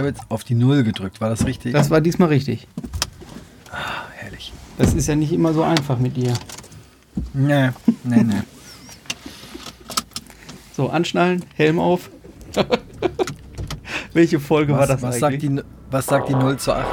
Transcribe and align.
habe 0.00 0.08
jetzt 0.08 0.22
auf 0.28 0.44
die 0.44 0.54
Null 0.54 0.82
gedrückt. 0.82 1.20
War 1.20 1.30
das 1.30 1.46
richtig? 1.46 1.72
Das 1.72 1.90
war 1.90 2.00
diesmal 2.00 2.28
richtig. 2.28 2.66
ah, 3.70 4.04
herrlich. 4.16 4.52
Das 4.78 4.94
ist 4.94 5.06
ja 5.06 5.14
nicht 5.14 5.32
immer 5.32 5.52
so 5.52 5.62
einfach 5.62 5.98
mit 5.98 6.16
dir. 6.16 6.34
Nee, 7.32 7.70
nee, 8.04 8.22
nee. 8.22 8.34
So, 10.76 10.88
anschnallen, 10.88 11.44
Helm 11.56 11.78
auf. 11.78 12.08
Welche 14.14 14.40
Folge 14.40 14.72
war 14.72 14.80
Was, 14.80 14.88
das 14.88 15.02
was, 15.02 15.22
eigentlich? 15.22 15.42
sagt 15.42 15.42
die, 15.42 15.62
was 15.90 16.06
sagt 16.06 16.28
die 16.30 16.34
0 16.34 16.56
zu 16.56 16.72
8? 16.72 16.86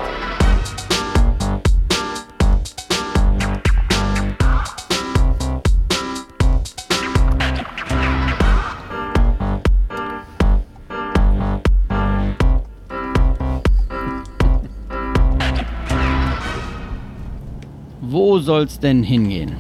Soll's 18.58 18.80
denn 18.80 19.04
hingehen? 19.04 19.56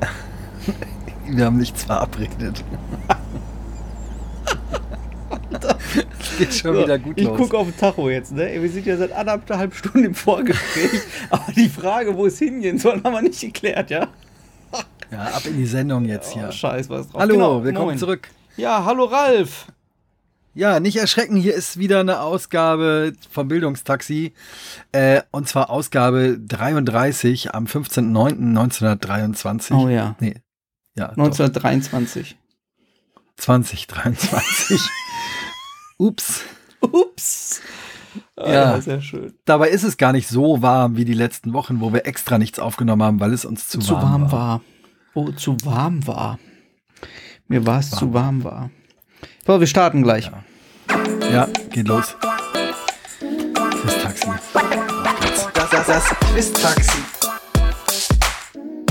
Wir 1.28 1.44
haben 1.44 1.58
nichts 1.58 1.84
verabredet. 1.84 2.64
Geht 6.38 6.52
schon 6.52 6.76
wieder 6.78 6.98
gut 6.98 7.16
ich 7.16 7.26
los. 7.26 7.38
gucke 7.38 7.56
auf 7.56 7.68
den 7.68 7.76
Tacho 7.76 8.10
jetzt, 8.10 8.32
ne? 8.32 8.60
Wir 8.60 8.68
sind 8.68 8.86
ja 8.86 8.96
seit 8.96 9.12
anderthalb 9.12 9.72
Stunden 9.72 10.04
im 10.04 10.16
Vorgespräch, 10.16 11.00
aber 11.30 11.52
die 11.54 11.68
Frage, 11.68 12.16
wo 12.16 12.26
es 12.26 12.40
hingehen 12.40 12.78
soll, 12.78 13.00
haben 13.04 13.12
wir 13.12 13.22
nicht 13.22 13.40
geklärt, 13.40 13.90
ja? 13.90 14.08
ja, 15.12 15.18
ab 15.18 15.42
in 15.46 15.56
die 15.56 15.66
Sendung 15.66 16.06
jetzt 16.06 16.32
hier. 16.32 16.46
Oh, 16.48 16.52
scheiß, 16.52 16.90
was 16.90 17.08
drauf. 17.08 17.20
Hallo, 17.20 17.34
Genau, 17.34 17.62
willkommen 17.62 17.86
moin. 17.86 17.98
zurück. 17.98 18.28
Ja, 18.56 18.84
hallo 18.84 19.04
Ralf. 19.04 19.66
Ja, 20.54 20.80
nicht 20.80 20.96
erschrecken, 20.96 21.36
hier 21.36 21.54
ist 21.54 21.78
wieder 21.78 22.00
eine 22.00 22.20
Ausgabe 22.20 23.14
vom 23.30 23.48
Bildungstaxi. 23.48 24.34
Äh, 24.92 25.22
und 25.30 25.48
zwar 25.48 25.70
Ausgabe 25.70 26.38
33 26.38 27.54
am 27.54 27.64
15.09.1923. 27.64 29.72
Oh 29.74 29.88
ja. 29.88 30.14
Nee. 30.20 30.34
Ja, 30.94 31.08
doch. 31.08 31.16
1923. 31.24 32.36
2023. 33.36 34.80
Ups. 35.98 36.42
Ups. 36.80 37.62
Ah, 38.36 38.52
Ja. 38.52 38.80
sehr 38.80 39.00
schön. 39.00 39.32
Dabei 39.46 39.70
ist 39.70 39.84
es 39.84 39.96
gar 39.96 40.12
nicht 40.12 40.28
so 40.28 40.60
warm 40.60 40.96
wie 40.96 41.06
die 41.06 41.14
letzten 41.14 41.54
Wochen, 41.54 41.80
wo 41.80 41.92
wir 41.94 42.04
extra 42.06 42.36
nichts 42.38 42.58
aufgenommen 42.58 43.02
haben, 43.02 43.20
weil 43.20 43.32
es 43.32 43.46
uns 43.46 43.68
zu, 43.68 43.78
Zu 43.78 43.94
warm, 43.94 44.02
warm 44.02 44.22
war. 44.32 44.32
war. 44.32 44.60
Oh, 45.14 45.30
zu 45.32 45.56
warm 45.64 46.06
war. 46.06 46.38
Mir 47.48 47.64
war 47.66 47.78
es 47.80 47.90
zu 47.90 48.12
warm 48.12 48.44
war. 48.44 48.70
So, 49.44 49.58
wir 49.58 49.66
starten 49.66 50.04
gleich. 50.04 50.30
Ja, 51.32 51.48
geht 51.70 51.88
los. 51.88 52.14
Das 53.84 54.02
Taxi. 54.02 54.28
Das, 55.52 55.70
das, 55.70 55.86
das 55.88 56.04
Quiz-Taxi. 56.30 56.98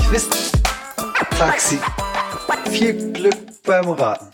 Quiz-Taxi. 0.08 1.78
Viel 2.70 3.12
Glück 3.14 3.62
beim 3.64 3.88
Raten. 3.88 4.26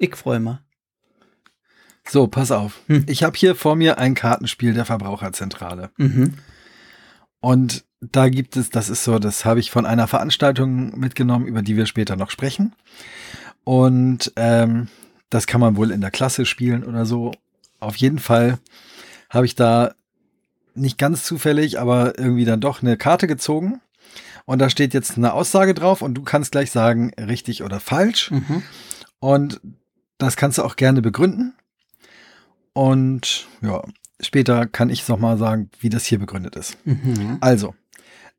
Ich 0.00 0.16
freue 0.16 0.40
mich. 0.40 0.56
So, 2.08 2.26
pass 2.26 2.50
auf. 2.50 2.80
Hm. 2.88 3.04
Ich 3.06 3.22
habe 3.22 3.36
hier 3.36 3.54
vor 3.54 3.76
mir 3.76 3.98
ein 3.98 4.16
Kartenspiel 4.16 4.74
der 4.74 4.84
Verbraucherzentrale. 4.84 5.90
Mhm. 5.96 6.34
Und 7.40 7.84
da 8.00 8.28
gibt 8.28 8.56
es, 8.56 8.70
das 8.70 8.88
ist 8.88 9.04
so, 9.04 9.18
das 9.18 9.44
habe 9.44 9.60
ich 9.60 9.70
von 9.70 9.86
einer 9.86 10.06
Veranstaltung 10.06 10.98
mitgenommen, 10.98 11.46
über 11.46 11.62
die 11.62 11.76
wir 11.76 11.86
später 11.86 12.16
noch 12.16 12.30
sprechen. 12.30 12.74
Und 13.64 14.32
ähm, 14.36 14.88
das 15.28 15.46
kann 15.46 15.60
man 15.60 15.76
wohl 15.76 15.90
in 15.90 16.00
der 16.00 16.10
Klasse 16.10 16.46
spielen 16.46 16.84
oder 16.84 17.04
so. 17.06 17.32
Auf 17.78 17.96
jeden 17.96 18.18
Fall 18.18 18.58
habe 19.28 19.46
ich 19.46 19.54
da 19.54 19.94
nicht 20.74 20.98
ganz 20.98 21.24
zufällig, 21.24 21.78
aber 21.78 22.18
irgendwie 22.18 22.44
dann 22.44 22.60
doch 22.60 22.82
eine 22.82 22.96
Karte 22.96 23.26
gezogen. 23.26 23.80
Und 24.46 24.58
da 24.58 24.70
steht 24.70 24.94
jetzt 24.94 25.16
eine 25.16 25.32
Aussage 25.32 25.74
drauf 25.74 26.02
und 26.02 26.14
du 26.14 26.22
kannst 26.22 26.52
gleich 26.52 26.70
sagen, 26.70 27.12
richtig 27.14 27.62
oder 27.62 27.80
falsch. 27.80 28.30
Mhm. 28.30 28.62
Und 29.20 29.60
das 30.18 30.36
kannst 30.36 30.58
du 30.58 30.62
auch 30.62 30.76
gerne 30.76 31.02
begründen. 31.02 31.54
Und 32.72 33.46
ja, 33.62 33.82
später 34.20 34.66
kann 34.66 34.90
ich 34.90 35.06
noch 35.08 35.18
mal 35.18 35.38
sagen, 35.38 35.70
wie 35.80 35.88
das 35.88 36.04
hier 36.04 36.18
begründet 36.18 36.56
ist. 36.56 36.76
Mhm. 36.84 37.38
Also, 37.40 37.74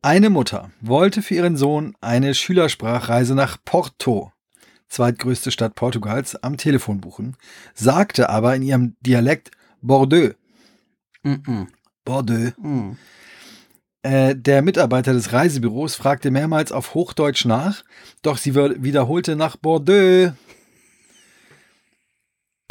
eine 0.01 0.29
Mutter 0.29 0.71
wollte 0.81 1.21
für 1.21 1.35
ihren 1.35 1.57
Sohn 1.57 1.95
eine 2.01 2.33
Schülersprachreise 2.33 3.35
nach 3.35 3.57
Porto, 3.63 4.31
zweitgrößte 4.89 5.51
Stadt 5.51 5.75
Portugals, 5.75 6.35
am 6.35 6.57
Telefon 6.57 7.01
buchen, 7.01 7.37
sagte 7.75 8.29
aber 8.29 8.55
in 8.55 8.63
ihrem 8.63 8.95
Dialekt 9.01 9.51
Bordeaux. 9.81 10.33
Mhm. 11.23 11.67
Bordeaux. 12.03 12.53
Mhm. 12.57 12.97
Äh, 14.03 14.35
der 14.35 14.63
Mitarbeiter 14.63 15.13
des 15.13 15.31
Reisebüros 15.31 15.95
fragte 15.95 16.31
mehrmals 16.31 16.71
auf 16.71 16.95
Hochdeutsch 16.95 17.45
nach, 17.45 17.83
doch 18.23 18.37
sie 18.37 18.55
wiederholte 18.55 19.35
nach 19.35 19.57
Bordeaux. 19.57 20.33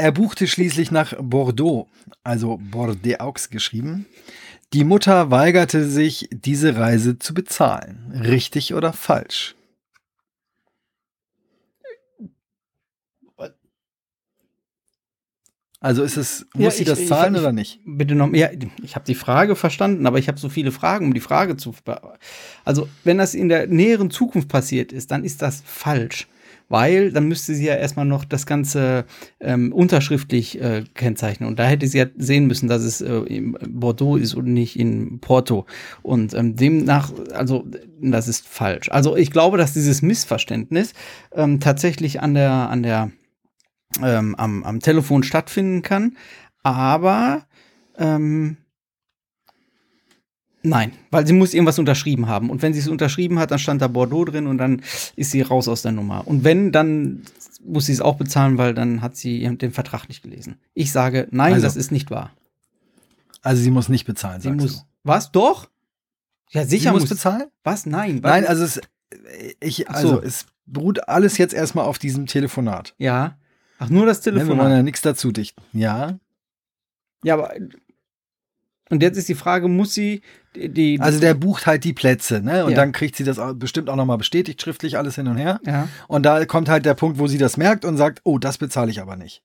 Er 0.01 0.13
buchte 0.13 0.47
schließlich 0.47 0.91
nach 0.91 1.13
Bordeaux, 1.21 1.87
also 2.25 2.59
Bordeaux 2.59 3.35
geschrieben. 3.51 4.07
Die 4.73 4.85
Mutter 4.85 5.31
weigerte 5.31 5.85
sich, 5.87 6.27
diese 6.33 6.77
Reise 6.77 7.19
zu 7.19 7.35
bezahlen. 7.35 8.11
Richtig 8.25 8.73
oder 8.73 8.95
falsch? 8.95 9.57
Also 15.83 16.03
ist 16.03 16.19
es, 16.19 16.47
muss 16.55 16.65
Ja, 16.65 16.71
sie 16.73 16.83
ich- 16.83 16.89
das 16.89 16.99
ich- 17.01 17.09
zahlen 17.09 17.35
ich- 17.35 17.41
oder 17.41 17.53
nicht? 17.53 17.81
Bitte 17.87 18.15
noch, 18.15 18.33
ja, 18.35 18.51
ich 18.83 18.95
habe 18.97 19.07
die 19.07 19.15
Frage 19.15 19.57
verstanden, 19.57 20.07
aber 20.07 20.19
ich 20.19 20.29
habe 20.29 20.39
so 20.39 20.51
viele 20.51 20.73
Fragen, 20.73 21.07
um 21.07 21.15
die 21.15 21.21
Frage 21.21 21.57
zu. 21.57 21.75
be- 21.85 22.19
Also, 22.67 22.89
wenn 23.05 23.17
das 23.17 23.35
in 23.35 23.49
der 23.49 23.67
näheren 23.67 24.11
Zukunft 24.11 24.49
passiert 24.49 24.93
ist, 24.93 25.11
dann 25.11 25.25
ist 25.25 25.41
das 25.41 25.63
falsch. 25.65 26.29
Weil 26.71 27.13
dann 27.13 27.27
müsste 27.29 27.55
sie 27.55 27.67
ja 27.67 27.75
erstmal 27.75 28.07
noch 28.07 28.25
das 28.25 28.47
Ganze 28.47 29.05
ähm, 29.41 29.73
unterschriftlich 29.73 30.61
äh, 30.61 30.85
kennzeichnen. 30.95 31.49
Und 31.49 31.59
da 31.59 31.67
hätte 31.67 31.87
sie 31.87 31.99
ja 31.99 32.07
sehen 32.17 32.47
müssen, 32.47 32.69
dass 32.69 32.83
es 32.83 33.01
äh, 33.01 33.13
in 33.13 33.59
Bordeaux 33.69 34.17
ist 34.17 34.35
und 34.35 34.47
nicht 34.47 34.79
in 34.79 35.21
Porto. 35.21 35.67
Und 36.03 36.33
ähm, 36.33 36.55
demnach, 36.55 37.13
also 37.33 37.67
das 38.01 38.29
ist 38.29 38.47
falsch. 38.47 38.89
Also 38.91 39.17
ich 39.17 39.33
glaube, 39.33 39.59
dass 39.59 39.75
dieses 39.75 40.01
Missverständnis 40.01 40.95
ähm, 41.35 41.61
tatsächlich 41.61 42.23
an 42.23 42.35
der, 42.35 42.53
an 42.53 42.83
der 42.83 43.11
ähm, 44.01 44.35
am, 44.37 44.63
am 44.63 44.79
Telefon 44.81 45.25
stattfinden 45.25 45.83
kann. 45.83 46.17
Aber 46.63 47.47
ähm, 47.99 48.59
nein, 50.63 50.93
weil 51.11 51.27
sie 51.27 51.33
muss 51.33 51.55
irgendwas 51.55 51.79
unterschrieben 51.79 52.27
haben. 52.29 52.51
Und 52.51 52.63
wenn 52.63 52.73
sie 52.73 52.81
es 52.81 52.89
unterschrieben 52.89 53.39
hat, 53.39 53.51
dann 53.51 53.59
stand 53.59 53.81
da 53.83 53.89
Bordeaux 53.89 54.25
drin 54.25 54.47
und 54.47 54.59
dann 54.59 54.83
ist 55.17 55.31
sie 55.31 55.43
raus 55.43 55.69
aus 55.69 55.83
der 55.83 55.93
Nummer. 55.93 56.27
Und 56.27 56.45
wenn, 56.45 56.73
dann 56.73 57.23
muss 57.65 57.87
sie 57.87 57.93
es 57.93 58.01
auch 58.01 58.17
bezahlen, 58.17 58.59
weil 58.59 58.75
dann 58.75 59.03
hat 59.03 59.17
sie 59.17 59.41
den 59.57 59.73
Vertrag 59.73 60.09
nicht 60.09 60.23
gelesen. 60.23 60.57
Ich 60.75 60.93
sage, 60.93 61.29
nein, 61.31 61.55
Also, 61.55 61.67
das 61.67 61.77
ist 61.77 61.91
nicht 61.93 62.11
wahr. 62.11 62.31
Also 63.43 63.63
sie 63.63 63.71
muss 63.71 63.89
nicht 63.89 64.05
bezahlen, 64.05 64.41
Sie 64.41 64.49
sagst 64.49 64.61
muss. 64.61 64.77
du. 64.81 64.85
Was? 65.05 65.33
Doch? 65.33 65.69
Ja, 66.51 66.65
Sie 66.65 66.71
sicher 66.71 66.93
muss 66.93 67.03
muss. 67.03 67.11
bezahlen? 67.11 67.45
Was? 67.65 67.87
Nein. 67.87 68.21
Nein, 68.23 68.43
was? 68.45 68.49
also 68.51 68.65
es, 68.65 68.81
ich, 69.61 69.89
Ach 69.89 69.97
so. 69.99 70.09
also 70.13 70.23
es 70.23 70.47
beruht 70.67 71.09
alles 71.09 71.39
jetzt 71.39 71.55
erstmal 71.55 71.85
auf 71.87 71.99
diesem 71.99 72.27
Telefonat. 72.27 72.95
Ja. 72.99 73.39
Ach, 73.79 73.89
nur 73.89 74.05
das 74.05 74.19
Ne, 74.21 74.27
wir 74.27 74.33
Telefon. 74.41 74.59
wollen 74.59 74.71
ja 74.73 74.83
nichts 74.83 75.01
dazu 75.01 75.33
dichten. 75.33 75.63
Ja. 75.73 76.19
Ja, 77.25 77.35
aber. 77.35 77.53
Und 78.91 79.03
jetzt 79.03 79.17
ist 79.17 79.29
die 79.29 79.35
Frage, 79.37 79.69
muss 79.69 79.95
sie 79.95 80.21
die. 80.55 80.69
die 80.69 81.01
Also 81.01 81.21
der 81.21 81.35
bucht 81.35 81.67
halt 81.67 81.85
die 81.85 81.93
Plätze, 81.93 82.43
ne? 82.43 82.65
Und 82.65 82.73
Ja. 82.73 82.77
dann 82.77 82.93
kriegt 82.93 83.17
sie 83.17 83.25
das 83.25 83.39
bestimmt 83.55 83.89
auch 83.89 83.97
nochmal 83.97 84.19
bestätigt, 84.19 84.61
schriftlich 84.61 84.99
alles 84.99 85.15
hin 85.15 85.29
und 85.29 85.37
her. 85.37 85.61
ja. 85.65 85.89
Und 86.09 86.25
da 86.25 86.45
kommt 86.45 86.69
halt 86.69 86.85
der 86.85 86.95
Punkt, 86.95 87.19
wo 87.19 87.27
sie 87.29 87.39
das 87.39 87.57
merkt 87.57 87.85
und 87.85 87.97
sagt, 87.97 88.21
oh, 88.25 88.39
das 88.39 88.59
bezahle 88.59 88.91
ich 88.91 89.01
aber 89.01 89.17
nicht. 89.17 89.43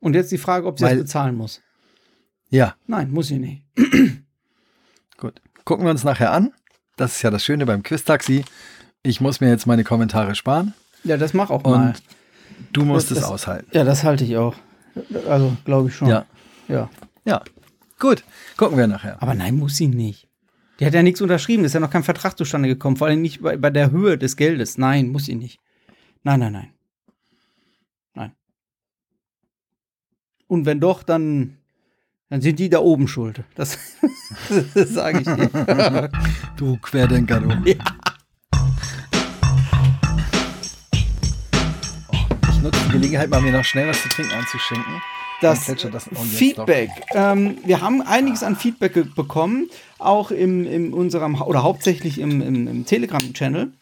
Und 0.00 0.14
jetzt 0.14 0.32
die 0.32 0.38
Frage, 0.38 0.66
ob 0.66 0.78
sie 0.78 0.84
Weil- 0.84 0.96
das 0.96 1.04
bezahlen 1.04 1.34
muss. 1.36 1.62
Ja, 2.50 2.76
Nein, 2.86 3.10
muss 3.10 3.28
sie 3.28 3.38
nicht. 3.38 3.64
gut. 5.16 5.40
Gucken 5.64 5.84
wir 5.86 5.90
uns 5.90 6.04
nachher 6.04 6.30
an. 6.30 6.52
Das 6.96 7.16
ist 7.16 7.22
ja 7.22 7.30
das 7.30 7.42
Schöne 7.44 7.66
beim 7.66 7.82
Quiz-Taxi. 7.82 8.44
Ich 9.02 9.20
muss 9.20 9.40
mir 9.40 9.48
jetzt 9.48 9.66
meine 9.66 9.82
Kommentare 9.82 10.34
sparen 10.34 10.72
Ja, 11.02 11.16
das 11.16 11.34
mach 11.34 11.50
auch 11.50 11.64
und 11.64 11.72
mal. 11.72 11.94
Du 12.72 12.84
musst 12.84 13.10
Das- 13.10 13.18
es 13.18 13.24
aushalten. 13.24 13.68
Ja, 13.72 13.84
das 13.84 14.04
halte 14.04 14.24
ich 14.24 14.36
auch. 14.36 14.54
Also, 15.28 15.56
glaube 15.64 15.88
ich 15.88 15.94
schon. 15.96 16.08
Ja, 16.08 16.24
ja. 16.68 16.88
ja. 17.24 17.42
Gut, 17.98 18.24
gucken 18.56 18.76
wir 18.78 18.86
nachher. 18.86 19.20
Aber 19.22 19.34
nein, 19.34 19.56
muss 19.56 19.76
sie 19.76 19.88
nicht. 19.88 20.28
Die 20.80 20.86
hat 20.86 20.94
ja 20.94 21.02
nichts 21.02 21.20
unterschrieben, 21.20 21.64
ist 21.64 21.72
ja 21.74 21.80
noch 21.80 21.90
kein 21.90 22.02
Vertrag 22.02 22.36
zustande 22.36 22.68
gekommen, 22.68 22.96
vor 22.96 23.06
allem 23.06 23.22
nicht 23.22 23.42
bei, 23.42 23.56
bei 23.56 23.70
der 23.70 23.90
Höhe 23.92 24.18
des 24.18 24.36
Geldes. 24.36 24.76
Nein, 24.78 25.08
muss 25.10 25.26
sie 25.26 25.36
nicht. 25.36 25.60
Nein, 26.24 26.40
nein, 26.40 26.52
nein. 26.52 26.70
Nein. 28.14 28.32
Und 30.46 30.66
wenn 30.66 30.80
doch, 30.80 31.02
dann, 31.02 31.58
dann 32.28 32.40
sind 32.40 32.58
die 32.58 32.68
da 32.68 32.78
oben 32.80 33.08
schuld. 33.08 33.42
Das, 33.54 33.78
das 34.74 34.90
sage 34.90 35.18
ich 35.20 35.24
dir. 35.24 36.10
Du 36.56 36.76
Querdenker, 36.78 37.40
du. 37.40 37.48
Ja. 37.68 37.76
Gelegenheit, 42.90 43.30
mal 43.30 43.40
mir 43.40 43.52
noch 43.52 43.64
schnell 43.64 43.88
was 43.88 44.02
zu 44.02 44.08
trinken 44.08 44.32
einzuschenken. 44.32 45.02
das 45.40 45.66
das- 45.66 46.08
oh, 46.14 46.22
Feedback. 46.22 46.90
Ähm, 47.12 47.58
wir 47.64 47.80
haben 47.80 48.02
einiges 48.02 48.42
an 48.42 48.56
Feedback 48.56 49.14
bekommen, 49.14 49.68
auch 49.98 50.30
im, 50.30 50.64
in 50.66 50.92
unserem 50.92 51.40
oder 51.42 51.62
hauptsächlich 51.62 52.18
im, 52.18 52.40
im, 52.40 52.66
im 52.66 52.86
Telegram-Channel. 52.86 53.72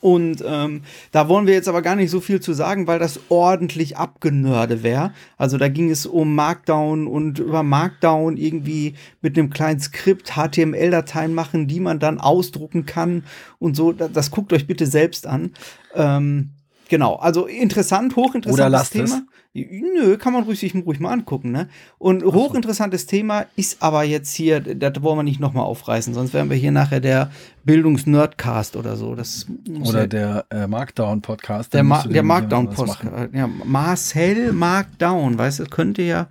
Und 0.00 0.42
ähm, 0.46 0.82
da 1.12 1.28
wollen 1.28 1.46
wir 1.46 1.52
jetzt 1.52 1.68
aber 1.68 1.82
gar 1.82 1.94
nicht 1.94 2.10
so 2.10 2.20
viel 2.20 2.40
zu 2.40 2.54
sagen, 2.54 2.86
weil 2.86 2.98
das 2.98 3.20
ordentlich 3.28 3.98
abgenörde 3.98 4.82
wäre. 4.82 5.12
Also 5.36 5.58
da 5.58 5.68
ging 5.68 5.90
es 5.90 6.06
um 6.06 6.34
Markdown 6.34 7.06
und 7.06 7.38
über 7.38 7.62
Markdown 7.62 8.38
irgendwie 8.38 8.94
mit 9.20 9.36
einem 9.36 9.50
kleinen 9.50 9.78
Skript 9.80 10.32
HTML-Dateien 10.36 11.34
machen, 11.34 11.68
die 11.68 11.80
man 11.80 11.98
dann 11.98 12.18
ausdrucken 12.18 12.86
kann 12.86 13.24
und 13.58 13.76
so. 13.76 13.92
Das, 13.92 14.10
das 14.12 14.30
guckt 14.30 14.54
euch 14.54 14.66
bitte 14.66 14.86
selbst 14.86 15.26
an. 15.26 15.52
Ähm, 15.94 16.52
genau, 16.90 17.14
also 17.16 17.46
interessant, 17.46 18.14
hochinteressantes 18.16 18.90
Thema. 18.90 19.22
es. 19.22 19.22
Nö, 19.52 20.16
kann 20.18 20.32
man 20.34 20.44
ruhig 20.44 20.60
sich 20.60 20.74
ruhig 20.74 21.00
mal 21.00 21.10
angucken, 21.12 21.50
ne? 21.50 21.68
Und 21.98 22.22
hochinteressantes 22.22 23.06
Thema 23.06 23.46
ist 23.56 23.82
aber 23.82 24.04
jetzt 24.04 24.32
hier, 24.34 24.60
das 24.60 25.02
wollen 25.02 25.18
wir 25.18 25.22
nicht 25.22 25.40
nochmal 25.40 25.64
aufreißen, 25.64 26.12
sonst 26.14 26.34
wären 26.34 26.50
wir 26.50 26.56
hier 26.56 26.70
nachher 26.70 27.00
der 27.00 27.30
Bildungs-Nerdcast 27.64 28.76
oder 28.76 28.96
so. 28.96 29.14
Das 29.14 29.46
Oder 29.82 30.00
ja- 30.02 30.06
der 30.06 30.44
äh, 30.50 30.66
Markdown-Podcast. 30.66 31.72
der, 31.74 31.82
Ma 31.82 32.02
der 32.02 32.12
dem 32.12 32.26
Markdown 32.26 32.68
was 32.68 32.86
machen. 32.86 33.10
Podcast. 33.10 33.34
Ja, 33.34 33.48
Marcel 33.64 34.52
Markdown, 34.52 35.38
weißt 35.38 35.60
du, 35.60 35.64
könnte 35.64 36.02
ja 36.02 36.28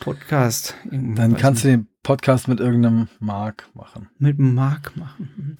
Podcast. 0.00 0.74
Dann 0.90 1.36
kannst 1.36 1.64
du 1.64 1.68
den 1.68 1.88
Podcast 2.02 2.48
mit 2.48 2.60
irgendeinem 2.60 3.08
Mark 3.18 3.68
machen. 3.74 4.08
mit 4.18 4.38
Mark 4.38 4.92
machen. 4.96 5.56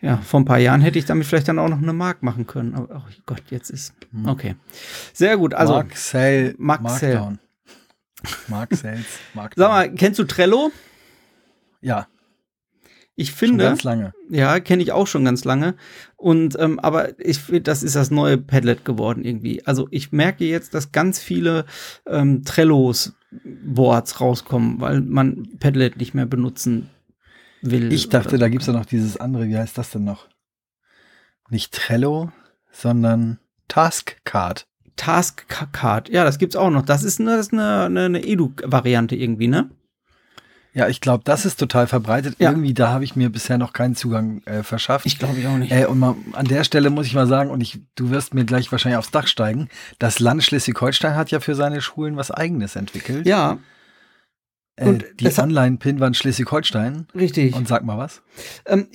Ja, 0.00 0.18
vor 0.18 0.40
ein 0.40 0.44
paar 0.44 0.58
Jahren 0.58 0.80
hätte 0.80 0.98
ich 0.98 1.06
damit 1.06 1.26
vielleicht 1.26 1.48
dann 1.48 1.58
auch 1.58 1.68
noch 1.68 1.82
eine 1.82 1.92
Mark 1.92 2.22
machen 2.22 2.46
können. 2.46 2.74
Aber 2.74 3.02
oh 3.06 3.12
Gott, 3.26 3.42
jetzt 3.50 3.70
ist. 3.70 3.94
Okay. 4.26 4.54
Sehr 5.12 5.36
gut. 5.36 5.54
Also, 5.54 5.72
Mark 5.74 5.96
Sell, 5.96 6.54
Mark 6.58 6.88
Sell. 6.90 7.14
Markdown. 7.14 7.38
Mark 8.48 8.74
Sales, 8.74 9.04
Markdown. 9.34 9.62
sag 9.62 9.70
mal, 9.70 9.94
kennst 9.94 10.18
du 10.18 10.24
Trello? 10.24 10.70
Ja, 11.80 12.06
Ich 13.16 13.30
schon 13.30 13.36
finde. 13.38 13.64
ganz 13.64 13.82
lange. 13.84 14.12
Ja, 14.30 14.58
kenne 14.60 14.82
ich 14.82 14.92
auch 14.92 15.06
schon 15.06 15.24
ganz 15.24 15.44
lange. 15.44 15.74
Und 16.16 16.56
ähm, 16.58 16.78
aber 16.80 17.18
ich 17.20 17.38
finde, 17.38 17.62
das 17.62 17.82
ist 17.82 17.94
das 17.96 18.10
neue 18.10 18.38
Padlet 18.38 18.84
geworden 18.84 19.24
irgendwie. 19.24 19.64
Also 19.66 19.86
ich 19.90 20.10
merke 20.12 20.44
jetzt, 20.44 20.74
dass 20.74 20.90
ganz 20.92 21.20
viele 21.20 21.64
ähm, 22.06 22.44
Trellos 22.44 23.14
Boards 23.64 24.20
rauskommen, 24.20 24.80
weil 24.80 25.00
man 25.00 25.48
Padlet 25.60 25.96
nicht 25.98 26.14
mehr 26.14 26.26
benutzen 26.26 26.88
will. 27.62 27.92
Ich 27.92 28.08
dachte, 28.08 28.30
oder 28.30 28.38
da 28.38 28.48
gibt 28.48 28.62
es 28.62 28.66
ja 28.66 28.72
noch 28.72 28.86
dieses 28.86 29.16
andere, 29.16 29.48
wie 29.48 29.56
heißt 29.56 29.78
das 29.78 29.90
denn 29.90 30.04
noch? 30.04 30.28
Nicht 31.50 31.72
Trello, 31.72 32.30
sondern 32.70 33.38
Taskcard. 33.68 34.66
Task 34.98 35.46
Card. 35.72 36.10
Ja, 36.10 36.24
das 36.24 36.38
gibt's 36.38 36.56
auch 36.56 36.70
noch. 36.70 36.82
Das 36.82 37.04
ist 37.04 37.20
eine, 37.20 37.36
das 37.36 37.46
ist 37.46 37.52
eine, 37.54 37.84
eine, 37.84 38.04
eine 38.04 38.26
Edu-Variante 38.26 39.16
irgendwie, 39.16 39.46
ne? 39.46 39.70
Ja, 40.74 40.86
ich 40.86 41.00
glaube, 41.00 41.24
das 41.24 41.46
ist 41.46 41.58
total 41.58 41.86
verbreitet. 41.86 42.36
Ja. 42.38 42.50
Irgendwie, 42.50 42.74
da 42.74 42.90
habe 42.90 43.02
ich 43.02 43.16
mir 43.16 43.30
bisher 43.30 43.58
noch 43.58 43.72
keinen 43.72 43.96
Zugang 43.96 44.42
äh, 44.44 44.62
verschafft. 44.62 45.06
Ich 45.06 45.18
glaube 45.18 45.38
ich 45.38 45.46
auch 45.46 45.56
nicht. 45.56 45.72
Äh, 45.72 45.86
und 45.86 45.98
mal, 45.98 46.14
an 46.32 46.46
der 46.46 46.62
Stelle 46.62 46.90
muss 46.90 47.06
ich 47.06 47.14
mal 47.14 47.26
sagen, 47.26 47.50
und 47.50 47.60
ich, 47.60 47.80
du 47.94 48.10
wirst 48.10 48.34
mir 48.34 48.44
gleich 48.44 48.70
wahrscheinlich 48.70 48.98
aufs 48.98 49.10
Dach 49.10 49.26
steigen, 49.26 49.68
das 49.98 50.18
Land 50.18 50.44
Schleswig-Holstein 50.44 51.16
hat 51.16 51.30
ja 51.30 51.40
für 51.40 51.54
seine 51.54 51.80
Schulen 51.80 52.16
was 52.16 52.30
Eigenes 52.30 52.76
entwickelt. 52.76 53.26
ja, 53.26 53.58
und 54.86 55.04
die 55.20 55.24
das 55.24 55.38
hat- 55.38 55.44
Online-Pinwand 55.44 56.16
Schleswig-Holstein. 56.16 57.06
richtig. 57.14 57.54
Und 57.54 57.66
sag 57.68 57.84
mal 57.84 57.98
was. 57.98 58.22
Ähm, 58.66 58.86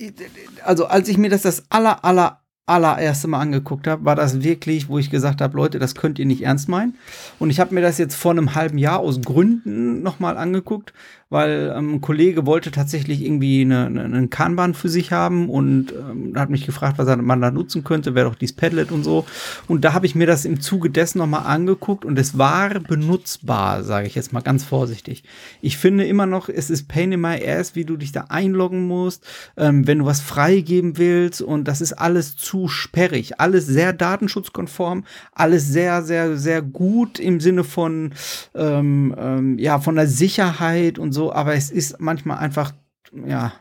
also 0.64 0.86
als 0.86 1.08
ich 1.08 1.18
mir 1.18 1.30
das 1.30 1.42
das 1.42 1.64
aller, 1.70 2.04
aller, 2.04 2.40
allererste 2.66 3.28
Mal 3.28 3.40
angeguckt 3.40 3.86
habe, 3.86 4.04
war 4.06 4.16
das 4.16 4.42
wirklich, 4.42 4.88
wo 4.88 4.98
ich 4.98 5.10
gesagt 5.10 5.40
habe, 5.42 5.56
Leute, 5.56 5.78
das 5.78 5.94
könnt 5.94 6.18
ihr 6.18 6.24
nicht 6.26 6.42
ernst 6.42 6.68
meinen. 6.68 6.96
Und 7.38 7.50
ich 7.50 7.60
habe 7.60 7.74
mir 7.74 7.82
das 7.82 7.98
jetzt 7.98 8.14
vor 8.14 8.30
einem 8.32 8.54
halben 8.54 8.78
Jahr 8.78 9.00
aus 9.00 9.20
Gründen 9.20 10.02
nochmal 10.02 10.38
angeguckt, 10.38 10.94
weil 11.34 11.74
ähm, 11.76 11.94
ein 11.94 12.00
Kollege 12.00 12.46
wollte 12.46 12.70
tatsächlich 12.70 13.20
irgendwie 13.20 13.62
eine, 13.62 13.86
eine, 13.86 14.04
einen 14.04 14.30
Kanban 14.30 14.72
für 14.72 14.88
sich 14.88 15.10
haben 15.10 15.50
und 15.50 15.92
ähm, 15.92 16.32
hat 16.36 16.48
mich 16.48 16.64
gefragt, 16.64 16.96
was 16.96 17.08
man 17.16 17.40
da 17.40 17.50
nutzen 17.50 17.82
könnte, 17.82 18.14
wäre 18.14 18.30
doch 18.30 18.36
dieses 18.36 18.54
Padlet 18.54 18.92
und 18.92 19.02
so. 19.02 19.26
Und 19.66 19.84
da 19.84 19.94
habe 19.94 20.06
ich 20.06 20.14
mir 20.14 20.28
das 20.28 20.44
im 20.44 20.60
Zuge 20.60 20.90
dessen 20.90 21.18
nochmal 21.18 21.44
angeguckt 21.46 22.04
und 22.04 22.20
es 22.20 22.38
war 22.38 22.78
benutzbar, 22.78 23.82
sage 23.82 24.06
ich 24.06 24.14
jetzt 24.14 24.32
mal 24.32 24.42
ganz 24.42 24.62
vorsichtig. 24.62 25.24
Ich 25.60 25.76
finde 25.76 26.04
immer 26.04 26.26
noch, 26.26 26.48
es 26.48 26.70
ist 26.70 26.86
Pain 26.86 27.10
in 27.10 27.20
my 27.20 27.44
ass, 27.44 27.74
wie 27.74 27.84
du 27.84 27.96
dich 27.96 28.12
da 28.12 28.26
einloggen 28.28 28.86
musst, 28.86 29.26
ähm, 29.56 29.88
wenn 29.88 29.98
du 29.98 30.04
was 30.04 30.20
freigeben 30.20 30.98
willst 30.98 31.42
und 31.42 31.66
das 31.66 31.80
ist 31.80 31.94
alles 31.94 32.36
zu 32.36 32.68
sperrig, 32.68 33.40
alles 33.40 33.66
sehr 33.66 33.92
datenschutzkonform, 33.92 35.02
alles 35.32 35.66
sehr, 35.66 36.04
sehr, 36.04 36.36
sehr 36.36 36.62
gut 36.62 37.18
im 37.18 37.40
Sinne 37.40 37.64
von, 37.64 38.12
ähm, 38.54 39.12
ähm, 39.18 39.58
ja, 39.58 39.80
von 39.80 39.96
der 39.96 40.06
Sicherheit 40.06 41.00
und 41.00 41.10
so, 41.10 41.23
aber 41.32 41.54
es 41.54 41.70
ist 41.70 42.00
manchmal 42.00 42.38
einfach, 42.38 42.72
ja, 43.26 43.52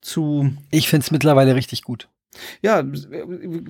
zu, 0.00 0.52
Ich 0.70 0.88
finde 0.88 1.04
es 1.04 1.10
mittlerweile 1.10 1.54
richtig 1.54 1.82
gut. 1.82 2.08
ja, 2.62 2.82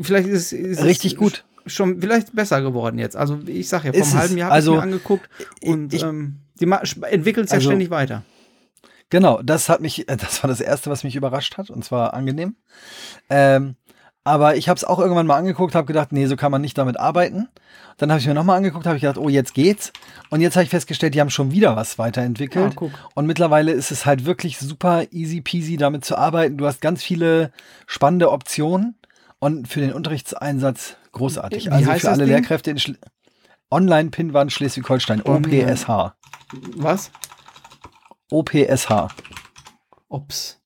vielleicht 0.01 0.29
ist, 0.29 0.53
es 0.53 0.83
Richtig 0.83 1.17
gut. 1.17 1.45
schon 1.67 2.01
vielleicht 2.01 2.35
besser 2.35 2.63
geworden 2.63 2.99
jetzt. 2.99 3.17
Also 3.17 3.39
ich 3.47 3.69
sag 3.69 3.85
ja, 3.85 3.93
vor 3.93 4.01
einem 4.03 4.09
es. 4.09 4.15
halben 4.15 4.37
Jahr 4.39 4.47
habe 4.47 4.55
Also, 4.55 4.73
ich 4.73 4.77
mir 4.77 4.83
angeguckt 4.83 5.29
und 5.63 5.93
ich- 5.95 6.03
ähm, 6.03 6.41
die 6.61 6.67
entwickelt 7.11 7.49
sich 7.49 7.55
Also- 7.57 7.69
ja 7.69 7.73
ständig 7.73 7.91
weiter. 7.91 8.23
Genau, 9.11 9.43
das 9.43 9.69
hat 9.69 9.83
mich, 9.83 10.09
äh, 10.09 10.17
das 10.17 10.43
war 10.43 10.49
das 10.49 10.61
erste, 10.63 10.89
was 10.91 11.05
mich 11.05 11.17
überrascht 11.17 11.59
hat, 11.59 11.69
und 11.69 11.85
zwar 11.85 12.15
angenehm. 12.15 12.57
Ähm, 13.29 13.77
aber 14.25 14.57
ich 14.57 14.69
habe 14.69 14.77
es 14.77 14.85
auch 14.85 15.01
irgendwann 15.01 15.27
mal 15.27 15.37
angeguckt, 15.37 15.75
habe 15.75 15.87
gedacht, 15.87 16.13
nee, 16.13 16.27
so 16.27 16.37
kann 16.37 16.53
man 16.53 16.61
nicht 16.61 16.79
damit 16.79 16.99
arbeiten. 16.99 17.49
Dann 17.99 18.11
habe 18.11 18.21
ich 18.21 18.27
mir 18.27 18.35
nochmal 18.35 18.57
angeguckt, 18.57 18.87
habe 18.87 18.97
ich 18.97 19.03
gedacht, 19.03 19.19
oh, 19.19 19.29
jetzt 19.29 19.53
geht's. 19.53 19.93
Und 20.31 20.41
jetzt 20.41 20.55
habe 20.55 20.65
ich 20.65 20.71
festgestellt, 20.71 21.15
die 21.15 21.21
haben 21.21 21.31
schon 21.31 21.51
wieder 21.51 21.75
was 21.75 21.99
weiterentwickelt. 21.99 22.73
Ah, 22.73 22.75
guck. 22.75 22.93
Und 23.15 23.27
mittlerweile 23.27 23.73
ist 23.73 23.91
es 23.91 24.07
halt 24.07 24.25
wirklich 24.25 24.59
super 24.59 25.05
easy 25.11 25.41
peasy 25.41 25.77
damit 25.77 26.05
zu 26.05 26.17
arbeiten. 26.17 26.57
Du 26.57 26.67
hast 26.67 26.81
ganz 26.81 27.03
viele 27.03 27.53
spannende 27.87 28.31
Optionen 28.31 28.95
und 29.41 29.67
für 29.67 29.81
den 29.81 29.93
Unterrichtseinsatz 29.93 30.97
großartig. 31.11 31.67
Wie 31.67 31.71
also 31.71 31.93
für 31.93 32.11
alle 32.11 32.25
Ding? 32.25 32.35
Lehrkräfte 32.35 32.71
in 32.71 32.79
Schle 32.79 32.99
Online-Pinwand 33.71 34.53
Schleswig-Holstein. 34.53 35.23
OPSH. 35.23 36.13
Was? 36.77 37.11
OPSH. 38.31 39.09
Ops. 40.09 40.62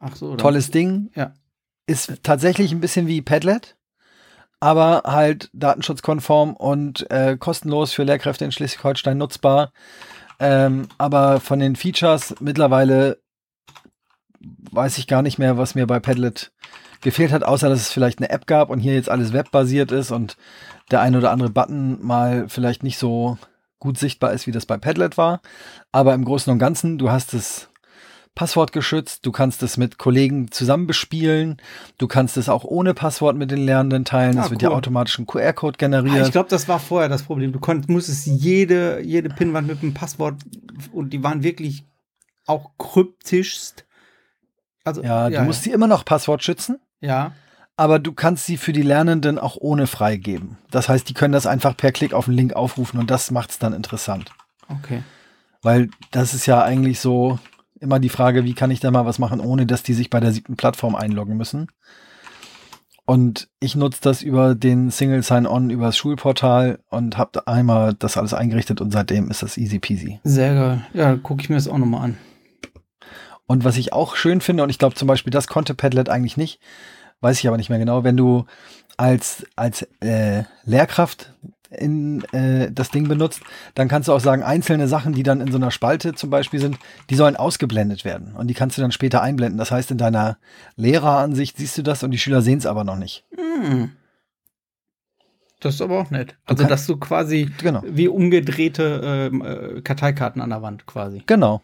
Ach 0.00 0.16
so. 0.16 0.30
dann- 0.30 0.38
Tolles 0.38 0.70
Ding. 0.70 1.10
Ja. 1.14 1.34
Ist 1.86 2.22
tatsächlich 2.22 2.72
ein 2.72 2.80
bisschen 2.80 3.06
wie 3.06 3.22
Padlet, 3.22 3.76
aber 4.60 5.02
halt 5.06 5.50
datenschutzkonform 5.52 6.54
und 6.54 7.10
äh, 7.10 7.36
kostenlos 7.38 7.92
für 7.92 8.04
Lehrkräfte 8.04 8.44
in 8.44 8.52
Schleswig-Holstein 8.52 9.18
nutzbar. 9.18 9.72
Ähm, 10.38 10.88
aber 10.98 11.40
von 11.40 11.58
den 11.58 11.76
Features 11.76 12.34
mittlerweile 12.40 13.18
weiß 14.72 14.98
ich 14.98 15.06
gar 15.06 15.22
nicht 15.22 15.38
mehr, 15.38 15.58
was 15.58 15.74
mir 15.74 15.86
bei 15.86 16.00
Padlet 16.00 16.52
gefehlt 17.02 17.32
hat, 17.32 17.44
außer 17.44 17.68
dass 17.68 17.80
es 17.80 17.90
vielleicht 17.92 18.18
eine 18.18 18.30
App 18.30 18.46
gab 18.46 18.70
und 18.70 18.78
hier 18.78 18.94
jetzt 18.94 19.08
alles 19.08 19.32
webbasiert 19.32 19.90
ist 19.92 20.10
und 20.10 20.36
der 20.90 21.00
ein 21.00 21.16
oder 21.16 21.30
andere 21.30 21.50
Button 21.50 22.04
mal 22.04 22.48
vielleicht 22.48 22.82
nicht 22.82 22.98
so 22.98 23.38
gut 23.78 23.98
sichtbar 23.98 24.32
ist, 24.32 24.46
wie 24.46 24.52
das 24.52 24.66
bei 24.66 24.76
Padlet 24.76 25.16
war. 25.16 25.40
Aber 25.92 26.14
im 26.14 26.24
Großen 26.24 26.52
und 26.52 26.58
Ganzen, 26.58 26.98
du 26.98 27.10
hast 27.10 27.32
es 27.34 27.69
Passwort 28.34 28.72
geschützt, 28.72 29.26
du 29.26 29.32
kannst 29.32 29.62
es 29.62 29.76
mit 29.76 29.98
Kollegen 29.98 30.50
zusammen 30.50 30.86
bespielen, 30.86 31.60
du 31.98 32.06
kannst 32.06 32.36
es 32.36 32.48
auch 32.48 32.64
ohne 32.64 32.94
Passwort 32.94 33.36
mit 33.36 33.50
den 33.50 33.58
Lernenden 33.64 34.04
teilen, 34.04 34.38
Ah, 34.38 34.44
es 34.44 34.50
wird 34.50 34.62
cool. 34.62 34.70
ja 34.70 34.76
automatisch 34.76 35.18
ein 35.18 35.26
QR-Code 35.26 35.76
Ah, 35.76 35.78
generiert. 35.78 36.26
ich 36.26 36.32
glaube, 36.32 36.48
das 36.48 36.68
war 36.68 36.78
vorher 36.78 37.08
das 37.08 37.22
Problem. 37.24 37.52
Du 37.52 37.58
konntest, 37.60 37.88
musstest 37.90 38.26
jede, 38.26 39.00
jede 39.02 39.28
Pinwand 39.28 39.66
mit 39.66 39.82
einem 39.82 39.94
Passwort 39.94 40.36
und 40.92 41.12
die 41.12 41.22
waren 41.22 41.42
wirklich 41.42 41.84
auch 42.46 42.70
kryptischst. 42.78 43.84
Also, 44.84 45.02
ja, 45.02 45.28
du 45.28 45.42
musst 45.42 45.64
sie 45.64 45.70
immer 45.72 45.86
noch 45.86 46.04
Passwort 46.04 46.42
schützen, 46.42 46.78
Ja, 47.00 47.32
aber 47.76 47.98
du 47.98 48.12
kannst 48.12 48.46
sie 48.46 48.56
für 48.56 48.72
die 48.72 48.82
Lernenden 48.82 49.38
auch 49.38 49.56
ohne 49.58 49.86
freigeben. 49.86 50.56
Das 50.70 50.88
heißt, 50.88 51.08
die 51.08 51.14
können 51.14 51.32
das 51.32 51.46
einfach 51.46 51.76
per 51.76 51.92
Klick 51.92 52.14
auf 52.14 52.24
den 52.26 52.34
Link 52.34 52.54
aufrufen 52.54 52.98
und 53.00 53.10
das 53.10 53.30
macht 53.30 53.50
es 53.50 53.58
dann 53.58 53.72
interessant. 53.74 54.30
okay. 54.68 55.02
Weil 55.62 55.90
das 56.10 56.32
ist 56.32 56.46
ja 56.46 56.62
eigentlich 56.62 57.00
so 57.00 57.38
immer 57.80 57.98
die 57.98 58.08
Frage, 58.08 58.44
wie 58.44 58.54
kann 58.54 58.70
ich 58.70 58.80
da 58.80 58.90
mal 58.90 59.06
was 59.06 59.18
machen, 59.18 59.40
ohne 59.40 59.66
dass 59.66 59.82
die 59.82 59.94
sich 59.94 60.10
bei 60.10 60.20
der 60.20 60.32
siebten 60.32 60.56
Plattform 60.56 60.94
einloggen 60.94 61.36
müssen. 61.36 61.68
Und 63.06 63.48
ich 63.58 63.74
nutze 63.74 64.00
das 64.02 64.22
über 64.22 64.54
den 64.54 64.90
Single 64.90 65.24
Sign-On, 65.24 65.70
über 65.70 65.86
das 65.86 65.96
Schulportal 65.96 66.78
und 66.90 67.18
habe 67.18 67.46
einmal 67.48 67.94
das 67.94 68.16
alles 68.16 68.34
eingerichtet 68.34 68.80
und 68.80 68.92
seitdem 68.92 69.30
ist 69.30 69.42
das 69.42 69.56
easy 69.56 69.80
peasy. 69.80 70.20
Sehr 70.22 70.54
geil. 70.54 70.86
Ja, 70.92 71.16
gucke 71.16 71.42
ich 71.42 71.48
mir 71.48 71.56
das 71.56 71.66
auch 71.66 71.78
nochmal 71.78 72.04
an. 72.04 72.18
Und 73.46 73.64
was 73.64 73.78
ich 73.78 73.92
auch 73.92 74.14
schön 74.14 74.40
finde, 74.40 74.62
und 74.62 74.70
ich 74.70 74.78
glaube 74.78 74.94
zum 74.94 75.08
Beispiel, 75.08 75.32
das 75.32 75.48
konnte 75.48 75.74
Padlet 75.74 76.08
eigentlich 76.08 76.36
nicht, 76.36 76.60
weiß 77.20 77.40
ich 77.40 77.48
aber 77.48 77.56
nicht 77.56 77.68
mehr 77.68 77.80
genau, 77.80 78.04
wenn 78.04 78.16
du 78.16 78.44
als, 78.96 79.44
als 79.56 79.82
äh, 80.00 80.44
Lehrkraft 80.64 81.34
in 81.70 82.22
äh, 82.32 82.70
das 82.70 82.90
Ding 82.90 83.08
benutzt, 83.08 83.40
dann 83.74 83.88
kannst 83.88 84.08
du 84.08 84.12
auch 84.12 84.20
sagen, 84.20 84.42
einzelne 84.42 84.88
Sachen, 84.88 85.12
die 85.12 85.22
dann 85.22 85.40
in 85.40 85.50
so 85.50 85.58
einer 85.58 85.70
Spalte 85.70 86.14
zum 86.14 86.30
Beispiel 86.30 86.60
sind, 86.60 86.78
die 87.08 87.14
sollen 87.14 87.36
ausgeblendet 87.36 88.04
werden. 88.04 88.34
Und 88.34 88.48
die 88.48 88.54
kannst 88.54 88.76
du 88.76 88.82
dann 88.82 88.92
später 88.92 89.22
einblenden. 89.22 89.58
Das 89.58 89.70
heißt, 89.70 89.90
in 89.90 89.98
deiner 89.98 90.38
Lehreransicht 90.76 91.56
siehst 91.56 91.78
du 91.78 91.82
das 91.82 92.02
und 92.02 92.10
die 92.10 92.18
Schüler 92.18 92.42
sehen 92.42 92.58
es 92.58 92.66
aber 92.66 92.84
noch 92.84 92.96
nicht. 92.96 93.24
Hm. 93.36 93.92
Das 95.60 95.74
ist 95.74 95.82
aber 95.82 96.00
auch 96.00 96.10
nett. 96.10 96.36
Also, 96.46 96.64
dass 96.66 96.86
du 96.86 96.96
quasi 96.96 97.50
Genau. 97.58 97.82
wie 97.86 98.08
umgedrehte 98.08 99.00
ähm, 99.04 99.42
äh, 99.42 99.82
Karteikarten 99.82 100.40
an 100.40 100.50
der 100.50 100.62
Wand 100.62 100.86
quasi. 100.86 101.22
Genau. 101.26 101.60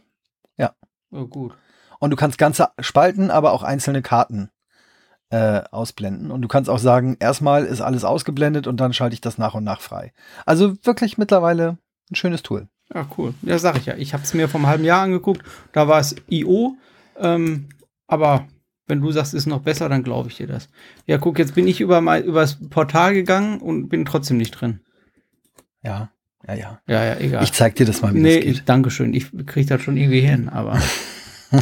Oh, 1.11 1.27
gut. 1.27 1.55
Und 1.99 2.11
du 2.11 2.17
kannst 2.17 2.39
ganze 2.39 2.69
Spalten, 2.81 3.31
aber 3.31 3.53
auch 3.53 3.63
einzelne 3.63 4.03
Karten 4.03 4.51
äh, 5.31 5.63
ausblenden. 5.71 6.31
Und 6.31 6.43
du 6.43 6.49
kannst 6.49 6.71
auch 6.71 6.79
sagen, 6.79 7.17
erstmal 7.19 7.65
ist 7.65 7.81
alles 7.81 8.05
ausgeblendet 8.05 8.67
und 8.67 8.79
dann 8.79 8.93
schalte 8.93 9.15
ich 9.15 9.21
das 9.21 9.39
nach 9.39 9.55
und 9.55 9.65
nach 9.65 9.81
frei. 9.81 10.13
Also 10.45 10.75
wirklich 10.85 11.19
mittlerweile 11.19 11.79
ein 12.11 12.15
schönes 12.15 12.43
Tool. 12.43 12.69
Ja, 12.95 13.07
cool. 13.19 13.35
Ja, 13.43 13.59
sag 13.59 13.77
ich 13.77 13.87
ja. 13.87 13.97
Ich 13.97 14.15
habe 14.15 14.23
es 14.23 14.35
mir 14.35 14.49
vor 14.49 14.61
einem 14.61 14.69
halben 14.69 14.85
Jahr 14.85 15.03
angeguckt. 15.03 15.43
Da 15.73 15.89
war 15.89 15.99
es 15.99 16.15
IO. 16.29 16.77
Ähm, 17.19 17.69
aber 18.07 18.47
wenn 18.87 19.01
du 19.01 19.11
sagst, 19.11 19.35
ist 19.35 19.47
noch 19.47 19.63
besser, 19.63 19.89
dann 19.89 20.05
glaube 20.05 20.29
ich 20.29 20.37
dir 20.37 20.47
das. 20.47 20.69
Ja, 21.07 21.19
guck, 21.19 21.39
jetzt 21.39 21.55
bin 21.55 21.67
ich 21.67 21.81
über 21.81 22.01
mein, 22.01 22.23
übers 22.23 22.59
Portal 22.71 23.15
gegangen 23.15 23.61
und 23.61 23.89
bin 23.89 24.05
trotzdem 24.05 24.37
nicht 24.37 24.53
drin. 24.53 24.81
Ja, 25.83 26.11
ja, 26.47 26.55
ja. 26.55 26.81
Ja, 26.87 27.05
ja, 27.05 27.19
egal. 27.19 27.43
Ich 27.43 27.53
zeig 27.53 27.75
dir 27.75 27.87
das 27.87 28.03
mal, 28.03 28.15
wie 28.15 28.21
nee, 28.21 28.37
das 28.37 28.45
geht. 28.45 28.55
ich, 28.55 28.65
Dankeschön. 28.65 29.15
Ich 29.15 29.31
krieg 29.47 29.67
das 29.67 29.83
schon 29.83 29.97
irgendwie 29.97 30.21
hin, 30.21 30.49
aber 30.49 30.81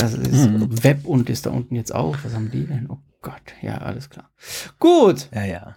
das 0.00 0.14
ist 0.14 0.44
Hm. 0.46 0.84
Web 0.84 1.04
und 1.04 1.30
ist 1.30 1.46
da 1.46 1.50
unten 1.50 1.74
jetzt 1.74 1.94
auch. 1.94 2.16
Was 2.24 2.34
haben 2.34 2.50
die 2.50 2.66
denn? 2.66 2.86
Oh 2.88 2.98
Gott, 3.22 3.42
ja, 3.62 3.78
alles 3.78 4.10
klar. 4.10 4.30
Gut, 4.78 5.28
Ja, 5.34 5.44
ja. 5.44 5.76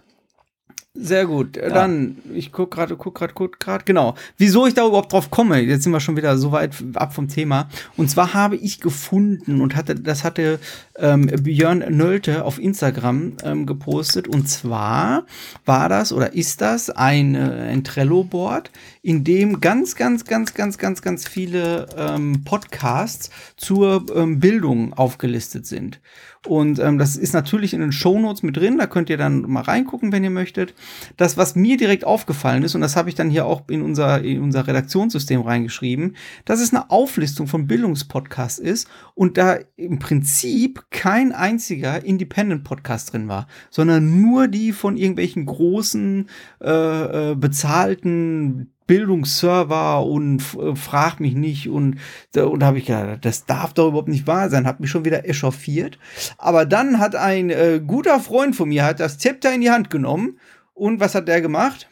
Sehr 0.96 1.26
gut. 1.26 1.56
Äh, 1.56 1.70
Dann, 1.70 2.18
ich 2.32 2.52
guck 2.52 2.70
gerade, 2.70 2.96
guck 2.96 3.16
gerade, 3.16 3.34
guck 3.34 3.58
gerade, 3.58 3.84
genau. 3.84 4.14
Wieso 4.38 4.64
ich 4.66 4.74
da 4.74 4.86
überhaupt 4.86 5.12
drauf 5.12 5.28
komme, 5.28 5.58
jetzt 5.58 5.82
sind 5.82 5.92
wir 5.92 5.98
schon 5.98 6.16
wieder 6.16 6.38
so 6.38 6.52
weit 6.52 6.72
ab 6.94 7.12
vom 7.12 7.26
Thema. 7.26 7.68
Und 7.96 8.10
zwar 8.10 8.32
habe 8.32 8.54
ich 8.54 8.80
gefunden 8.80 9.60
und 9.60 9.74
hatte, 9.74 9.96
das 9.96 10.22
hatte 10.22 10.60
ähm, 10.96 11.26
Björn 11.26 11.78
Nölte 11.96 12.44
auf 12.44 12.60
Instagram 12.60 13.32
ähm, 13.42 13.66
gepostet. 13.66 14.28
Und 14.28 14.48
zwar 14.48 15.26
war 15.64 15.88
das 15.88 16.12
oder 16.12 16.34
ist 16.34 16.60
das 16.60 16.90
ein, 16.90 17.34
äh, 17.34 17.70
ein 17.72 17.82
Trello-Board, 17.82 18.70
in 19.02 19.24
dem 19.24 19.60
ganz, 19.60 19.96
ganz, 19.96 20.24
ganz, 20.24 20.54
ganz, 20.54 20.78
ganz, 20.78 21.02
ganz 21.02 21.26
viele 21.26 21.88
ähm, 21.96 22.44
Podcasts 22.44 23.30
zur 23.56 24.06
ähm, 24.14 24.38
Bildung 24.38 24.92
aufgelistet 24.92 25.66
sind. 25.66 26.00
Und 26.46 26.78
ähm, 26.78 26.98
das 26.98 27.16
ist 27.16 27.32
natürlich 27.32 27.72
in 27.72 27.80
den 27.80 27.92
Shownotes 27.92 28.42
mit 28.42 28.56
drin, 28.56 28.76
da 28.76 28.86
könnt 28.86 29.08
ihr 29.08 29.16
dann 29.16 29.42
mal 29.42 29.62
reingucken, 29.62 30.12
wenn 30.12 30.24
ihr 30.24 30.30
möchtet. 30.30 30.74
Das, 31.16 31.36
was 31.38 31.56
mir 31.56 31.78
direkt 31.78 32.04
aufgefallen 32.04 32.62
ist, 32.62 32.74
und 32.74 32.82
das 32.82 32.96
habe 32.96 33.08
ich 33.08 33.14
dann 33.14 33.30
hier 33.30 33.46
auch 33.46 33.62
in 33.68 33.80
unser, 33.80 34.22
in 34.22 34.42
unser 34.42 34.66
Redaktionssystem 34.66 35.40
reingeschrieben, 35.40 36.16
dass 36.44 36.60
es 36.60 36.74
eine 36.74 36.90
Auflistung 36.90 37.46
von 37.46 37.66
Bildungspodcasts 37.66 38.58
ist 38.58 38.88
und 39.14 39.38
da 39.38 39.58
im 39.76 39.98
Prinzip 39.98 40.84
kein 40.90 41.32
einziger 41.32 42.04
Independent-Podcast 42.04 43.12
drin 43.14 43.28
war, 43.28 43.46
sondern 43.70 44.20
nur 44.20 44.48
die 44.48 44.72
von 44.72 44.98
irgendwelchen 44.98 45.46
großen, 45.46 46.28
äh, 46.62 47.30
äh, 47.30 47.34
bezahlten 47.34 48.73
Bildungsserver 48.86 50.04
und 50.04 50.42
äh, 50.60 50.74
frag 50.76 51.20
mich 51.20 51.34
nicht 51.34 51.68
und 51.68 51.98
da, 52.32 52.44
und 52.44 52.62
habe 52.62 52.78
ich 52.78 52.86
gedacht, 52.86 53.24
das 53.24 53.46
darf 53.46 53.72
doch 53.74 53.88
überhaupt 53.88 54.08
nicht 54.08 54.26
wahr 54.26 54.50
sein, 54.50 54.66
hat 54.66 54.80
mich 54.80 54.90
schon 54.90 55.04
wieder 55.04 55.28
echauffiert. 55.28 55.98
Aber 56.38 56.66
dann 56.66 56.98
hat 56.98 57.14
ein 57.16 57.50
äh, 57.50 57.80
guter 57.84 58.20
Freund 58.20 58.54
von 58.56 58.68
mir 58.68 58.84
hat 58.84 59.00
das 59.00 59.18
Zepter 59.18 59.54
in 59.54 59.60
die 59.60 59.70
Hand 59.70 59.90
genommen 59.90 60.38
und 60.74 61.00
was 61.00 61.14
hat 61.14 61.28
der 61.28 61.40
gemacht? 61.40 61.88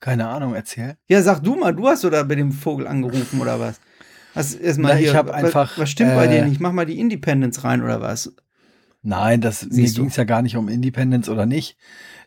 Keine 0.00 0.28
Ahnung, 0.28 0.54
erzähl. 0.54 0.96
Ja, 1.08 1.20
sag 1.22 1.40
du 1.40 1.56
mal, 1.56 1.74
du 1.74 1.86
hast 1.86 2.04
oder 2.04 2.24
bei 2.24 2.34
dem 2.34 2.52
Vogel 2.52 2.86
angerufen 2.86 3.40
oder 3.40 3.60
was? 3.60 3.80
Hast 4.34 4.54
erstmal 4.60 4.94
ich 4.96 5.08
hier, 5.10 5.14
hab 5.14 5.26
was- 5.28 5.34
einfach, 5.34 5.78
was 5.78 5.90
stimmt 5.90 6.14
bei 6.14 6.26
äh, 6.26 6.28
dir 6.28 6.44
nicht? 6.46 6.60
Mach 6.60 6.72
mal 6.72 6.86
die 6.86 6.98
Independence 6.98 7.64
rein 7.64 7.82
oder 7.82 8.00
was? 8.00 8.32
Nein, 9.02 9.40
das, 9.40 9.66
mir 9.66 9.90
ging 9.90 10.06
es 10.06 10.16
ja 10.16 10.24
gar 10.24 10.42
nicht 10.42 10.56
um 10.56 10.68
Independence 10.68 11.28
oder 11.28 11.46
nicht. 11.46 11.76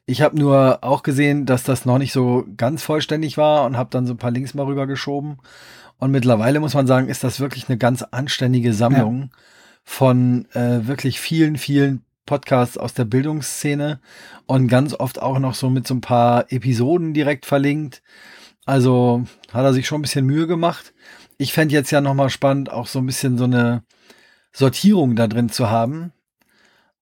Ich 0.06 0.22
habe 0.22 0.38
nur 0.38 0.80
auch 0.84 1.02
gesehen, 1.04 1.46
dass 1.46 1.64
das 1.64 1.86
noch 1.86 1.98
nicht 1.98 2.12
so 2.12 2.46
ganz 2.58 2.84
vollständig 2.84 3.38
war 3.38 3.66
und 3.66 3.78
habe 3.78 3.90
dann 3.90 4.06
so 4.06 4.14
ein 4.14 4.18
paar 4.18 4.32
Links 4.32 4.54
mal 4.54 4.66
rübergeschoben. 4.66 5.38
Und 5.98 6.12
mittlerweile 6.12 6.60
muss 6.60 6.74
man 6.74 6.88
sagen, 6.88 7.08
ist 7.08 7.24
das 7.24 7.40
wirklich 7.40 7.70
eine 7.70 7.78
ganz 7.78 8.02
anständige 8.02 8.74
Sammlung 8.74 9.32
von 9.84 10.46
äh, 10.54 10.86
wirklich 10.88 11.22
vielen, 11.22 11.58
vielen 11.58 12.04
Podcasts 12.26 12.78
aus 12.78 12.94
der 12.94 13.06
Bildungsszene 13.06 14.00
und 14.46 14.68
ganz 14.68 14.94
oft 14.94 15.22
auch 15.22 15.40
noch 15.40 15.56
so 15.56 15.70
mit 15.70 15.88
so 15.88 15.94
ein 15.94 16.02
paar 16.02 16.52
Episoden 16.52 17.14
direkt 17.14 17.46
verlinkt. 17.46 18.02
Also 18.66 19.26
hat 19.52 19.64
er 19.64 19.74
sich 19.74 19.88
schon 19.88 20.00
ein 20.00 20.04
bisschen 20.04 20.26
Mühe 20.26 20.48
gemacht. 20.48 20.94
Ich 21.38 21.54
fände 21.54 21.74
jetzt 21.74 21.92
ja 21.92 22.02
noch 22.02 22.14
mal 22.14 22.30
spannend, 22.30 22.72
auch 22.72 22.88
so 22.88 23.00
ein 23.00 23.06
bisschen 23.06 23.38
so 23.38 23.44
eine 23.44 23.84
Sortierung 24.54 25.16
da 25.16 25.28
drin 25.28 25.50
zu 25.50 25.70
haben. 25.70 26.14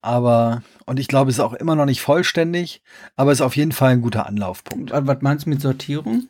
Aber, 0.02 0.64
und 0.86 1.00
ich 1.00 1.08
glaube, 1.08 1.30
es 1.30 1.38
ist 1.38 1.42
auch 1.42 1.54
immer 1.54 1.76
noch 1.76 1.86
nicht 1.86 2.02
vollständig, 2.02 2.82
aber 3.16 3.32
ist 3.32 3.42
auf 3.42 3.56
jeden 3.56 3.72
Fall 3.72 3.92
ein 3.92 4.02
guter 4.02 4.26
Anlaufpunkt. 4.26 4.92
Was 4.92 5.22
meinst 5.22 5.46
du 5.46 5.50
mit 5.52 5.62
Sortierung? 5.62 6.28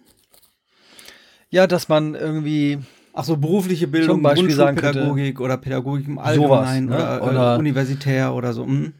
Ja, 1.49 1.67
dass 1.67 1.87
man 1.89 2.15
irgendwie, 2.15 2.79
Ach 3.13 3.23
so, 3.23 3.37
berufliche 3.37 3.87
Bildung, 3.87 4.17
Zum 4.17 4.23
Beispiel 4.23 4.51
sagen 4.51 4.77
könnte- 4.77 4.99
Grundschulpädagogik 4.99 5.39
oder 5.41 5.57
Pädagogik 5.57 6.07
im 6.07 6.15
Sowas, 6.15 6.27
Allgemeinen 6.27 6.85
ne? 6.87 6.95
oder, 6.95 7.23
Oder- 7.23 7.55
äh, 7.55 7.59
universitär 7.59 8.33
oder 8.33 8.53
so. 8.53 8.65
Hm? 8.65 8.93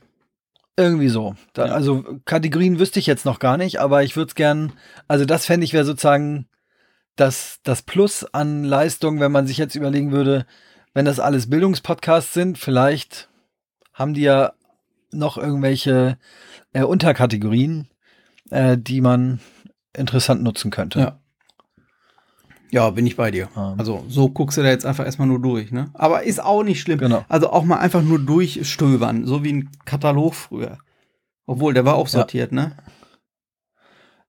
irgendwie 0.78 1.10
so. 1.10 1.36
Da, 1.54 1.68
Ja. 1.68 1.74
Also 1.74 2.04
Kategorien 2.26 2.80
wüsste 2.80 2.98
ich 3.00 3.06
jetzt 3.06 3.26
noch 3.26 3.40
gar 3.40 3.58
nicht, 3.58 3.80
aber 3.80 4.04
ich 4.04 4.16
würde 4.16 4.30
es 4.30 4.36
gern, 4.36 4.72
also 5.08 5.26
das 5.26 5.46
fände 5.46 5.64
ich 5.66 5.74
wäre 5.74 5.86
sozusagen 5.86 6.48
das, 7.18 7.60
das 7.64 7.82
Plus 7.84 8.26
an 8.34 8.64
Leistung, 8.64 9.20
wenn 9.20 9.34
man 9.34 9.46
sich 9.46 9.58
jetzt 9.58 9.76
überlegen 9.76 10.12
würde, 10.12 10.46
wenn 10.94 11.06
das 11.06 11.20
alles 11.20 11.50
Bildungspodcasts 11.50 12.34
sind, 12.34 12.58
vielleicht 12.58 13.30
haben 13.94 14.14
die 14.14 14.22
ja 14.22 14.54
noch 15.14 15.38
irgendwelche 15.38 16.18
äh, 16.74 16.84
Unterkategorien, 16.84 17.88
äh, 18.50 18.78
die 18.78 19.02
man 19.02 19.40
interessant 19.96 20.44
nutzen 20.44 20.72
könnte. 20.72 21.00
Ja. 21.00 21.18
Ja, 22.74 22.90
bin 22.90 23.06
ich 23.06 23.18
bei 23.18 23.32
dir. 23.32 23.50
Ähm. 23.56 23.76
Also 23.78 24.06
so 24.08 24.30
guckst 24.30 24.58
du 24.58 24.62
da 24.62 24.70
jetzt 24.70 24.86
einfach 24.86 25.06
erstmal 25.06 25.28
nur 25.28 25.42
durch, 25.42 25.72
ne? 25.74 25.90
Aber 25.94 26.24
ist 26.24 26.42
auch 26.42 26.64
nicht 26.64 26.80
schlimm. 26.80 27.00
Genau. 27.00 27.26
Also 27.28 27.50
auch 27.50 27.66
mal 27.66 27.80
einfach 27.80 28.02
nur 28.02 28.18
durchstöbern, 28.20 29.26
so 29.26 29.44
wie 29.44 29.52
ein 29.52 29.70
Katalog 29.84 30.34
früher. 30.34 30.78
Obwohl, 31.46 31.74
der 31.74 31.84
war 31.84 31.96
auch 31.96 32.08
Ja. 32.08 32.20
sortiert, 32.20 32.54
ne? 32.54 32.78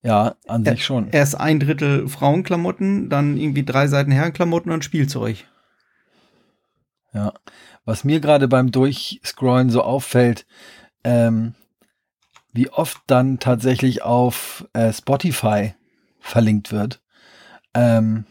Ja, 0.03 0.35
an 0.49 0.65
sich 0.65 0.85
schon. 0.85 1.09
Erst 1.11 1.39
ein 1.39 1.61
Drittel 1.61 2.09
Frauenklamotten, 2.09 3.09
dann 3.09 3.37
irgendwie 3.37 3.65
drei 3.65 3.87
Seiten 3.87 4.11
Herrenklamotten 4.11 4.73
und 4.73 4.85
Spielzeug. 4.85 5.45
Ja. 7.15 7.33
Was 7.85 8.05
mir 8.05 8.21
gerade 8.21 8.49
beim 8.49 8.71
Durchscrollen 8.71 9.71
so 9.71 9.83
auffällt, 9.83 10.47
ähm, 11.05 11.55
wie 12.53 12.71
oft 12.71 12.99
dann 13.07 13.39
tatsächlich 13.39 14.03
auf 14.03 14.69
äh, 14.73 14.93
Spotify 14.93 15.75
verlinkt 16.21 16.71
wird. 16.71 17.01
Ähm, 17.75 18.25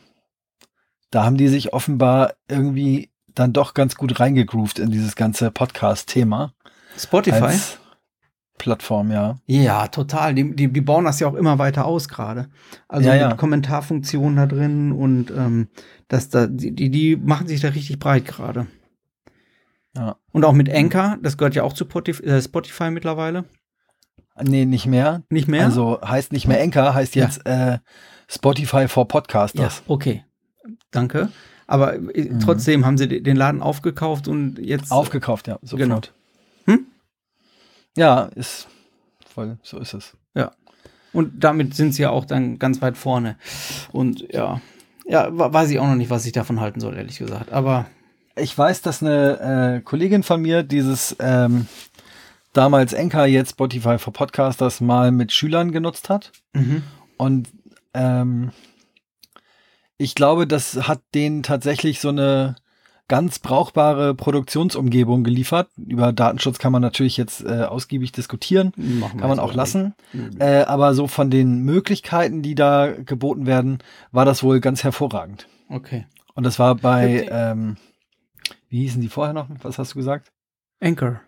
da 1.10 1.26
haben 1.26 1.38
die 1.38 1.48
sich 1.48 1.74
offenbar 1.74 2.34
irgendwie 2.48 3.12
dann 3.34 3.54
doch 3.54 3.74
ganz 3.74 3.96
gut 3.96 4.20
reingegroovt 4.20 4.80
in 4.80 4.92
dieses 4.92 5.16
ganze 5.16 5.52
Podcast-Thema. 5.52 6.54
Spotify? 6.98 7.44
Als 7.44 7.80
Plattform, 8.58 9.12
ja. 9.12 9.40
Ja, 9.48 9.88
total. 9.88 10.36
Die, 10.36 10.56
die, 10.56 10.72
die 10.72 10.82
bauen 10.82 11.06
das 11.06 11.20
ja 11.20 11.28
auch 11.28 11.34
immer 11.34 11.58
weiter 11.58 11.86
aus 11.86 12.08
gerade. 12.08 12.50
Also 12.88 13.08
Ja, 13.08 13.14
mit 13.14 13.22
ja. 13.22 13.34
Kommentarfunktionen 13.34 14.36
da 14.36 14.46
drin 14.46 14.92
und 14.92 15.32
ähm, 15.32 15.68
das 16.08 16.30
da, 16.30 16.46
die, 16.46 16.76
die, 16.76 16.92
die 16.92 17.16
machen 17.16 17.48
sich 17.48 17.60
da 17.62 17.70
richtig 17.70 17.98
breit 17.98 18.26
gerade. 18.26 18.68
Ja. 19.96 20.16
Und 20.32 20.46
auch 20.46 20.54
mit 20.54 20.70
Anchor, 20.74 21.18
das 21.22 21.38
gehört 21.38 21.56
ja 21.56 21.64
auch 21.64 21.74
zu 21.74 21.84
Spotify, 21.86 22.24
äh, 22.24 22.42
Spotify 22.42 22.90
mittlerweile. 22.92 23.46
Nee, 24.42 24.66
nicht 24.66 24.86
mehr. 24.86 25.24
Nicht 25.30 25.48
mehr? 25.48 25.66
Also 25.66 26.00
heißt 26.02 26.32
nicht 26.32 26.48
mehr 26.48 26.62
Anchor, 26.62 26.94
heißt 26.94 27.16
Ja. 27.16 27.26
jetzt 27.26 27.46
äh, 27.46 27.80
Spotify 28.30 28.88
for 28.88 29.04
ja, 29.04 29.06
Podcasters. 29.06 29.84
okay. 29.88 30.24
Danke. 30.92 31.30
Aber 31.68 31.96
äh, 31.96 32.30
Mhm. 32.30 32.40
trotzdem 32.40 32.86
haben 32.86 32.98
sie 32.98 33.08
de- 33.08 33.22
den 33.22 33.36
Laden 33.36 33.62
aufgekauft 33.62 34.28
und 34.28 34.58
jetzt. 34.60 34.92
Aufgekauft, 34.92 35.48
ja. 35.48 35.58
Sofort. 35.62 35.80
Genau. 35.80 36.02
Hm? 36.66 36.86
Ja, 37.98 38.24
ist 38.36 38.68
voll, 39.26 39.58
so 39.64 39.80
ist 39.80 39.94
es. 39.94 40.16
Und 41.14 41.44
damit 41.44 41.76
sind 41.76 41.94
sie 41.94 42.04
ja 42.04 42.10
auch 42.10 42.24
dann 42.24 42.58
ganz 42.58 42.82
weit 42.82 42.96
vorne. 42.98 43.36
Und 43.92 44.26
ja, 44.32 44.62
ja, 45.06 45.28
weiß 45.30 45.70
ich 45.70 45.78
auch 45.78 45.88
noch 45.88 45.96
nicht, 45.96 46.10
was 46.10 46.26
ich 46.26 46.32
davon 46.32 46.62
halten 46.62 46.80
soll, 46.80 46.96
ehrlich 46.96 47.18
gesagt. 47.18 47.52
Aber 47.52 47.86
Ich 48.42 48.58
weiß, 48.58 48.82
dass 48.82 49.02
eine 49.02 49.78
äh, 49.78 49.82
Kollegin 49.82 50.24
von 50.24 50.42
mir 50.42 50.64
dieses 50.64 51.16
ähm, 51.20 51.68
damals 52.54 52.94
Enka, 52.94 53.26
jetzt 53.26 53.52
Spotify 53.52 53.98
for 53.98 54.14
Podcasters 54.14 54.82
mal 54.82 55.12
mit 55.12 55.32
Schülern 55.32 55.72
genutzt 55.72 56.10
hat. 56.10 56.32
mhm. 56.54 56.84
Und 57.18 57.50
ähm, 57.94 58.52
ich 59.98 60.16
glaube, 60.16 60.48
das 60.48 60.88
hat 60.88 61.02
denen 61.14 61.44
tatsächlich 61.44 62.00
so 62.00 62.10
eine 62.10 62.56
ganz 63.08 63.38
brauchbare 63.40 64.16
Produktionsumgebung 64.16 65.24
geliefert. 65.24 65.68
Über 65.78 66.14
Datenschutz 66.14 66.58
kann 66.58 66.72
man 66.72 66.82
natürlich 66.82 67.18
jetzt 67.18 67.44
äh, 67.46 67.64
ausgiebig 67.64 68.12
diskutieren, 68.12 68.72
Machen 68.78 69.20
kann 69.20 69.30
man 69.30 69.38
auch 69.40 69.54
lassen. 69.54 69.94
Äh, 70.40 70.64
aber 70.64 70.96
so 70.96 71.08
von 71.08 71.30
den 71.30 71.60
Möglichkeiten, 71.60 72.42
die 72.42 72.56
da 72.56 72.88
geboten 72.88 73.46
werden, 73.46 73.80
war 74.12 74.26
das 74.26 74.42
wohl 74.42 74.62
ganz 74.62 74.84
hervorragend. 74.84 75.48
Okay. 75.70 76.08
Und 76.34 76.46
das 76.46 76.58
war 76.58 76.74
bei, 76.76 77.24
Okay. 77.24 77.30
ähm, 77.32 77.78
wie 78.70 78.82
hießen 78.82 79.02
die 79.02 79.10
vorher 79.10 79.34
noch? 79.34 79.48
Was 79.64 79.78
hast 79.78 79.94
du 79.94 80.00
gesagt? 80.00 80.32
Anchor. 80.80 81.22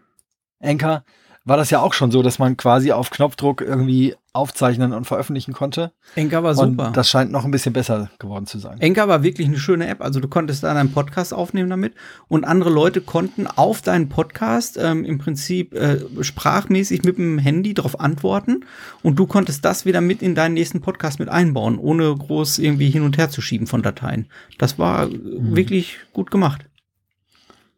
Anchor 0.61 1.03
war 1.45 1.57
das 1.57 1.69
ja 1.71 1.81
auch 1.81 1.93
schon 1.93 2.09
so, 2.09 2.21
dass 2.21 2.39
man 2.39 2.55
quasi 2.55 2.93
auf 2.93 3.09
Knopfdruck 3.09 3.59
irgendwie 3.61 4.15
aufzeichnen 4.31 4.93
und 4.93 5.05
veröffentlichen 5.05 5.53
konnte. 5.53 5.91
Anchor 6.15 6.41
war 6.41 6.57
Und 6.57 6.71
super. 6.71 6.91
das 6.95 7.09
scheint 7.09 7.31
noch 7.31 7.43
ein 7.43 7.51
bisschen 7.51 7.73
besser 7.73 8.09
geworden 8.17 8.45
zu 8.47 8.59
sein. 8.59 8.79
Anchor 8.81 9.09
war 9.09 9.23
wirklich 9.23 9.47
eine 9.47 9.57
schöne 9.57 9.87
App. 9.87 10.01
Also 10.01 10.21
du 10.21 10.29
konntest 10.29 10.63
da 10.63 10.73
deinen 10.73 10.93
Podcast 10.93 11.33
aufnehmen 11.33 11.69
damit 11.69 11.93
und 12.29 12.45
andere 12.45 12.69
Leute 12.69 13.01
konnten 13.01 13.45
auf 13.45 13.81
deinen 13.81 14.07
Podcast 14.07 14.79
ähm, 14.81 15.03
im 15.03 15.17
Prinzip 15.17 15.73
äh, 15.73 15.99
sprachmäßig 16.23 17.03
mit 17.03 17.17
dem 17.17 17.37
Handy 17.37 17.73
darauf 17.73 17.99
antworten 17.99 18.65
und 19.03 19.19
du 19.19 19.27
konntest 19.27 19.65
das 19.65 19.85
wieder 19.85 19.99
mit 20.01 20.21
in 20.21 20.35
deinen 20.35 20.53
nächsten 20.53 20.79
Podcast 20.81 21.19
mit 21.19 21.27
einbauen, 21.27 21.77
ohne 21.77 22.15
groß 22.15 22.57
irgendwie 22.59 22.89
hin 22.89 23.03
und 23.03 23.17
her 23.17 23.29
zu 23.29 23.41
schieben 23.41 23.67
von 23.67 23.81
Dateien. 23.83 24.27
Das 24.57 24.79
war 24.79 25.07
äh, 25.07 25.19
wirklich 25.21 25.97
gut 26.13 26.31
gemacht. 26.31 26.65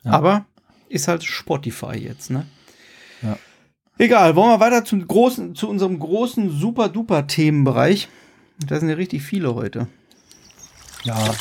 Ja. 0.06 0.12
Aber 0.12 0.46
ist 0.88 1.08
halt 1.08 1.24
Spotify 1.24 1.98
jetzt, 1.98 2.30
ne? 2.30 2.46
Ja. 3.24 3.38
Egal, 3.98 4.36
wollen 4.36 4.52
wir 4.52 4.60
weiter 4.60 4.86
zum 4.86 5.06
großen, 5.06 5.56
zu 5.56 5.68
unserem 5.68 5.98
großen 5.98 6.52
Super-Duper-Themenbereich. 6.52 8.08
Da 8.68 8.80
sind 8.80 8.90
ja 8.90 8.96
richtig 8.96 9.24
viele 9.24 9.56
heute. 9.56 9.88
Ja. 11.04 11.34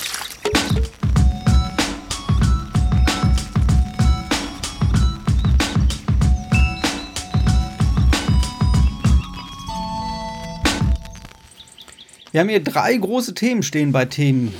Wir 12.32 12.40
haben 12.40 12.48
hier 12.48 12.64
drei 12.64 12.96
große 12.96 13.34
Themen 13.34 13.62
stehen 13.62 13.92
bei 13.92 14.06
Themen. 14.06 14.54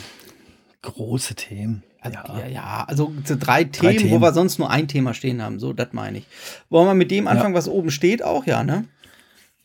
Große 0.83 1.35
Themen. 1.35 1.83
Also, 2.05 2.19
ja. 2.39 2.47
ja, 2.47 2.85
also 2.87 3.13
so 3.25 3.35
drei, 3.39 3.65
Drei 3.65 3.93
Themen, 3.93 4.05
wo 4.05 4.09
Themen. 4.09 4.23
wir 4.23 4.33
sonst 4.35 4.59
nur 4.59 4.69
ein 4.69 4.89
Thema 4.89 5.15
stehen 5.15 5.43
haben. 5.43 5.59
So, 5.59 5.73
das 5.73 5.89
meine 5.93 6.19
ich. 6.19 6.27
Wollen 6.69 6.87
wir 6.87 6.95
mit 6.95 7.11
dem 7.11 7.27
anfangen, 7.27 7.55
was 7.55 7.67
oben 7.67 7.91
steht, 7.91 8.23
auch? 8.23 8.45
Ja, 8.45 8.63
ne? 8.63 8.85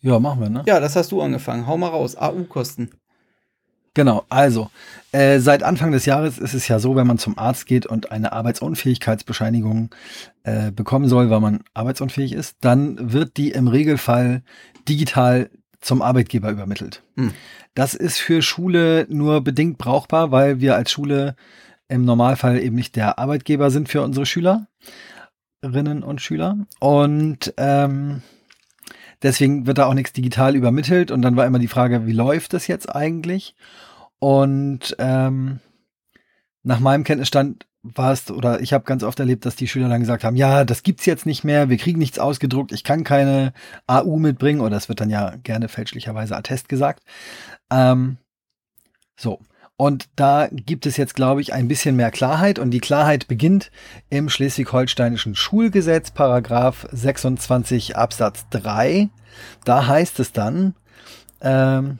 Ja, 0.01 0.19
machen 0.19 0.39
wir, 0.39 0.50
ne? 0.50 0.63
Ja, 0.65 0.79
das 0.79 0.96
hast 0.96 1.12
du 1.12 1.22
angefangen. 1.22 1.67
Hau 1.67 1.77
mal 1.77 1.89
raus. 1.89 2.15
AU-Kosten. 2.15 2.91
Genau, 3.93 4.24
also 4.29 4.69
äh, 5.12 5.39
seit 5.39 5.63
Anfang 5.63 5.91
des 5.91 6.05
Jahres 6.05 6.38
ist 6.38 6.53
es 6.53 6.67
ja 6.69 6.79
so, 6.79 6.96
wenn 6.96 7.08
man 7.08 7.17
zum 7.17 7.38
Arzt 7.38 7.65
geht 7.65 7.86
und 7.86 8.12
eine 8.12 8.31
Arbeitsunfähigkeitsbescheinigung 8.31 9.93
äh, 10.43 10.72
bekommen 10.72 11.10
soll, 11.10 11.29
weil 11.29 11.41
man 11.41 11.62
arbeitsunfähig 11.74 12.31
ist, 12.31 12.55
dann 12.62 13.12
wird 13.12 13.36
die 13.36 13.51
im 13.51 13.67
Regelfall 13.67 14.43
digital 14.88 15.50
zum 15.81 16.01
Arbeitgeber 16.01 16.50
übermittelt. 16.50 17.03
Hm. 17.17 17.34
Das 17.74 17.93
ist 17.93 18.19
für 18.19 18.41
Schule 18.41 19.05
nur 19.10 19.41
bedingt 19.41 19.77
brauchbar, 19.77 20.31
weil 20.31 20.62
wir 20.62 20.75
als 20.75 20.91
Schule 20.91 21.36
im 21.89 22.05
Normalfall 22.05 22.60
eben 22.60 22.75
nicht 22.75 22.96
der 22.96 23.19
Arbeitgeber 23.19 23.72
sind 23.72 23.89
für 23.89 24.01
unsere 24.01 24.25
Schülerinnen 24.25 24.67
und 26.03 26.22
Schüler. 26.22 26.58
Und 26.79 27.53
ähm, 27.58 28.22
deswegen 29.22 29.65
wird 29.65 29.79
da 29.79 29.88
auch 29.88 29.93
nichts 29.96 30.13
digital 30.13 30.55
übermittelt. 30.55 31.12
Und 31.12 31.22
dann 31.24 31.36
war 31.36 31.46
immer 31.46 31.60
die 31.60 31.67
Frage, 31.67 32.05
wie 32.05 32.13
läuft 32.13 32.53
das 32.53 32.67
jetzt 32.67 32.96
eigentlich? 32.96 33.55
Und 34.19 34.96
ähm, 35.00 35.60
nach 36.63 36.79
meinem 36.79 37.03
Kenntnisstand 37.03 37.65
war 37.81 38.12
es, 38.12 38.29
oder 38.29 38.62
ich 38.62 38.74
habe 38.74 38.84
ganz 38.84 39.03
oft 39.03 39.19
erlebt, 39.19 39.46
dass 39.46 39.55
die 39.55 39.67
Schüler 39.67 39.89
dann 39.89 40.01
gesagt 40.01 40.24
haben, 40.24 40.36
ja, 40.36 40.65
das 40.65 40.84
gibt's 40.84 41.05
jetzt 41.05 41.25
nicht 41.25 41.43
mehr, 41.43 41.69
wir 41.69 41.77
kriegen 41.77 42.00
nichts 42.00 42.19
ausgedruckt, 42.19 42.74
ich 42.74 42.84
kann 42.84 43.05
keine 43.05 43.53
AU 43.88 44.17
mitbringen, 44.17 44.60
oder 44.60 44.75
es 44.75 44.89
wird 44.89 45.00
dann 45.00 45.10
ja 45.10 45.38
gerne 45.43 45.69
fälschlicherweise 45.69 46.36
Attest 46.36 46.67
gesagt. 46.67 47.03
Ähm, 47.72 48.17
so. 49.17 49.39
Und 49.79 50.09
da 50.17 50.50
gibt 50.51 50.86
es 50.86 50.98
jetzt, 50.98 51.15
glaube 51.15 51.39
ich, 51.39 51.53
ein 51.53 51.69
bisschen 51.69 51.95
mehr 51.95 52.12
Klarheit. 52.12 52.59
Und 52.59 52.71
die 52.71 52.81
Klarheit 52.81 53.29
beginnt 53.29 53.71
im 54.09 54.27
schleswig-holsteinischen 54.27 55.36
Schulgesetz, 55.36 56.12
Paragraph 56.12 56.86
26 56.91 57.95
Absatz 57.95 58.45
3. 58.49 59.08
Da 59.63 59.88
heißt 59.88 60.19
es 60.19 60.34
dann, 60.34 60.75
ähm, 61.39 61.99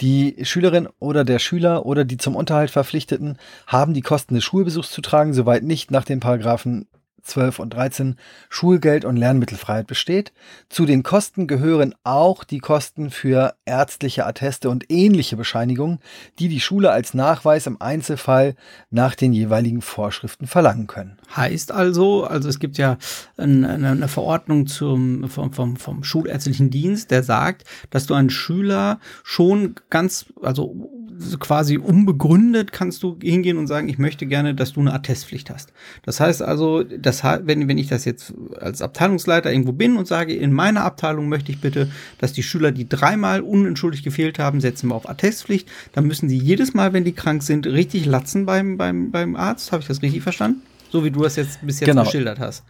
die 0.00 0.34
Schülerin 0.42 0.88
oder 0.98 1.24
der 1.24 1.38
Schüler 1.38 1.86
oder 1.86 2.04
die 2.04 2.16
zum 2.16 2.34
Unterhalt 2.34 2.72
Verpflichteten 2.72 3.38
haben 3.68 3.94
die 3.94 4.00
Kosten 4.02 4.34
des 4.34 4.42
Schulbesuchs 4.42 4.90
zu 4.90 5.00
tragen, 5.00 5.32
soweit 5.32 5.62
nicht 5.62 5.92
nach 5.92 6.04
den 6.04 6.18
Paragraphen 6.18 6.88
12 7.24 7.58
und 7.58 7.74
13 7.74 8.16
Schulgeld 8.48 9.04
und 9.04 9.16
Lernmittelfreiheit 9.16 9.86
besteht. 9.86 10.32
Zu 10.68 10.86
den 10.86 11.02
Kosten 11.02 11.46
gehören 11.46 11.94
auch 12.04 12.44
die 12.44 12.58
Kosten 12.58 13.10
für 13.10 13.54
ärztliche 13.64 14.26
Atteste 14.26 14.70
und 14.70 14.90
ähnliche 14.90 15.36
Bescheinigungen, 15.36 15.98
die 16.38 16.48
die 16.48 16.60
Schule 16.60 16.90
als 16.90 17.14
Nachweis 17.14 17.66
im 17.66 17.80
Einzelfall 17.80 18.54
nach 18.90 19.14
den 19.14 19.32
jeweiligen 19.32 19.82
Vorschriften 19.82 20.46
verlangen 20.46 20.86
können. 20.86 21.18
Heißt 21.34 21.72
also, 21.72 22.24
also 22.24 22.48
es 22.48 22.58
gibt 22.58 22.78
ja 22.78 22.98
eine, 23.36 24.08
Verordnung 24.08 24.66
zum, 24.66 25.28
vom, 25.28 25.52
vom, 25.52 25.76
vom 25.76 26.04
Schulärztlichen 26.04 26.70
Dienst, 26.70 27.10
der 27.10 27.22
sagt, 27.22 27.64
dass 27.90 28.06
du 28.06 28.14
einen 28.14 28.30
Schüler 28.30 29.00
schon 29.22 29.76
ganz, 29.88 30.26
also 30.42 30.90
quasi 31.38 31.78
unbegründet 31.78 32.72
kannst 32.72 33.02
du 33.02 33.16
hingehen 33.22 33.58
und 33.58 33.66
sagen, 33.66 33.88
ich 33.88 33.98
möchte 33.98 34.26
gerne, 34.26 34.54
dass 34.54 34.72
du 34.72 34.80
eine 34.80 34.92
Attestpflicht 34.92 35.50
hast. 35.50 35.72
Das 36.02 36.20
heißt 36.20 36.42
also, 36.42 36.82
das, 36.82 37.13
he- 37.22 37.38
wenn, 37.42 37.68
wenn 37.68 37.78
ich 37.78 37.86
das 37.86 38.04
jetzt 38.04 38.32
als 38.60 38.82
Abteilungsleiter 38.82 39.52
irgendwo 39.52 39.72
bin 39.72 39.96
und 39.96 40.08
sage, 40.08 40.34
in 40.34 40.52
meiner 40.52 40.82
Abteilung 40.84 41.28
möchte 41.28 41.52
ich 41.52 41.60
bitte, 41.60 41.90
dass 42.18 42.32
die 42.32 42.42
Schüler, 42.42 42.72
die 42.72 42.88
dreimal 42.88 43.42
unentschuldigt 43.42 44.02
gefehlt 44.02 44.38
haben, 44.38 44.60
setzen 44.60 44.88
wir 44.88 44.94
auf 44.94 45.08
Attestpflicht, 45.08 45.68
dann 45.92 46.06
müssen 46.06 46.28
sie 46.28 46.38
jedes 46.38 46.74
Mal, 46.74 46.92
wenn 46.92 47.04
die 47.04 47.12
krank 47.12 47.42
sind, 47.42 47.66
richtig 47.66 48.06
latzen 48.06 48.46
beim, 48.46 48.76
beim, 48.76 49.10
beim 49.10 49.36
Arzt. 49.36 49.70
Habe 49.70 49.82
ich 49.82 49.88
das 49.88 50.02
richtig 50.02 50.22
verstanden? 50.22 50.62
So 50.90 51.04
wie 51.04 51.10
du 51.10 51.22
das 51.22 51.36
jetzt 51.36 51.58
bis 51.66 51.80
jetzt 51.80 51.88
Genau. 51.88 52.04
geschildert 52.04 52.38
hast. 52.40 52.64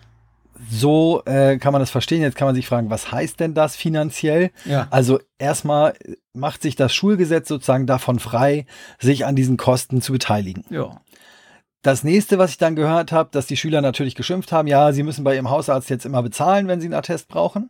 So 0.70 1.22
äh, 1.26 1.58
kann 1.58 1.72
man 1.72 1.80
das 1.80 1.90
verstehen. 1.90 2.22
Jetzt 2.22 2.36
kann 2.36 2.46
man 2.46 2.54
sich 2.54 2.66
fragen, 2.66 2.88
was 2.88 3.10
heißt 3.10 3.40
denn 3.40 3.54
das 3.54 3.74
finanziell? 3.76 4.50
Ja. 4.64 4.86
Also 4.90 5.20
erstmal 5.38 5.94
macht 6.32 6.62
sich 6.62 6.76
das 6.76 6.94
Schulgesetz 6.94 7.48
sozusagen 7.48 7.86
davon 7.86 8.18
frei, 8.18 8.66
sich 9.00 9.26
an 9.26 9.36
diesen 9.36 9.56
Kosten 9.56 10.00
zu 10.00 10.12
beteiligen. 10.12 10.64
Ja. 10.70 11.00
Das 11.84 12.02
nächste, 12.02 12.38
was 12.38 12.52
ich 12.52 12.56
dann 12.56 12.76
gehört 12.76 13.12
habe, 13.12 13.28
dass 13.30 13.44
die 13.44 13.58
Schüler 13.58 13.82
natürlich 13.82 14.14
geschimpft 14.14 14.52
haben, 14.52 14.66
ja, 14.66 14.94
sie 14.94 15.02
müssen 15.02 15.22
bei 15.22 15.34
ihrem 15.34 15.50
Hausarzt 15.50 15.90
jetzt 15.90 16.06
immer 16.06 16.22
bezahlen, 16.22 16.66
wenn 16.66 16.80
sie 16.80 16.86
einen 16.86 16.94
Attest 16.94 17.28
brauchen, 17.28 17.68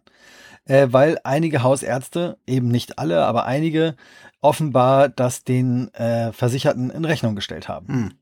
äh, 0.67 0.87
weil 0.93 1.19
einige 1.25 1.65
Hausärzte, 1.65 2.39
eben 2.47 2.69
nicht 2.69 3.01
alle, 3.01 3.27
aber 3.27 3.45
einige, 3.45 3.97
offenbar 4.41 5.09
das 5.09 5.43
den 5.43 5.93
äh, 5.95 6.33
Versicherten 6.33 6.91
in 6.91 7.05
Rechnung 7.05 7.35
gestellt 7.35 7.69
haben. 7.69 7.89
Hm. 7.89 8.13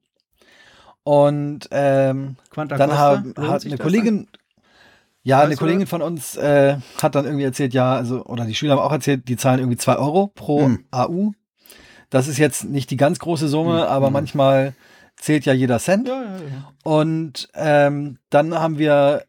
Und 1.05 1.69
ähm, 1.73 2.37
dann 2.55 2.97
haben, 2.97 3.35
hat 3.37 3.67
eine 3.67 3.77
Kollegin, 3.77 4.29
ja, 5.23 5.41
Weißt 5.41 5.47
eine 5.47 5.57
Kollegin 5.57 5.87
von 5.87 6.01
uns 6.01 6.37
äh, 6.37 6.79
hat 7.03 7.15
dann 7.17 7.27
irgendwie 7.27 7.45
erzählt, 7.45 7.75
ja, 7.75 7.97
also, 7.97 8.25
oder 8.25 8.47
die 8.47 8.55
Schüler 8.55 8.77
haben 8.77 8.81
auch 8.81 8.93
erzählt, 8.93 9.29
die 9.29 9.37
zahlen 9.37 9.59
irgendwie 9.59 9.77
zwei 9.77 9.97
Euro 9.97 10.29
pro 10.29 10.63
Hm. 10.63 10.87
AU. 10.91 11.33
Das 12.09 12.29
ist 12.29 12.39
jetzt 12.39 12.65
nicht 12.65 12.91
die 12.91 12.97
ganz 12.97 13.19
große 13.19 13.47
Summe, 13.47 13.83
Hm, 13.83 13.89
aber 13.89 14.07
hm. 14.07 14.15
manchmal 14.15 14.73
zählt 15.17 15.45
ja 15.45 15.53
jeder 15.53 15.79
Cent. 15.79 16.09
Ja, 16.09 16.23
ja, 16.23 16.37
ja. 16.37 16.73
Und 16.85 17.49
ähm, 17.55 18.19
dann 18.31 18.55
haben 18.55 18.79
wir 18.79 19.25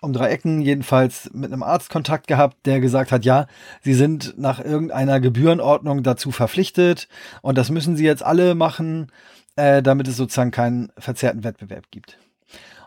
um 0.00 0.12
drei 0.12 0.30
Ecken 0.30 0.60
jedenfalls 0.60 1.30
mit 1.32 1.52
einem 1.52 1.62
Arzt 1.62 1.90
Kontakt 1.90 2.26
gehabt, 2.26 2.66
der 2.66 2.80
gesagt 2.80 3.12
hat, 3.12 3.24
ja, 3.24 3.46
sie 3.82 3.94
sind 3.94 4.38
nach 4.38 4.60
irgendeiner 4.60 5.20
Gebührenordnung 5.20 6.02
dazu 6.02 6.30
verpflichtet 6.30 7.08
und 7.42 7.58
das 7.58 7.70
müssen 7.70 7.96
sie 7.96 8.04
jetzt 8.04 8.22
alle 8.22 8.54
machen, 8.54 9.10
äh, 9.56 9.82
damit 9.82 10.06
es 10.08 10.16
sozusagen 10.16 10.50
keinen 10.50 10.92
verzerrten 10.98 11.44
Wettbewerb 11.44 11.90
gibt. 11.90 12.18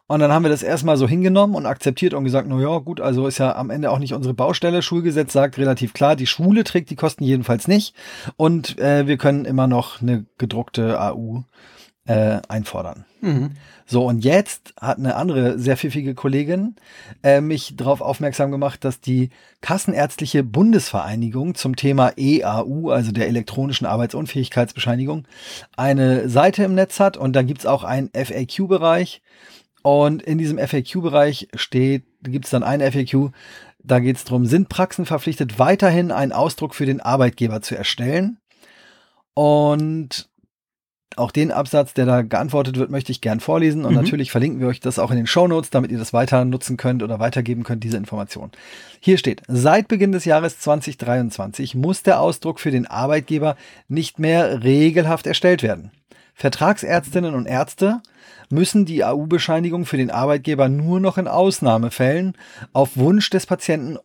Und 0.09 0.21
dann 0.21 0.31
haben 0.31 0.41
wir 0.41 0.49
das 0.49 0.63
erstmal 0.63 0.97
so 0.97 1.07
hingenommen 1.07 1.53
und 1.53 1.67
akzeptiert 1.67 2.15
und 2.15 2.23
gesagt, 2.23 2.47
na 2.49 2.59
ja, 2.59 2.79
gut, 2.79 2.99
also 2.99 3.27
ist 3.27 3.37
ja 3.37 3.55
am 3.55 3.69
Ende 3.69 3.91
auch 3.91 3.99
nicht 3.99 4.15
unsere 4.15 4.33
Baustelle. 4.33 4.81
Schulgesetz 4.81 5.33
sagt 5.33 5.59
relativ 5.59 5.93
klar, 5.93 6.15
die 6.15 6.25
Schule 6.25 6.63
trägt 6.63 6.89
die 6.89 6.95
Kosten 6.95 7.23
jedenfalls 7.23 7.67
nicht 7.67 7.93
und 8.35 8.79
äh, 8.79 9.05
wir 9.05 9.17
können 9.17 9.45
immer 9.45 9.67
noch 9.67 10.01
eine 10.01 10.25
gedruckte 10.39 10.99
AU 10.99 11.43
äh, 12.07 12.39
einfordern. 12.47 13.05
Mhm. 13.21 13.51
So, 13.85 14.03
und 14.07 14.23
jetzt 14.23 14.73
hat 14.81 14.97
eine 14.97 15.15
andere 15.15 15.59
sehr 15.59 15.77
pfiffige 15.77 16.15
Kollegin 16.15 16.75
äh, 17.21 17.39
mich 17.39 17.75
darauf 17.75 18.01
aufmerksam 18.01 18.49
gemacht, 18.49 18.83
dass 18.83 19.01
die 19.01 19.29
Kassenärztliche 19.61 20.43
Bundesvereinigung 20.43 21.53
zum 21.53 21.75
Thema 21.75 22.13
EAU, 22.17 22.89
also 22.89 23.11
der 23.11 23.27
elektronischen 23.27 23.85
Arbeitsunfähigkeitsbescheinigung, 23.85 25.27
eine 25.77 26.29
Seite 26.29 26.63
im 26.63 26.73
Netz 26.73 26.99
hat 26.99 27.15
und 27.15 27.35
da 27.35 27.43
gibt's 27.43 27.67
auch 27.67 27.83
einen 27.83 28.09
FAQ-Bereich. 28.11 29.21
Und 29.81 30.21
in 30.21 30.37
diesem 30.37 30.57
FAQ-Bereich 30.57 31.47
steht, 31.55 32.03
gibt 32.23 32.45
es 32.45 32.51
dann 32.51 32.63
ein 32.63 32.81
FAQ, 32.81 33.31
da 33.81 33.99
geht 33.99 34.17
es 34.17 34.25
darum, 34.25 34.45
sind 34.45 34.67
Praxen 34.69 35.05
verpflichtet, 35.05 35.57
weiterhin 35.57 36.11
einen 36.11 36.33
Ausdruck 36.33 36.75
für 36.75 36.85
den 36.85 36.99
Arbeitgeber 36.99 37.61
zu 37.61 37.77
erstellen? 37.77 38.37
Und 39.33 40.27
auch 41.15 41.31
den 41.31 41.51
Absatz, 41.51 41.93
der 41.93 42.05
da 42.05 42.21
geantwortet 42.21 42.77
wird, 42.77 42.91
möchte 42.91 43.11
ich 43.11 43.21
gern 43.21 43.39
vorlesen. 43.39 43.83
Und 43.83 43.91
Mhm. 43.91 44.01
natürlich 44.01 44.31
verlinken 44.31 44.59
wir 44.59 44.67
euch 44.67 44.79
das 44.79 44.99
auch 44.99 45.11
in 45.11 45.17
den 45.17 45.27
Shownotes, 45.27 45.69
damit 45.69 45.91
ihr 45.91 45.97
das 45.97 46.13
weiter 46.13 46.45
nutzen 46.45 46.77
könnt 46.77 47.01
oder 47.03 47.19
weitergeben 47.19 47.63
könnt, 47.63 47.83
diese 47.83 47.97
Information. 47.97 48.51
Hier 48.99 49.17
steht, 49.17 49.41
seit 49.47 49.87
Beginn 49.87 50.11
des 50.11 50.25
Jahres 50.25 50.59
2023 50.59 51.73
muss 51.73 52.03
der 52.03 52.19
Ausdruck 52.19 52.59
für 52.59 52.71
den 52.71 52.85
Arbeitgeber 52.85 53.55
nicht 53.87 54.19
mehr 54.19 54.63
regelhaft 54.63 55.25
erstellt 55.25 55.63
werden. 55.63 55.91
Vertragsärztinnen 56.35 57.33
und 57.33 57.47
Ärzte 57.47 58.01
müssen 58.49 58.85
die 58.85 59.03
AU-Bescheinigung 59.03 59.85
für 59.85 59.97
den 59.97 60.11
Arbeitgeber 60.11 60.69
nur 60.69 60.99
noch 60.99 61.17
in 61.17 61.27
Ausnahmefällen 61.27 62.35
auf 62.73 62.97
Wunsch 62.97 63.29
des 63.29 63.45
Patienten, 63.45 63.97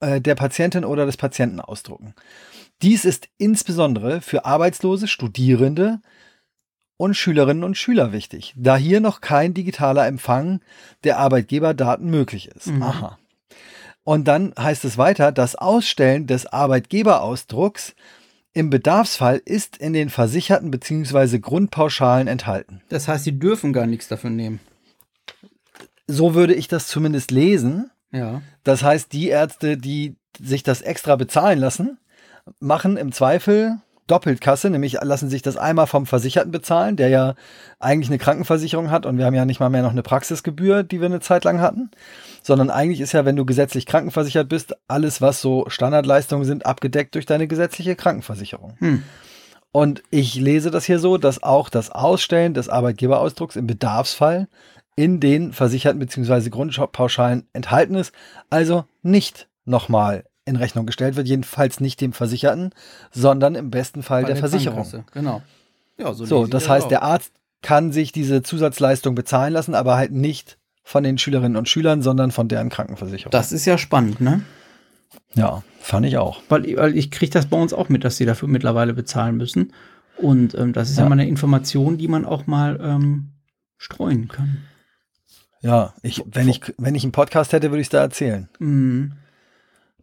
äh, 0.00 0.20
der 0.20 0.34
Patientin 0.34 0.84
oder 0.84 1.06
des 1.06 1.16
Patienten 1.16 1.60
ausdrucken. 1.60 2.14
Dies 2.82 3.04
ist 3.04 3.28
insbesondere 3.38 4.20
für 4.20 4.44
Arbeitslose, 4.44 5.08
Studierende 5.08 6.00
und 6.96 7.14
Schülerinnen 7.14 7.64
und 7.64 7.76
Schüler 7.76 8.12
wichtig, 8.12 8.54
da 8.56 8.76
hier 8.76 9.00
noch 9.00 9.20
kein 9.20 9.54
digitaler 9.54 10.06
Empfang 10.06 10.60
der 11.04 11.18
Arbeitgeberdaten 11.18 12.08
möglich 12.08 12.48
ist. 12.48 12.68
Mhm. 12.68 12.82
Aha. 12.82 13.18
Und 14.04 14.28
dann 14.28 14.52
heißt 14.58 14.84
es 14.84 14.98
weiter, 14.98 15.32
das 15.32 15.56
Ausstellen 15.56 16.26
des 16.26 16.46
Arbeitgeberausdrucks 16.46 17.94
im 18.54 18.70
Bedarfsfall 18.70 19.42
ist 19.44 19.76
in 19.76 19.92
den 19.92 20.08
Versicherten 20.08 20.70
bzw. 20.70 21.38
Grundpauschalen 21.40 22.28
enthalten. 22.28 22.82
Das 22.88 23.08
heißt, 23.08 23.24
sie 23.24 23.38
dürfen 23.38 23.72
gar 23.72 23.86
nichts 23.86 24.08
dafür 24.08 24.30
nehmen. 24.30 24.60
So 26.06 26.34
würde 26.34 26.54
ich 26.54 26.68
das 26.68 26.86
zumindest 26.86 27.30
lesen. 27.32 27.90
Ja. 28.12 28.42
Das 28.62 28.82
heißt, 28.82 29.12
die 29.12 29.28
Ärzte, 29.28 29.76
die 29.76 30.16
sich 30.40 30.62
das 30.62 30.82
extra 30.82 31.16
bezahlen 31.16 31.58
lassen, 31.58 31.98
machen 32.60 32.96
im 32.96 33.10
Zweifel 33.12 33.78
doppelt 34.06 34.40
Kasse, 34.40 34.70
nämlich 34.70 34.98
lassen 35.02 35.30
sich 35.30 35.42
das 35.42 35.56
einmal 35.56 35.86
vom 35.86 36.06
Versicherten 36.06 36.52
bezahlen, 36.52 36.96
der 36.96 37.08
ja 37.08 37.34
eigentlich 37.78 38.08
eine 38.08 38.18
Krankenversicherung 38.18 38.90
hat 38.90 39.06
und 39.06 39.18
wir 39.18 39.24
haben 39.24 39.34
ja 39.34 39.44
nicht 39.44 39.60
mal 39.60 39.70
mehr 39.70 39.82
noch 39.82 39.92
eine 39.92 40.02
Praxisgebühr, 40.02 40.82
die 40.82 41.00
wir 41.00 41.06
eine 41.06 41.20
Zeit 41.20 41.44
lang 41.44 41.60
hatten, 41.60 41.90
sondern 42.42 42.70
eigentlich 42.70 43.00
ist 43.00 43.12
ja, 43.12 43.24
wenn 43.24 43.36
du 43.36 43.44
gesetzlich 43.44 43.86
krankenversichert 43.86 44.48
bist, 44.48 44.74
alles, 44.88 45.20
was 45.20 45.40
so 45.40 45.64
Standardleistungen 45.68 46.44
sind, 46.44 46.66
abgedeckt 46.66 47.14
durch 47.14 47.26
deine 47.26 47.46
gesetzliche 47.46 47.96
Krankenversicherung. 47.96 48.76
Hm. 48.78 49.02
Und 49.72 50.02
ich 50.10 50.36
lese 50.36 50.70
das 50.70 50.84
hier 50.84 51.00
so, 51.00 51.18
dass 51.18 51.42
auch 51.42 51.68
das 51.68 51.90
Ausstellen 51.90 52.54
des 52.54 52.68
Arbeitgeberausdrucks 52.68 53.56
im 53.56 53.66
Bedarfsfall 53.66 54.48
in 54.96 55.18
den 55.18 55.52
Versicherten 55.52 55.98
bzw. 55.98 56.50
Grundpauschalen 56.50 57.48
enthalten 57.52 57.96
ist, 57.96 58.12
also 58.50 58.84
nicht 59.02 59.48
nochmal 59.64 60.24
in 60.44 60.56
Rechnung 60.56 60.86
gestellt 60.86 61.16
wird, 61.16 61.26
jedenfalls 61.26 61.80
nicht 61.80 62.00
dem 62.00 62.12
Versicherten, 62.12 62.70
sondern 63.10 63.54
im 63.54 63.70
besten 63.70 64.02
Fall 64.02 64.22
Bei 64.22 64.28
der, 64.28 64.36
Versicherung. 64.36 64.86
Genau. 65.12 65.42
Ja, 65.98 66.12
so 66.12 66.24
So, 66.24 66.46
das 66.46 66.68
heißt, 66.68 66.86
auch. 66.86 66.88
der 66.90 67.02
Arzt 67.02 67.32
kann 67.62 67.92
sich 67.92 68.12
diese 68.12 68.42
Zusatzleistung 68.42 69.14
bezahlen 69.14 69.54
lassen, 69.54 69.74
aber 69.74 69.96
halt 69.96 70.12
nicht 70.12 70.58
von 70.82 71.02
den 71.02 71.16
Schülerinnen 71.16 71.56
und 71.56 71.68
Schülern, 71.68 72.02
sondern 72.02 72.30
von 72.30 72.48
deren 72.48 72.68
Krankenversicherung. 72.68 73.30
Das 73.30 73.52
ist 73.52 73.64
ja 73.64 73.78
spannend, 73.78 74.20
ne? 74.20 74.42
ja, 75.34 75.62
fand 75.80 76.06
ich 76.06 76.18
auch. 76.18 76.42
Weil, 76.48 76.76
weil 76.76 76.96
ich 76.96 77.10
kriege 77.10 77.32
das 77.32 77.46
bei 77.46 77.60
uns 77.60 77.72
auch 77.72 77.88
mit, 77.88 78.04
dass 78.04 78.16
sie 78.16 78.26
dafür 78.26 78.48
mittlerweile 78.48 78.94
bezahlen 78.94 79.36
müssen. 79.36 79.72
Und 80.16 80.54
ähm, 80.54 80.72
das 80.72 80.90
ist 80.90 80.98
ja. 80.98 81.04
Ja. 81.04 81.08
mal 81.08 81.14
eine 81.14 81.28
Information, 81.28 81.98
die 81.98 82.08
man 82.08 82.24
auch 82.24 82.46
mal 82.46 82.78
ähm, 82.80 83.30
streuen 83.76 84.28
kann. 84.28 84.58
Ja, 85.60 85.94
ich, 86.02 86.22
wenn 86.26 86.48
ich, 86.48 86.60
wenn 86.78 86.94
ich 86.94 87.04
einen 87.04 87.12
Podcast 87.12 87.52
hätte, 87.52 87.70
würde 87.70 87.80
ich 87.80 87.86
es 87.86 87.90
da 87.90 88.00
erzählen. 88.00 88.48
Mhm. 88.58 89.14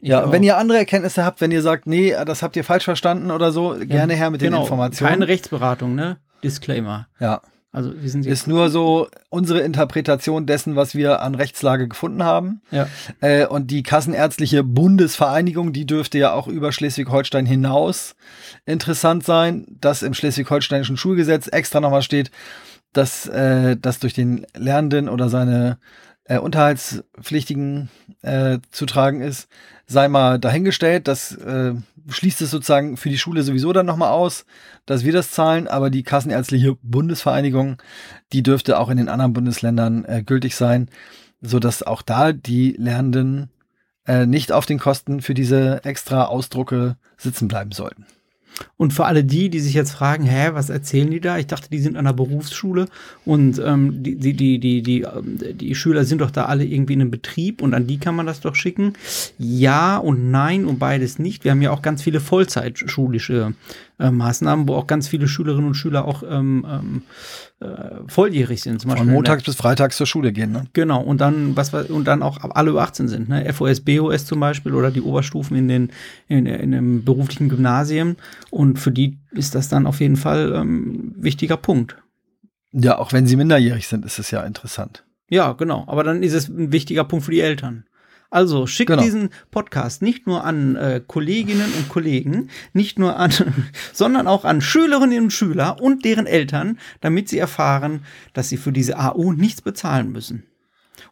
Ja, 0.02 0.26
auch. 0.26 0.32
wenn 0.32 0.44
ihr 0.44 0.58
andere 0.58 0.80
Erkenntnisse 0.80 1.24
habt, 1.24 1.42
wenn 1.42 1.52
ihr 1.52 1.62
sagt, 1.62 1.86
nee, 1.88 2.16
das 2.26 2.42
habt 2.42 2.56
ihr 2.56 2.64
falsch 2.64 2.86
verstanden 2.86 3.32
oder 3.32 3.52
so, 3.52 3.76
gerne 3.80 4.14
her 4.14 4.30
mit 4.32 4.42
den 4.42 4.52
genau, 4.52 4.64
Informationen. 4.64 5.10
Keine 5.12 5.28
Rechtsberatung, 5.28 5.96
ne? 5.96 6.18
Disclaimer. 6.44 7.08
ja, 7.20 7.42
Also 7.72 7.94
wir 7.96 8.10
sind 8.10 8.26
ist 8.26 8.48
nur 8.48 8.72
so 8.72 9.08
unsere 9.30 9.60
Interpretation 9.62 10.48
dessen, 10.48 10.76
was 10.76 10.96
wir 10.96 11.22
an 11.22 11.36
Rechtslage 11.36 11.88
gefunden 11.88 12.24
haben. 12.24 12.62
ja. 12.72 12.88
Äh, 13.22 13.46
und 13.46 13.70
die 13.70 13.84
Kassenärztliche 13.84 14.64
Bundesvereinigung, 14.64 15.72
die 15.72 15.86
dürfte 15.86 16.18
ja 16.18 16.34
auch 16.34 16.48
über 16.48 16.72
Schleswig-Holstein 16.72 17.46
hinaus 17.46 18.16
interessant 18.66 19.24
sein, 19.24 19.68
dass 19.80 20.02
im 20.02 20.16
Schleswig-Holsteinischen 20.16 20.98
Schulgesetz 20.98 21.48
extra 21.48 21.80
nochmal 21.80 22.02
steht, 22.02 22.32
dass 22.94 23.28
äh, 23.28 23.78
das 23.80 24.00
durch 24.00 24.14
den 24.14 24.46
Lernenden 24.56 25.08
oder 25.08 25.30
seine 25.30 25.78
äh, 26.32 26.38
Unterhaltspflichtigen 26.38 27.89
äh, 28.22 28.60
zu 28.72 28.86
tragen 28.86 29.20
ist, 29.20 29.50
sei 29.86 30.08
mal 30.08 30.39
dahingestellt. 30.39 31.10
Das 31.10 31.36
äh, 31.36 31.74
schließt 32.08 32.41
es 32.41 32.52
sozusagen 32.52 32.96
für 32.96 33.10
die 33.10 33.17
Schule 33.17 33.44
sowieso 33.44 33.74
dann 33.74 33.86
nochmal 33.86 34.12
aus, 34.12 34.46
dass 34.86 35.04
wir 35.04 35.12
das 35.12 35.32
zahlen, 35.32 35.67
aber 35.67 35.89
die 35.89 36.04
Kassenärztliche 36.04 36.78
Bundesvereinigung, 36.82 37.82
die 38.32 38.44
dürfte 38.44 38.80
auch 38.80 38.89
in 38.89 38.96
den 38.98 39.10
anderen 39.10 39.34
Bundesländern 39.34 40.06
äh, 40.06 40.24
gültig 40.24 40.56
sein, 40.56 40.88
so 41.41 41.60
dass 41.60 41.84
auch 41.84 42.02
da 42.02 42.32
die 42.32 42.76
Lernenden 42.78 43.50
äh, 44.08 44.26
nicht 44.26 44.54
auf 44.54 44.65
den 44.65 44.80
Kosten 44.80 45.22
für 45.22 45.34
diese 45.34 45.84
extra 45.84 46.26
Ausdrucke 46.26 46.96
sitzen 47.17 47.50
bleiben 47.50 47.74
sollten. 47.74 48.06
Und 48.78 48.93
für 48.93 49.06
alle 49.06 49.24
die, 49.24 49.50
die 49.50 49.60
sich 49.60 49.74
jetzt 49.74 49.91
fragen, 49.91 50.26
hä, 50.26 50.50
was 50.54 50.69
erzählen 50.69 51.10
die 51.10 51.19
da? 51.19 51.38
Ich 51.38 51.47
dachte, 51.47 51.69
die 51.69 51.80
sind 51.80 51.97
an 51.97 52.06
der 52.06 52.13
Berufsschule 52.13 52.88
und 53.26 53.62
ähm, 53.63 54.04
die, 54.04 54.15
die, 54.15 54.34
die, 54.34 54.60
die, 54.60 54.82
die, 54.82 55.02
ähm, 55.02 55.38
die 55.54 55.76
Schüler 55.76 56.06
sind 56.06 56.21
doch 56.21 56.32
da 56.32 56.45
alle 56.45 56.65
irgendwie 56.65 56.93
in 56.93 57.02
einem 57.02 57.12
Betrieb 57.12 57.62
und 57.62 57.74
an 57.74 57.88
die 57.88 57.97
kann 57.97 58.15
man 58.15 58.26
das 58.26 58.41
doch 58.41 58.56
schicken. 58.56 58.93
Ja 59.38 59.97
und 59.97 60.32
nein 60.32 60.65
und 60.65 60.80
beides 60.80 61.19
nicht. 61.19 61.43
Wir 61.43 61.52
haben 61.52 61.62
ja 61.62 61.71
auch 61.71 61.82
ganz 61.82 62.02
viele 62.02 62.19
Vollzeitschulische 62.19 63.54
äh, 64.02 64.12
Maßnahmen, 64.12 64.68
wo 64.68 64.76
auch 64.76 64.88
ganz 64.88 65.08
viele 65.08 65.28
Schülerinnen 65.28 65.68
und 65.68 65.76
Schüler 65.76 66.06
auch 66.06 66.24
ähm, 66.28 66.66
ähm, 66.70 67.02
äh, 67.60 68.00
volljährig 68.08 68.62
sind. 68.62 68.82
Zum 68.82 68.90
Von 68.90 68.96
Beispiel 68.98 69.06
der- 69.08 69.14
montags 69.16 69.44
bis 69.44 69.56
freitags 69.56 69.98
zur 69.98 70.08
Schule 70.08 70.32
gehen. 70.34 70.52
Ne? 70.52 70.66
Genau, 70.74 71.02
und 71.02 71.22
dann, 71.22 71.56
was 71.56 71.74
und 71.74 72.06
dann 72.06 72.24
auch 72.24 72.40
alle 72.56 72.72
über 72.72 72.82
18 72.82 73.08
sind, 73.08 73.30
ne? 73.30 73.52
FOS, 73.54 73.82
BOS 73.82 74.26
zum 74.26 74.40
Beispiel 74.40 74.74
oder 74.74 74.92
die 74.92 75.02
Oberstufen 75.02 75.56
in 75.56 75.68
den, 75.68 75.92
in, 76.28 76.46
in 76.46 76.72
dem 76.72 77.06
beruflichen 77.06 77.48
Gymnasien. 77.50 78.18
Und 78.50 78.80
für 78.80 78.92
die 78.92 79.18
ist 79.32 79.56
das 79.56 79.70
dann 79.70 79.86
auf 79.86 80.00
jeden 80.00 80.18
Fall 80.18 80.54
ähm, 80.56 81.14
wichtiger 81.18 81.58
Punkt. 81.58 81.96
Ja, 82.74 82.98
auch 82.98 83.14
wenn 83.14 83.28
sie 83.28 83.36
minderjährig 83.36 83.88
sind, 83.88 84.06
ist 84.06 84.18
es 84.20 84.32
ja 84.32 84.42
interessant. 84.44 85.04
Ja, 85.30 85.54
genau. 85.54 85.84
Aber 85.88 86.04
dann 86.04 86.24
ist 86.24 86.34
es 86.34 86.50
ein 86.50 86.72
wichtiger 86.72 87.04
Punkt 87.04 87.26
für 87.26 87.32
die 87.32 87.42
Eltern. 87.42 87.86
Also 88.32 88.65
schickt 88.65 88.88
Genau. 88.89 89.04
diesen 89.04 89.30
Podcast 89.52 90.02
nicht 90.02 90.26
nur 90.26 90.44
an 90.46 90.76
äh, 90.78 91.02
Kolleginnen 91.06 91.72
und 91.78 91.89
Kollegen, 91.89 92.50
nicht 92.74 92.98
nur 92.98 93.17
an, 93.17 93.32
sondern 93.94 94.26
auch 94.28 94.46
an 94.46 94.62
Schülerinnen 94.62 95.26
und 95.26 95.34
Schüler 95.34 95.78
und 95.82 96.06
deren 96.06 96.26
Eltern, 96.26 96.80
damit 97.02 97.30
sie 97.30 97.38
erfahren, 97.38 98.06
dass 98.34 98.50
sie 98.50 98.58
für 98.58 98.72
diese 98.72 98.98
AU 98.98 99.34
nichts 99.34 99.62
bezahlen 99.62 100.12
müssen. 100.12 100.44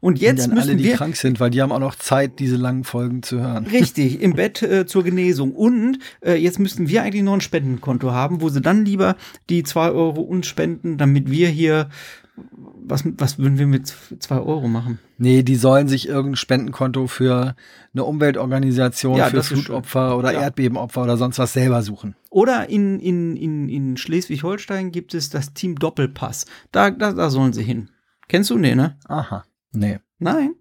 Und 0.02 0.20
jetzt 0.20 0.44
Und 0.46 0.50
dann 0.52 0.56
müssen 0.56 0.70
alle, 0.70 0.78
die 0.78 0.84
wir 0.86 0.96
krank 0.96 1.16
sind, 1.18 1.40
weil 1.40 1.50
die 1.50 1.62
haben 1.62 1.72
auch 1.72 1.80
noch 1.80 1.96
Zeit, 1.96 2.40
diese 2.40 2.56
langen 2.56 2.84
Folgen 2.86 3.22
zu 3.22 3.42
hören. 3.42 3.66
Richtig, 3.68 4.22
im 4.22 4.34
Bett 4.34 4.62
äh, 4.62 4.86
zur 4.86 5.04
Genesung. 5.04 5.52
Und 5.54 6.00
äh, 6.22 6.36
jetzt 6.36 6.60
müssten 6.60 6.88
wir 6.88 7.04
eigentlich 7.04 7.24
noch 7.24 7.34
ein 7.34 7.42
Spendenkonto 7.42 8.12
haben, 8.12 8.40
wo 8.42 8.50
sie 8.50 8.62
dann 8.62 8.86
lieber 8.86 9.18
die 9.50 9.64
zwei 9.64 9.90
Euro 9.90 10.22
uns 10.22 10.48
spenden, 10.48 10.98
damit 10.98 11.30
wir 11.30 11.50
hier, 11.50 11.90
was, 12.82 13.04
was 13.18 13.38
würden 13.40 13.58
wir 13.58 13.68
mit 13.68 13.94
zwei 14.20 14.38
Euro 14.38 14.68
machen? 14.68 15.00
Nee, 15.18 15.44
die 15.44 15.56
sollen 15.56 15.88
sich 15.88 16.08
irgendein 16.08 16.36
Spendenkonto 16.38 17.08
für 17.08 17.56
eine 17.94 18.04
Umweltorganisation, 18.04 19.18
Ja, 19.18 19.26
für 19.26 19.38
das 19.38 19.48
Flutopfer 19.48 20.18
oder 20.18 20.32
Ja. 20.34 20.42
Erdbebenopfer 20.42 21.04
oder 21.04 21.18
sonst 21.18 21.40
was 21.40 21.54
selber 21.54 21.82
suchen. 21.82 22.16
Oder 22.30 22.70
in, 22.70 23.00
in, 23.00 23.36
in, 23.36 23.70
in 23.70 23.98
Schleswig-Holstein 23.98 24.92
gibt 24.92 25.14
es 25.14 25.30
das 25.30 25.54
Team 25.54 25.76
Doppelpass. 25.76 26.46
Da, 26.72 26.90
da, 26.92 27.12
da 27.14 27.30
sollen 27.30 27.54
sie 27.54 27.64
hin. 27.64 27.90
Kennst 28.28 28.50
du? 28.50 28.58
Nee, 28.58 28.76
ne? 28.76 28.98
Aha. 29.08 29.44
Nee. 29.72 30.00
Nein. 30.20 30.54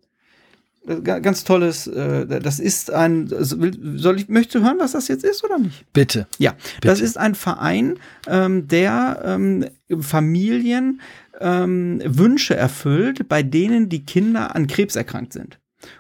Äh, 0.87 1.01
ga- 1.03 1.19
Ganz 1.19 1.45
tolles, 1.45 1.87
äh, 1.87 2.41
das 2.41 2.59
ist 2.61 2.91
ein, 2.91 3.29
soll 3.31 4.17
ich, 4.17 4.29
möchtest 4.29 4.55
du 4.57 4.61
hören, 4.62 4.79
was 4.79 4.93
das 4.93 5.09
jetzt 5.09 5.25
ist 5.25 5.45
oder 5.45 5.59
nicht? 5.59 5.85
Bitte. 5.93 6.27
Ja, 6.38 6.53
das 6.81 6.95
Bitte. 6.99 7.05
ist 7.05 7.19
ein 7.19 7.35
Verein, 7.35 7.99
ähm, 8.27 8.69
der 8.69 9.21
ähm, 9.25 9.67
Familien 10.01 11.01
ähm, 11.40 12.01
Wünsche 12.05 12.57
erfüllt, 12.57 13.29
bei 13.29 13.42
denen 13.42 13.88
die 13.88 14.05
Kinder 14.05 14.55
an 14.55 14.66
Krebs 14.66 14.96
erkrankt 14.96 15.33
sind. 15.33 15.59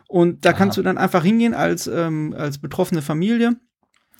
Und 0.08 0.44
da 0.44 0.50
Aha. 0.50 0.56
kannst 0.56 0.76
du 0.76 0.82
dann 0.82 0.98
einfach 0.98 1.22
hingehen 1.22 1.54
als, 1.54 1.86
ähm, 1.86 2.34
als 2.36 2.58
betroffene 2.58 3.02
Familie. 3.02 3.56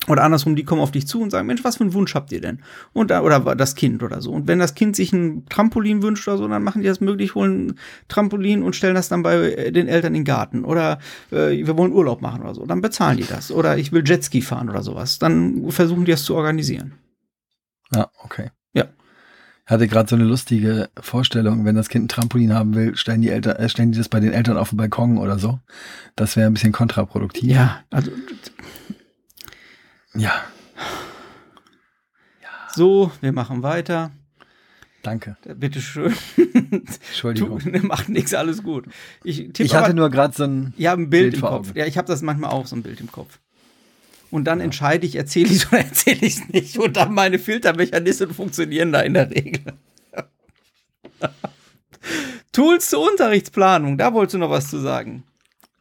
Oder 0.07 0.23
andersrum, 0.23 0.55
die 0.55 0.63
kommen 0.63 0.81
auf 0.81 0.91
dich 0.91 1.07
zu 1.07 1.21
und 1.21 1.29
sagen, 1.29 1.45
Mensch, 1.45 1.63
was 1.63 1.75
für 1.75 1.83
einen 1.83 1.93
Wunsch 1.93 2.15
habt 2.15 2.31
ihr 2.31 2.39
denn? 2.39 2.63
Und 2.93 3.11
da, 3.11 3.21
oder 3.21 3.55
das 3.55 3.75
Kind 3.75 4.01
oder 4.01 4.21
so. 4.21 4.31
Und 4.31 4.47
wenn 4.47 4.57
das 4.57 4.73
Kind 4.73 4.95
sich 4.95 5.11
ein 5.11 5.45
Trampolin 5.49 6.01
wünscht 6.01 6.27
oder 6.27 6.37
so, 6.37 6.47
dann 6.47 6.63
machen 6.63 6.81
die 6.81 6.87
das 6.87 7.01
möglich, 7.01 7.35
holen 7.35 7.67
ein 7.67 7.79
Trampolin 8.07 8.63
und 8.63 8.77
stellen 8.77 8.95
das 8.95 9.09
dann 9.09 9.23
bei 9.23 9.35
äh, 9.35 9.71
den 9.71 9.87
Eltern 9.87 10.15
in 10.15 10.21
den 10.21 10.25
Garten. 10.25 10.63
Oder 10.63 10.99
äh, 11.31 11.65
wir 11.65 11.77
wollen 11.77 11.91
Urlaub 11.91 12.21
machen 12.21 12.41
oder 12.41 12.55
so. 12.55 12.65
Dann 12.65 12.81
bezahlen 12.81 13.17
die 13.17 13.27
das. 13.27 13.51
Oder 13.51 13.77
ich 13.77 13.91
will 13.91 14.03
Jetski 14.05 14.41
fahren 14.41 14.69
oder 14.69 14.83
sowas. 14.83 15.19
Dann 15.19 15.69
versuchen 15.69 16.05
die 16.05 16.11
das 16.11 16.23
zu 16.23 16.33
organisieren. 16.33 16.93
Ja, 17.93 18.09
okay. 18.23 18.51
Ja. 19.69 19.75
Ich 19.75 19.81
hatte 19.81 19.87
gerade 19.87 20.09
so 20.09 20.15
eine 20.15 20.25
lustige 20.25 20.89
Vorstellung, 20.99 21.63
wenn 21.63 21.75
das 21.75 21.89
Kind 21.89 22.05
ein 22.05 22.07
Trampolin 22.07 22.53
haben 22.53 22.73
will, 22.73 22.95
stellen 22.97 23.21
die 23.21 23.29
Eltern, 23.29 23.55
äh, 23.57 23.69
stellen 23.69 23.91
die 23.91 23.97
das 23.99 24.09
bei 24.09 24.19
den 24.19 24.33
Eltern 24.33 24.57
auf 24.57 24.69
den 24.69 24.77
Balkon 24.77 25.17
oder 25.19 25.37
so. 25.37 25.59
Das 26.15 26.35
wäre 26.35 26.47
ein 26.47 26.53
bisschen 26.53 26.71
kontraproduktiv. 26.71 27.43
Ja, 27.49 27.83
also 27.91 28.11
Ja. 30.15 30.33
so, 32.73 33.11
wir 33.21 33.31
machen 33.31 33.61
weiter. 33.63 34.11
Danke. 35.03 35.37
Bitte 35.55 35.81
schön. 35.81 36.13
Entschuldigung. 36.71 37.59
Du, 37.59 37.85
macht 37.87 38.09
nichts, 38.09 38.33
alles 38.33 38.63
gut. 38.63 38.85
Ich, 39.23 39.57
Ich 39.59 39.73
hatte 39.75 39.85
aber- 39.85 39.93
nur 39.93 40.09
gerade 40.09 40.33
so 40.35 40.43
ein. 40.43 40.73
Ja, 40.77 40.93
ein 40.93 41.09
Bild, 41.09 41.31
Bild 41.31 41.35
im 41.35 41.41
Kopf. 41.41 41.69
Augen. 41.69 41.77
Ja, 41.79 41.85
ich 41.85 41.97
habe 41.97 42.07
das 42.07 42.21
manchmal 42.21 42.49
auch, 42.51 42.65
so 42.67 42.75
ein 42.75 42.81
Bild 42.83 42.99
im 42.99 43.11
Kopf. 43.11 43.39
Und 44.31 44.45
dann 44.45 44.59
entscheide 44.61 45.05
ich, 45.05 45.15
erzähle 45.15 45.47
ich 45.47 45.63
es 45.63 45.67
oder 45.67 45.79
erzähle 45.85 46.19
ich 46.21 46.37
es 46.37 46.49
nicht. 46.49 46.77
Und 46.77 46.97
dann 46.97 47.13
meine 47.13 47.39
Filtermechanismen 47.39 48.33
funktionieren 48.33 48.91
da 48.91 49.01
in 49.01 49.13
der 49.13 49.29
Regel. 49.29 49.61
Tools 52.51 52.89
zur 52.89 53.09
Unterrichtsplanung, 53.09 53.97
da 53.97 54.13
wolltest 54.13 54.35
du 54.35 54.37
noch 54.39 54.49
was 54.49 54.69
zu 54.69 54.79
sagen. 54.79 55.23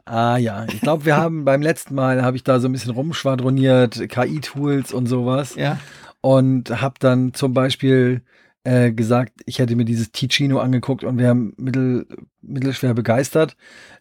Ah 0.05 0.37
ja, 0.39 0.65
ich 0.67 0.81
glaube, 0.81 1.05
wir 1.05 1.17
haben 1.17 1.45
beim 1.45 1.61
letzten 1.61 1.95
Mal 1.95 2.23
habe 2.23 2.37
ich 2.37 2.45
da 2.45 2.61
so 2.61 2.69
ein 2.69 2.73
bisschen 2.73 2.93
rumschwadroniert, 2.93 4.09
KI-Tools 4.09 4.93
und 4.93 5.07
sowas. 5.07 5.55
Ja. 5.55 5.79
und 6.21 6.81
habe 6.81 6.95
dann 6.99 7.35
zum 7.35 7.53
Beispiel 7.53 8.23
äh, 8.65 8.93
gesagt, 8.93 9.33
ich 9.47 9.59
hätte 9.59 9.77
mir 9.77 9.85
dieses 9.85 10.13
Ticino 10.13 10.59
angeguckt 10.59 11.05
und 11.05 11.19
wäre 11.19 11.35
mittel, 11.35 12.07
mittelschwer 12.43 12.95
begeistert. 12.95 13.57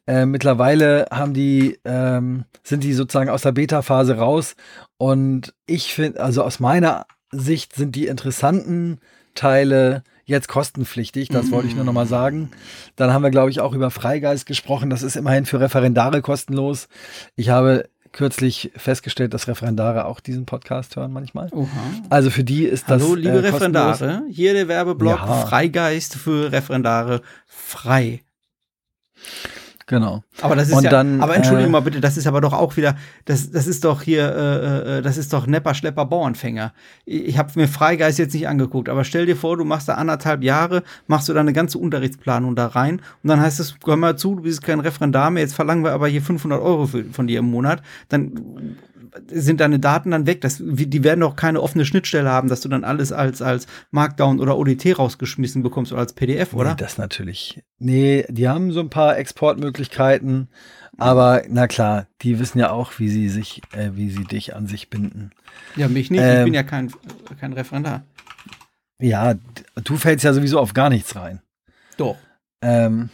Äh, 0.08 0.26
mittlerweile 0.26 1.08
haben 1.12 1.34
die, 1.34 1.80
ähm, 1.86 2.46
sind 2.64 2.84
die 2.84 2.94
sozusagen 2.94 3.30
aus 3.30 3.42
der 3.42 3.52
Beta-Phase 3.52 4.18
raus 4.18 4.56
und 4.98 5.54
ich 5.66 5.94
finde, 5.94 6.22
also 6.22 6.44
aus 6.44 6.60
meiner 6.60 7.06
Sicht 7.32 7.76
sind 7.76 7.96
die 7.96 8.08
interessanten 8.08 9.00
Teile 9.36 10.04
jetzt 10.28 10.50
kostenpflichtig, 10.50 11.30
das 11.30 11.52
wollte 11.52 11.70
ich 11.70 11.76
nur 11.76 11.86
noch 11.86 11.94
mal 11.94 12.06
sagen. 12.06 12.52
Dann 12.98 13.14
haben 13.14 13.24
wir, 13.24 13.30
glaube 13.32 13.50
ich, 13.50 13.62
auch 13.62 13.74
über 13.74 13.90
Freigeist 13.92 14.46
gesprochen. 14.46 14.90
Das 14.90 15.02
ist 15.02 15.16
immerhin 15.16 15.46
für 15.46 15.62
Referendare 15.62 16.22
kostenlos. 16.22 16.90
Ich 17.38 17.48
habe 17.48 17.90
kürzlich 18.18 18.72
festgestellt, 18.76 19.36
dass 19.36 19.48
Referendare 19.48 20.06
auch 20.06 20.20
diesen 20.20 20.48
Podcast 20.48 20.96
hören 20.96 21.14
manchmal. 21.14 21.50
Oha. 21.52 21.68
Also 22.10 22.32
für 22.32 22.44
die 22.44 22.66
ist 22.66 22.90
das 22.90 23.04
Hallo, 23.04 23.14
liebe 23.14 23.38
äh. 23.38 23.50
Referendare. 23.50 24.24
Hier 24.28 24.54
der 24.54 24.68
Werbeblock 24.68 25.20
Ja. 25.20 25.46
Freigeist 25.46 26.16
für 26.16 26.52
Referendare 26.52 27.22
frei. 27.46 28.22
Genau. 29.88 30.22
Aber 30.42 30.58
das 30.58 30.68
ist 30.68 30.76
Und 30.76 30.84
ja, 30.84 30.90
dann, 30.90 31.22
aber 31.22 31.36
entschuldigung 31.36 31.70
äh, 31.70 31.72
mal 31.72 31.80
bitte, 31.80 32.02
das 32.02 32.18
ist 32.18 32.28
aber 32.28 32.42
doch 32.42 32.52
auch 32.52 32.76
wieder, 32.76 32.98
das, 33.24 33.52
das 33.52 33.68
ist 33.68 33.86
doch 33.86 34.02
hier, 34.02 34.36
äh, 34.36 34.98
äh, 34.98 35.02
das 35.02 35.18
ist 35.18 35.32
doch 35.32 35.48
Nepper, 35.48 35.74
Schlepper, 35.74 36.06
Bauernfänger. 36.06 36.74
Ich, 37.06 37.24
ich 37.24 37.38
habe 37.38 37.54
mir 37.56 37.70
Freigeist 37.70 38.20
jetzt 38.20 38.34
nicht 38.34 38.50
angeguckt, 38.50 38.90
aber 38.90 39.06
stell 39.06 39.26
dir 39.26 39.38
vor, 39.38 39.56
du 39.56 39.64
machst 39.64 39.88
da 39.88 39.94
anderthalb 39.94 40.44
Jahre, 40.44 40.84
machst 41.08 41.30
du 41.30 41.34
da 41.34 41.40
eine 41.40 41.54
ganze 41.54 41.78
Unterrichtsplanung 41.78 42.54
da 42.54 42.68
rein 42.68 43.02
und 43.24 43.30
dann 43.30 43.40
heißt 43.40 43.62
es, 43.62 43.76
hör 43.86 43.96
mal 43.96 44.18
zu, 44.18 44.36
du 44.36 44.42
bist 44.42 44.62
kein 44.62 44.82
Referendar 44.82 45.32
mehr, 45.32 45.44
jetzt 45.44 45.56
verlangen 45.56 45.86
wir 45.86 45.94
aber 45.94 46.10
hier 46.10 46.22
500 46.22 46.62
Euro 46.62 46.88
für, 46.88 47.06
von 47.06 47.28
dir 47.28 47.40
im 47.40 47.50
Monat, 47.50 47.82
dann 48.10 48.76
sind 49.28 49.60
deine 49.62 49.80
Daten 49.80 50.12
dann 50.12 50.26
weg. 50.26 50.42
Das, 50.42 50.62
die 50.64 51.04
werden 51.04 51.22
doch 51.22 51.36
keine 51.36 51.62
offene 51.62 51.86
Schnittstelle 51.86 52.30
haben, 52.30 52.50
dass 52.50 52.62
du 52.62 52.70
dann 52.70 52.84
alles 52.84 53.12
als, 53.12 53.42
als 53.42 53.68
Markdown 53.92 54.40
oder 54.40 54.58
ODT 54.58 54.98
rausgeschmissen 54.98 55.64
bekommst 55.64 55.92
oder 55.92 56.02
als 56.02 56.14
PDF, 56.14 56.54
oder? 56.54 56.72
Nee, 56.72 56.76
das 56.78 56.98
natürlich. 56.98 57.64
Nee, 57.80 58.26
die 58.30 58.48
haben 58.48 58.72
so 58.72 58.80
ein 58.80 58.90
paar 58.90 59.18
Exportmöglichkeiten, 59.18 60.50
aber 60.98 61.44
na 61.50 61.68
klar, 61.68 62.08
die 62.22 62.40
wissen 62.40 62.60
ja 62.60 62.72
auch, 62.72 62.94
wie 63.00 63.10
sie 63.10 63.30
sich, 63.30 63.62
äh, 63.74 63.92
wie 63.94 64.10
sie 64.10 64.24
dich 64.24 64.56
an 64.56 64.68
sich 64.68 64.90
binden. 64.90 65.32
ja, 65.76 65.88
mich 65.88 66.10
nicht. 66.12 66.20
ich 66.22 66.26
Ähm, 66.26 66.46
bin 66.46 66.54
ja 66.54 66.64
kein, 66.64 66.92
kein 67.40 67.54
Referendar. 67.54 68.04
Ja, 69.00 69.36
du 69.84 69.98
fällst 69.98 70.24
ja 70.26 70.34
sowieso 70.34 70.60
auf 70.60 70.74
gar 70.74 70.90
nichts 70.90 71.16
rein. 71.16 71.42
Doch, 71.98 72.18
Ähm, 72.62 73.10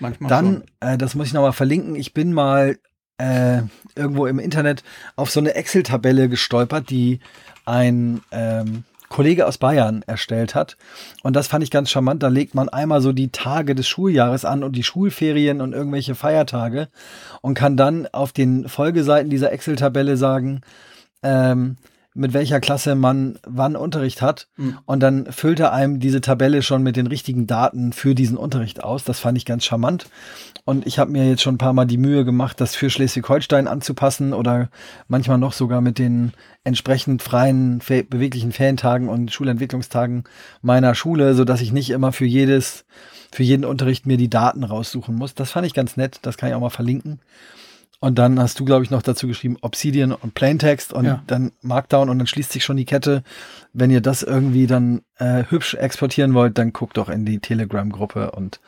manchmal 0.00 0.28
dann, 0.28 0.46
schon. 0.46 0.64
äh, 0.80 0.98
das 0.98 1.14
muss 1.14 1.28
ich 1.28 1.32
nochmal 1.32 1.52
verlinken, 1.52 1.94
ich 1.94 2.14
bin 2.14 2.32
mal 2.32 2.78
äh, 3.20 3.62
irgendwo 3.94 4.26
im 4.26 4.38
Internet 4.38 4.82
auf 5.16 5.30
so 5.30 5.40
eine 5.40 5.54
Excel-Tabelle 5.54 6.28
gestolpert, 6.28 6.88
die 6.90 7.20
ein 7.66 8.22
ähm, 8.32 8.84
Kollege 9.10 9.46
aus 9.46 9.58
Bayern 9.58 10.02
erstellt 10.06 10.54
hat. 10.54 10.76
Und 11.22 11.34
das 11.34 11.48
fand 11.48 11.62
ich 11.64 11.70
ganz 11.70 11.90
charmant. 11.90 12.22
Da 12.22 12.28
legt 12.28 12.54
man 12.54 12.68
einmal 12.68 13.02
so 13.02 13.12
die 13.12 13.30
Tage 13.30 13.74
des 13.74 13.88
Schuljahres 13.88 14.44
an 14.44 14.64
und 14.64 14.72
die 14.72 14.84
Schulferien 14.84 15.60
und 15.60 15.72
irgendwelche 15.72 16.14
Feiertage 16.14 16.88
und 17.42 17.54
kann 17.54 17.76
dann 17.76 18.06
auf 18.06 18.32
den 18.32 18.68
Folgeseiten 18.68 19.28
dieser 19.28 19.52
Excel-Tabelle 19.52 20.16
sagen, 20.16 20.62
ähm, 21.22 21.76
mit 22.14 22.32
welcher 22.32 22.58
Klasse 22.58 22.96
man 22.96 23.38
wann 23.46 23.76
Unterricht 23.76 24.20
hat. 24.20 24.48
Mhm. 24.56 24.78
Und 24.84 25.00
dann 25.00 25.26
füllt 25.32 25.60
er 25.60 25.72
einem 25.72 26.00
diese 26.00 26.20
Tabelle 26.20 26.62
schon 26.62 26.82
mit 26.82 26.96
den 26.96 27.06
richtigen 27.06 27.46
Daten 27.46 27.92
für 27.92 28.14
diesen 28.14 28.36
Unterricht 28.36 28.82
aus. 28.82 29.04
Das 29.04 29.20
fand 29.20 29.38
ich 29.38 29.44
ganz 29.44 29.64
charmant. 29.64 30.06
Und 30.64 30.86
ich 30.86 30.98
habe 30.98 31.12
mir 31.12 31.28
jetzt 31.28 31.42
schon 31.42 31.54
ein 31.54 31.58
paar 31.58 31.72
Mal 31.72 31.84
die 31.84 31.98
Mühe 31.98 32.24
gemacht, 32.24 32.60
das 32.60 32.74
für 32.74 32.90
Schleswig-Holstein 32.90 33.68
anzupassen 33.68 34.32
oder 34.32 34.70
manchmal 35.06 35.38
noch 35.38 35.52
sogar 35.52 35.80
mit 35.80 35.98
den 35.98 36.32
entsprechend 36.64 37.22
freien, 37.22 37.78
beweglichen 37.78 38.52
Ferientagen 38.52 39.08
und 39.08 39.32
Schulentwicklungstagen 39.32 40.24
meiner 40.62 40.94
Schule, 40.94 41.34
so 41.34 41.44
dass 41.44 41.60
ich 41.60 41.72
nicht 41.72 41.90
immer 41.90 42.12
für 42.12 42.26
jedes, 42.26 42.84
für 43.32 43.44
jeden 43.44 43.64
Unterricht 43.64 44.06
mir 44.06 44.16
die 44.16 44.30
Daten 44.30 44.64
raussuchen 44.64 45.14
muss. 45.14 45.34
Das 45.34 45.52
fand 45.52 45.66
ich 45.66 45.74
ganz 45.74 45.96
nett. 45.96 46.18
Das 46.22 46.36
kann 46.36 46.48
ich 46.48 46.54
auch 46.56 46.60
mal 46.60 46.70
verlinken. 46.70 47.20
Und 48.02 48.18
dann 48.18 48.40
hast 48.40 48.58
du, 48.58 48.64
glaube 48.64 48.82
ich, 48.82 48.90
noch 48.90 49.02
dazu 49.02 49.26
geschrieben 49.26 49.58
Obsidian 49.60 50.12
und 50.12 50.34
Plaintext 50.34 50.92
und 50.92 51.04
Ja. 51.04 51.22
dann 51.26 51.52
Markdown 51.60 52.08
und 52.08 52.18
dann 52.18 52.26
schließt 52.26 52.50
sich 52.50 52.64
schon 52.64 52.78
die 52.78 52.86
Kette. 52.86 53.22
Wenn 53.74 53.90
ihr 53.90 54.00
das 54.00 54.22
irgendwie 54.22 54.66
dann 54.66 55.02
äh, 55.20 55.44
hübsch 55.48 55.74
exportieren 55.74 56.34
wollt, 56.34 56.58
dann 56.58 56.72
guckt 56.72 56.96
doch 56.96 57.08
in 57.08 57.24
die 57.24 57.38
Telegram-Gruppe 57.38 58.32
und 58.32 58.60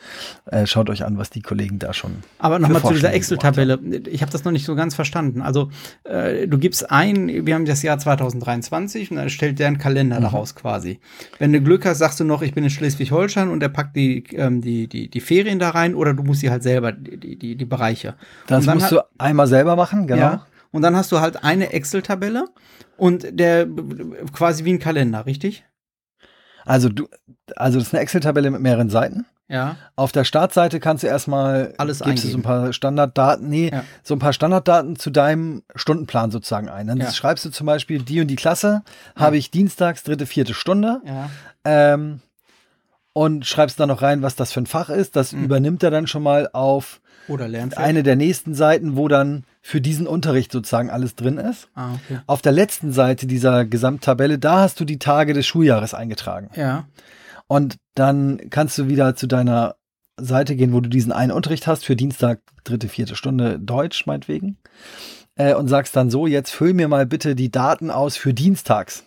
äh, 0.45 0.65
schaut 0.65 0.89
euch 0.89 1.03
an, 1.03 1.17
was 1.17 1.29
die 1.29 1.41
Kollegen 1.41 1.79
da 1.79 1.93
schon. 1.93 2.17
Aber 2.39 2.59
nochmal 2.59 2.81
zu 2.81 2.93
dieser 2.93 3.11
Excel-Tabelle. 3.13 3.79
Ich 4.07 4.21
habe 4.21 4.31
das 4.31 4.45
noch 4.45 4.51
nicht 4.51 4.65
so 4.65 4.75
ganz 4.75 4.95
verstanden. 4.95 5.41
Also, 5.41 5.69
äh, 6.03 6.47
du 6.47 6.57
gibst 6.57 6.89
ein, 6.91 7.45
wir 7.45 7.55
haben 7.55 7.65
das 7.65 7.81
Jahr 7.81 7.97
2023 7.97 9.11
und 9.11 9.17
dann 9.17 9.29
stellt 9.29 9.59
der 9.59 9.67
einen 9.67 9.77
Kalender 9.79 10.19
Mhm. 10.19 10.23
daraus 10.23 10.55
quasi. 10.55 10.99
Wenn 11.39 11.51
du 11.51 11.59
Glück 11.61 11.85
hast, 11.85 11.97
sagst 11.97 12.19
du 12.19 12.23
noch, 12.23 12.41
ich 12.41 12.53
bin 12.53 12.63
in 12.63 12.69
Schleswig-Holstein 12.69 13.49
und 13.49 13.59
der 13.59 13.69
packt 13.69 13.95
die, 13.95 14.23
ähm, 14.33 14.61
die, 14.61 14.87
die, 14.87 15.09
die 15.09 15.21
Ferien 15.21 15.59
da 15.59 15.71
rein 15.71 15.95
oder 15.95 16.13
du 16.13 16.23
musst 16.23 16.41
sie 16.41 16.49
halt 16.51 16.63
selber, 16.63 16.91
die, 16.91 17.35
die, 17.37 17.55
die 17.55 17.65
Bereiche. 17.65 18.15
Das 18.47 18.65
musst 18.67 18.91
du 18.91 18.99
einmal 19.17 19.47
selber 19.47 19.75
machen, 19.75 20.07
genau. 20.07 20.21
Ja. 20.21 20.45
Und 20.71 20.81
dann 20.81 20.95
hast 20.95 21.11
du 21.11 21.19
halt 21.19 21.43
eine 21.43 21.71
Excel-Tabelle 21.73 22.45
und 22.97 23.27
der 23.31 23.67
quasi 24.33 24.65
wie 24.65 24.73
ein 24.73 24.79
Kalender, 24.79 25.25
richtig? 25.25 25.63
Also 26.65 26.89
du, 26.89 27.07
also 27.55 27.77
das 27.79 27.87
ist 27.87 27.93
eine 27.93 28.01
Excel-Tabelle 28.01 28.51
mit 28.51 28.61
mehreren 28.61 28.89
Seiten. 28.89 29.25
Ja. 29.49 29.75
Auf 29.97 30.11
der 30.13 30.23
Startseite 30.23 30.79
kannst 30.79 31.03
du 31.03 31.07
erstmal 31.07 31.73
Alles 31.77 31.99
gibst 31.99 32.23
du 32.23 32.27
so 32.29 32.33
ein 32.37 32.37
eingeben. 32.37 32.43
paar 32.43 32.73
Standarddaten, 32.73 33.49
nee, 33.49 33.69
Ja. 33.71 33.83
so 34.01 34.15
ein 34.15 34.19
paar 34.19 34.33
Standarddaten 34.33 34.95
zu 34.95 35.09
deinem 35.11 35.63
Stundenplan 35.75 36.31
sozusagen 36.31 36.69
ein. 36.69 36.87
Dann 36.87 36.97
Ja. 36.97 37.11
schreibst 37.11 37.43
du 37.45 37.49
zum 37.49 37.67
Beispiel 37.67 38.01
die 38.01 38.21
und 38.21 38.27
die 38.27 38.35
Klasse, 38.37 38.83
habe 39.15 39.37
ich 39.37 39.51
dienstags, 39.51 40.03
dritte, 40.03 40.25
vierte 40.25 40.53
Stunde. 40.53 41.01
Ja. 41.05 41.29
Ähm, 41.65 42.21
und 43.11 43.45
schreibst 43.45 43.79
dann 43.79 43.89
noch 43.89 44.01
rein, 44.01 44.23
was 44.23 44.35
das 44.35 44.51
für 44.51 44.61
ein 44.61 44.65
Fach 44.65 44.89
ist. 44.89 45.15
Das 45.15 45.33
Mhm. 45.33 45.43
übernimmt 45.43 45.83
er 45.83 45.91
dann 45.91 46.07
schon 46.07 46.23
mal 46.23 46.49
auf 46.53 46.99
Oder 47.27 47.47
Lernfeld. 47.47 47.85
eine 47.85 48.03
der 48.03 48.15
nächsten 48.15 48.53
Seiten, 48.53 48.95
wo 48.95 49.07
dann 49.07 49.45
für 49.61 49.81
diesen 49.81 50.07
Unterricht 50.07 50.51
sozusagen 50.51 50.89
alles 50.89 51.15
drin 51.15 51.37
ist. 51.37 51.69
Ah, 51.73 51.93
okay. 51.93 52.19
Auf 52.27 52.41
der 52.41 52.51
letzten 52.51 52.91
Seite 52.91 53.27
dieser 53.27 53.65
Gesamttabelle, 53.65 54.39
da 54.39 54.61
hast 54.61 54.79
du 54.79 54.85
die 54.85 54.99
Tage 54.99 55.33
des 55.33 55.47
Schuljahres 55.47 55.93
eingetragen. 55.93 56.49
Ja. 56.55 56.87
Und 57.47 57.77
dann 57.95 58.49
kannst 58.49 58.77
du 58.77 58.87
wieder 58.87 59.15
zu 59.15 59.27
deiner 59.27 59.75
Seite 60.17 60.55
gehen, 60.55 60.73
wo 60.73 60.81
du 60.81 60.89
diesen 60.89 61.11
einen 61.11 61.31
Unterricht 61.31 61.67
hast, 61.67 61.85
für 61.85 61.95
Dienstag, 61.95 62.41
dritte, 62.63 62.87
vierte 62.87 63.15
Stunde 63.15 63.59
Deutsch, 63.59 64.05
meinetwegen. 64.05 64.57
Äh, 65.35 65.55
und 65.55 65.67
sagst 65.67 65.95
dann 65.95 66.09
so, 66.09 66.27
jetzt 66.27 66.51
füll 66.51 66.73
mir 66.73 66.87
mal 66.87 67.05
bitte 67.05 67.35
die 67.35 67.51
Daten 67.51 67.89
aus 67.89 68.17
für 68.17 68.33
Dienstags. 68.33 69.03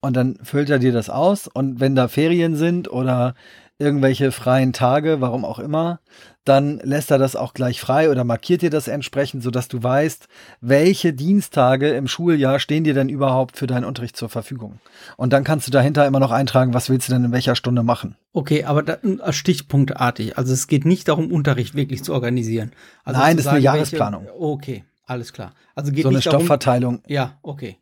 Und 0.00 0.16
dann 0.16 0.38
füllt 0.42 0.68
er 0.68 0.78
dir 0.78 0.92
das 0.92 1.08
aus. 1.08 1.48
Und 1.48 1.80
wenn 1.80 1.94
da 1.94 2.08
Ferien 2.08 2.56
sind 2.56 2.90
oder 2.90 3.34
irgendwelche 3.78 4.30
freien 4.32 4.72
Tage, 4.72 5.20
warum 5.20 5.44
auch 5.44 5.58
immer, 5.58 6.00
dann 6.44 6.78
lässt 6.82 7.10
er 7.10 7.18
das 7.18 7.36
auch 7.36 7.54
gleich 7.54 7.80
frei 7.80 8.10
oder 8.10 8.22
markiert 8.22 8.62
dir 8.62 8.70
das 8.70 8.86
entsprechend, 8.86 9.42
sodass 9.42 9.66
du 9.68 9.82
weißt, 9.82 10.28
welche 10.60 11.12
Dienstage 11.12 11.90
im 11.94 12.06
Schuljahr 12.06 12.58
stehen 12.58 12.84
dir 12.84 12.94
denn 12.94 13.08
überhaupt 13.08 13.56
für 13.56 13.66
deinen 13.66 13.84
Unterricht 13.84 14.16
zur 14.16 14.28
Verfügung. 14.28 14.78
Und 15.16 15.32
dann 15.32 15.42
kannst 15.42 15.66
du 15.66 15.70
dahinter 15.70 16.06
immer 16.06 16.20
noch 16.20 16.30
eintragen, 16.30 16.74
was 16.74 16.90
willst 16.90 17.08
du 17.08 17.12
denn 17.14 17.24
in 17.24 17.32
welcher 17.32 17.56
Stunde 17.56 17.82
machen. 17.82 18.16
Okay, 18.32 18.64
aber 18.64 18.82
da, 18.82 18.98
stichpunktartig. 19.32 20.38
Also 20.38 20.52
es 20.52 20.66
geht 20.66 20.84
nicht 20.84 21.08
darum, 21.08 21.32
Unterricht 21.32 21.74
wirklich 21.74 22.04
zu 22.04 22.12
organisieren. 22.12 22.72
Also 23.04 23.20
Nein, 23.20 23.32
zu 23.32 23.36
das 23.38 23.46
ist 23.46 23.52
eine 23.52 23.60
Jahresplanung. 23.60 24.24
Welche, 24.24 24.40
okay, 24.40 24.84
alles 25.06 25.32
klar. 25.32 25.52
Also 25.74 25.92
geht 25.92 26.02
so 26.02 26.10
eine 26.10 26.20
darum. 26.20 26.40
Stoffverteilung. 26.40 27.02
Ja, 27.06 27.38
okay. 27.42 27.78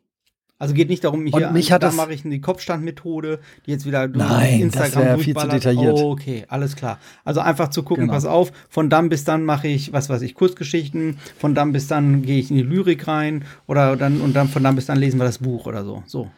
Also 0.63 0.73
geht 0.73 0.87
nicht 0.89 1.03
darum, 1.03 1.25
hier, 1.25 1.47
Und 1.47 1.53
mich 1.53 1.71
hat 1.73 1.83
da 1.83 1.87
das- 1.87 1.95
mache 1.97 2.13
ich 2.13 2.23
die 2.23 2.39
Kopfstandmethode, 2.39 3.39
die 3.65 3.71
jetzt 3.71 3.85
wieder 3.85 4.07
Nein, 4.07 4.71
das 4.71 4.95
wäre 4.95 5.19
viel 5.19 5.35
zu 5.35 5.47
detailliert. 5.47 5.99
Okay, 5.99 6.45
alles 6.47 6.75
klar. 6.77 6.99
Also 7.25 7.41
einfach 7.41 7.67
zu 7.67 7.83
gucken, 7.83 8.05
Genau. 8.05 8.13
pass 8.13 8.25
auf, 8.25 8.51
von 8.69 8.89
dann 8.89 9.09
bis 9.09 9.25
dann 9.25 9.43
mache 9.43 9.67
ich, 9.67 9.91
was 9.91 10.09
weiß 10.09 10.21
ich, 10.21 10.35
Kurzgeschichten, 10.35 11.17
von 11.37 11.53
dann 11.53 11.73
bis 11.73 11.87
dann 11.87 12.21
gehe 12.21 12.39
ich 12.39 12.49
in 12.49 12.55
die 12.57 12.63
Lyrik 12.63 13.07
rein 13.07 13.43
oder 13.67 13.97
dann 13.97 14.21
und 14.21 14.33
dann 14.35 14.47
von 14.47 14.63
dann 14.63 14.75
bis 14.75 14.85
dann 14.85 14.97
lesen 14.97 15.19
wir 15.19 15.25
das 15.25 15.39
Buch 15.39 15.65
oder 15.65 15.83
so. 15.83 16.01
So. 16.05 16.31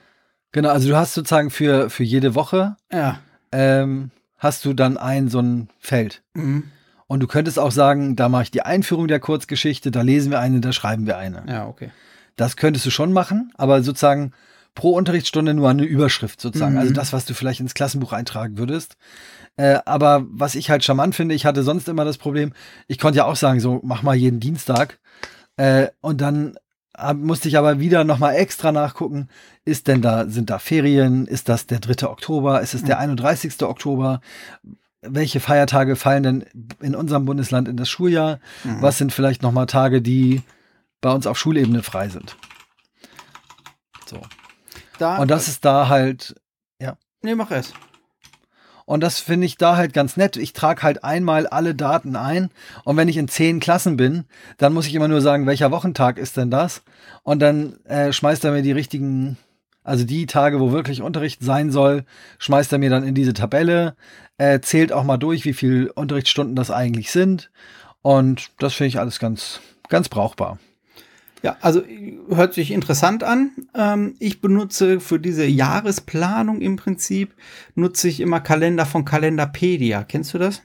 Genau, 0.52 0.70
also 0.70 0.88
du 0.90 0.96
hast 0.96 1.14
sozusagen 1.14 1.52
für, 1.52 1.90
für 1.92 2.04
jede 2.04 2.34
Woche 2.34 2.78
Ja. 2.92 3.20
ähm, 3.52 4.10
hast 4.40 4.66
du 4.66 4.74
dann 4.74 4.98
ein 4.98 5.28
so 5.30 5.40
ein 5.40 5.70
Feld. 5.80 6.24
Mhm. 6.34 6.64
Und 7.08 7.20
du 7.20 7.28
könntest 7.28 7.60
auch 7.60 7.72
sagen, 7.72 8.16
da 8.16 8.30
mache 8.30 8.44
ich 8.44 8.52
die 8.52 8.64
Einführung 8.64 9.08
der 9.08 9.20
Kurzgeschichte, 9.20 9.92
da 9.92 10.02
lesen 10.02 10.32
wir 10.32 10.40
eine, 10.40 10.60
da 10.62 10.72
schreiben 10.72 11.06
wir 11.06 11.18
eine. 11.18 11.44
Ja, 11.48 11.68
okay. 11.68 11.92
Das 12.36 12.58
könntest 12.58 12.86
du 12.86 12.90
schon 12.90 13.14
machen, 13.14 13.52
aber 13.56 13.82
sozusagen 13.84 14.34
pro 14.76 14.92
Unterrichtsstunde 14.92 15.54
nur 15.54 15.70
eine 15.70 15.86
Überschrift 15.86 16.42
sozusagen. 16.42 16.74
Mhm. 16.74 16.80
Also 16.80 16.94
das, 16.94 17.14
was 17.14 17.26
du 17.26 17.34
vielleicht 17.34 17.62
ins 17.62 17.74
Klassenbuch 17.74 18.12
eintragen 18.12 18.58
würdest. 18.58 18.98
Äh, 19.56 19.80
aber 19.86 20.26
was 20.30 20.56
ich 20.56 20.70
halt 20.70 20.84
charmant 20.84 21.16
finde, 21.16 21.34
ich 21.34 21.46
hatte 21.46 21.64
sonst 21.64 21.88
immer 21.88 22.04
das 22.04 22.18
Problem, 22.18 22.52
ich 22.88 23.00
konnte 23.00 23.18
ja 23.18 23.26
auch 23.26 23.38
sagen, 23.38 23.62
so 23.62 23.80
mach 23.84 24.04
mal 24.04 24.16
jeden 24.16 24.42
Dienstag. 24.42 25.00
Äh, 25.56 25.88
und 26.02 26.20
dann 26.20 26.58
hab, 26.96 27.18
musste 27.18 27.48
ich 27.48 27.58
aber 27.58 27.80
wieder 27.80 28.04
nochmal 28.04 28.36
extra 28.36 28.74
nachgucken, 28.74 29.30
ist 29.64 29.88
denn 29.88 30.02
da, 30.02 30.28
sind 30.28 30.50
da 30.50 30.60
Ferien? 30.60 31.26
Ist 31.26 31.48
das 31.48 31.68
der 31.68 31.80
3. 31.80 32.08
Oktober? 32.08 32.62
Ist 32.62 32.74
es 32.74 32.84
der 32.84 33.00
31. 33.00 33.64
Oktober? 33.64 34.20
Welche 35.02 35.40
Feiertage 35.40 35.96
fallen 35.96 36.24
denn 36.24 36.46
in 36.82 36.96
unserem 36.96 37.26
Bundesland 37.26 37.68
in 37.68 37.78
das 37.78 37.88
Schuljahr? 37.88 38.40
Mhm. 38.64 38.82
Was 38.82 38.98
sind 38.98 39.14
vielleicht 39.14 39.42
nochmal 39.42 39.68
Tage, 39.68 40.02
die 40.02 40.42
bei 41.06 41.12
uns 41.12 41.28
auf 41.28 41.38
Schulebene 41.38 41.84
frei 41.84 42.10
sind? 42.10 42.36
So. 44.08 44.20
Da, 44.98 45.18
Und 45.18 45.30
das 45.30 45.48
ist 45.48 45.64
da 45.64 45.88
halt, 45.88 46.34
Nee, 47.22 47.36
mach 47.36 47.52
es. 47.52 47.74
und 48.86 49.02
das 49.02 49.20
finde 49.20 49.46
ich 49.46 49.58
da 49.58 49.78
halt 49.78 49.94
ganz 49.94 50.18
nett. 50.18 50.36
Ich 50.36 50.54
trage 50.54 50.82
halt 50.82 51.04
einmal 51.04 51.46
alle 51.46 51.76
Daten 51.76 52.16
ein. 52.16 52.50
Und 52.86 52.98
wenn 52.98 53.08
ich 53.08 53.18
in 53.18 53.28
zehn 53.28 53.60
Klassen 53.60 53.98
bin, 53.98 54.26
dann 54.58 54.74
muss 54.74 54.88
ich 54.88 54.96
immer 54.96 55.08
nur 55.08 55.22
sagen, 55.22 55.46
welcher 55.46 55.70
Wochentag 55.72 56.18
ist 56.18 56.38
denn 56.38 56.50
das? 56.50 56.82
Und 57.22 57.40
dann 57.40 57.84
äh, 57.86 58.12
schmeißt 58.12 58.44
er 58.46 58.52
mir 58.52 58.64
die 58.64 58.72
richtigen, 58.72 59.38
also 59.84 60.06
die 60.06 60.26
Tage, 60.26 60.60
wo 60.60 60.72
wirklich 60.72 61.04
Unterricht 61.04 61.44
sein 61.44 61.72
soll, 61.72 62.04
schmeißt 62.40 62.72
er 62.74 62.80
mir 62.80 62.90
dann 62.90 63.04
in 63.04 63.14
diese 63.14 63.34
Tabelle, 63.34 63.96
äh, 64.40 64.60
zählt 64.60 64.92
auch 64.92 65.04
mal 65.04 65.18
durch, 65.18 65.46
wie 65.46 65.54
viel 65.54 65.92
Unterrichtsstunden 65.94 66.56
das 66.56 66.72
eigentlich 66.72 67.12
sind. 67.12 67.52
Und 68.02 68.50
das 68.60 68.74
finde 68.74 68.88
ich 68.90 69.00
alles 69.00 69.20
ganz, 69.20 69.62
ganz 69.90 70.10
brauchbar. 70.10 70.58
Ja, 71.46 71.58
also 71.62 71.84
hört 72.28 72.56
sich 72.56 72.72
interessant 72.72 73.24
an. 73.24 73.52
Ähm, 73.76 74.16
ich 74.18 74.42
benutze 74.42 75.00
für 75.00 75.20
diese 75.20 75.46
Jahresplanung 75.46 76.60
im 76.60 76.76
Prinzip, 76.76 77.36
nutze 77.76 78.08
ich 78.08 78.20
immer 78.20 78.40
Kalender 78.40 78.88
von 78.88 79.06
Kalenderpedia. 79.06 80.04
Kennst 80.06 80.34
du 80.34 80.40
das? 80.40 80.64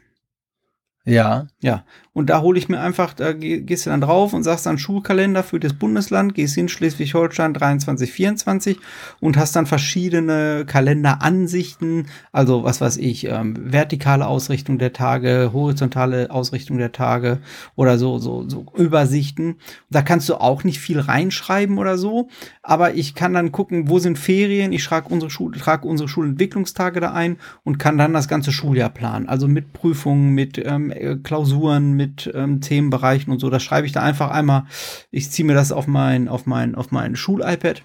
Ja, 1.05 1.49
Ja, 1.61 1.85
und 2.13 2.29
da 2.29 2.41
hole 2.41 2.59
ich 2.59 2.69
mir 2.69 2.81
einfach, 2.81 3.15
da 3.15 3.33
geh- 3.33 3.61
gehst 3.61 3.87
du 3.87 3.91
dann 3.91 4.01
drauf 4.01 4.33
und 4.33 4.43
sagst 4.43 4.67
dann 4.67 4.79
Schulkalender 4.79 5.43
für 5.45 5.61
das 5.61 5.75
Bundesland, 5.75 6.35
gehst 6.35 6.55
hin 6.57 6.69
Schleswig-Holstein 6.69 7.55
23, 7.55 8.11
24 8.11 8.79
und 9.21 9.37
hast 9.37 9.55
dann 9.55 9.67
verschiedene 9.67 10.65
Kalenderansichten, 10.67 12.07
also 12.33 12.65
was 12.65 12.81
weiß 12.81 12.97
ich, 12.97 13.27
ähm, 13.27 13.55
vertikale 13.73 14.27
Ausrichtung 14.27 14.79
der 14.79 14.93
Tage, 14.93 15.51
horizontale 15.53 16.31
Ausrichtung 16.31 16.79
der 16.79 16.93
Tage 16.93 17.39
oder 17.77 17.99
so, 17.99 18.19
so, 18.19 18.49
so 18.49 18.67
Übersichten. 18.77 19.57
Da 19.91 20.03
kannst 20.03 20.29
du 20.29 20.35
auch 20.37 20.65
nicht 20.65 20.81
viel 20.81 20.99
reinschreiben 21.01 21.79
oder 21.79 21.99
so, 21.99 22.29
aber 22.63 22.95
ich 22.95 23.15
kann 23.15 23.35
dann 23.35 23.53
gucken, 23.53 23.89
wo 23.89 23.99
sind 23.99 24.19
Ferien, 24.19 24.73
ich 24.73 24.85
trage 24.85 25.09
unsere, 25.09 25.31
Schul 25.31 25.53
trage 25.53 25.87
unsere 25.87 26.09
Schulentwicklungstage 26.09 27.01
da 27.01 27.13
ein 27.13 27.37
und 27.65 27.79
kann 27.79 27.99
dann 27.99 28.13
das 28.13 28.29
ganze 28.29 28.53
Schuljahr 28.53 28.91
planen, 28.91 29.29
also 29.29 29.47
mit 29.49 29.73
Prüfungen, 29.73 30.31
mit 30.35 30.59
ähm, 30.65 30.91
äh, 30.91 31.17
Klausuren, 31.17 31.95
mit 32.01 32.31
ähm, 32.35 32.61
Themenbereichen 32.61 33.33
und 33.33 33.39
so. 33.41 33.51
Das 33.51 33.63
schreibe 33.63 33.87
ich 33.87 33.93
da 33.93 34.03
einfach 34.03 34.31
einmal. 34.31 34.65
Ich 35.11 35.31
ziehe 35.31 35.47
mir 35.47 35.55
das 35.55 35.73
auf 35.73 35.87
mein, 35.87 36.29
auf 36.29 36.47
mein, 36.47 36.75
auf 36.75 36.91
mein 36.91 37.17
Schul-iPad 37.17 37.83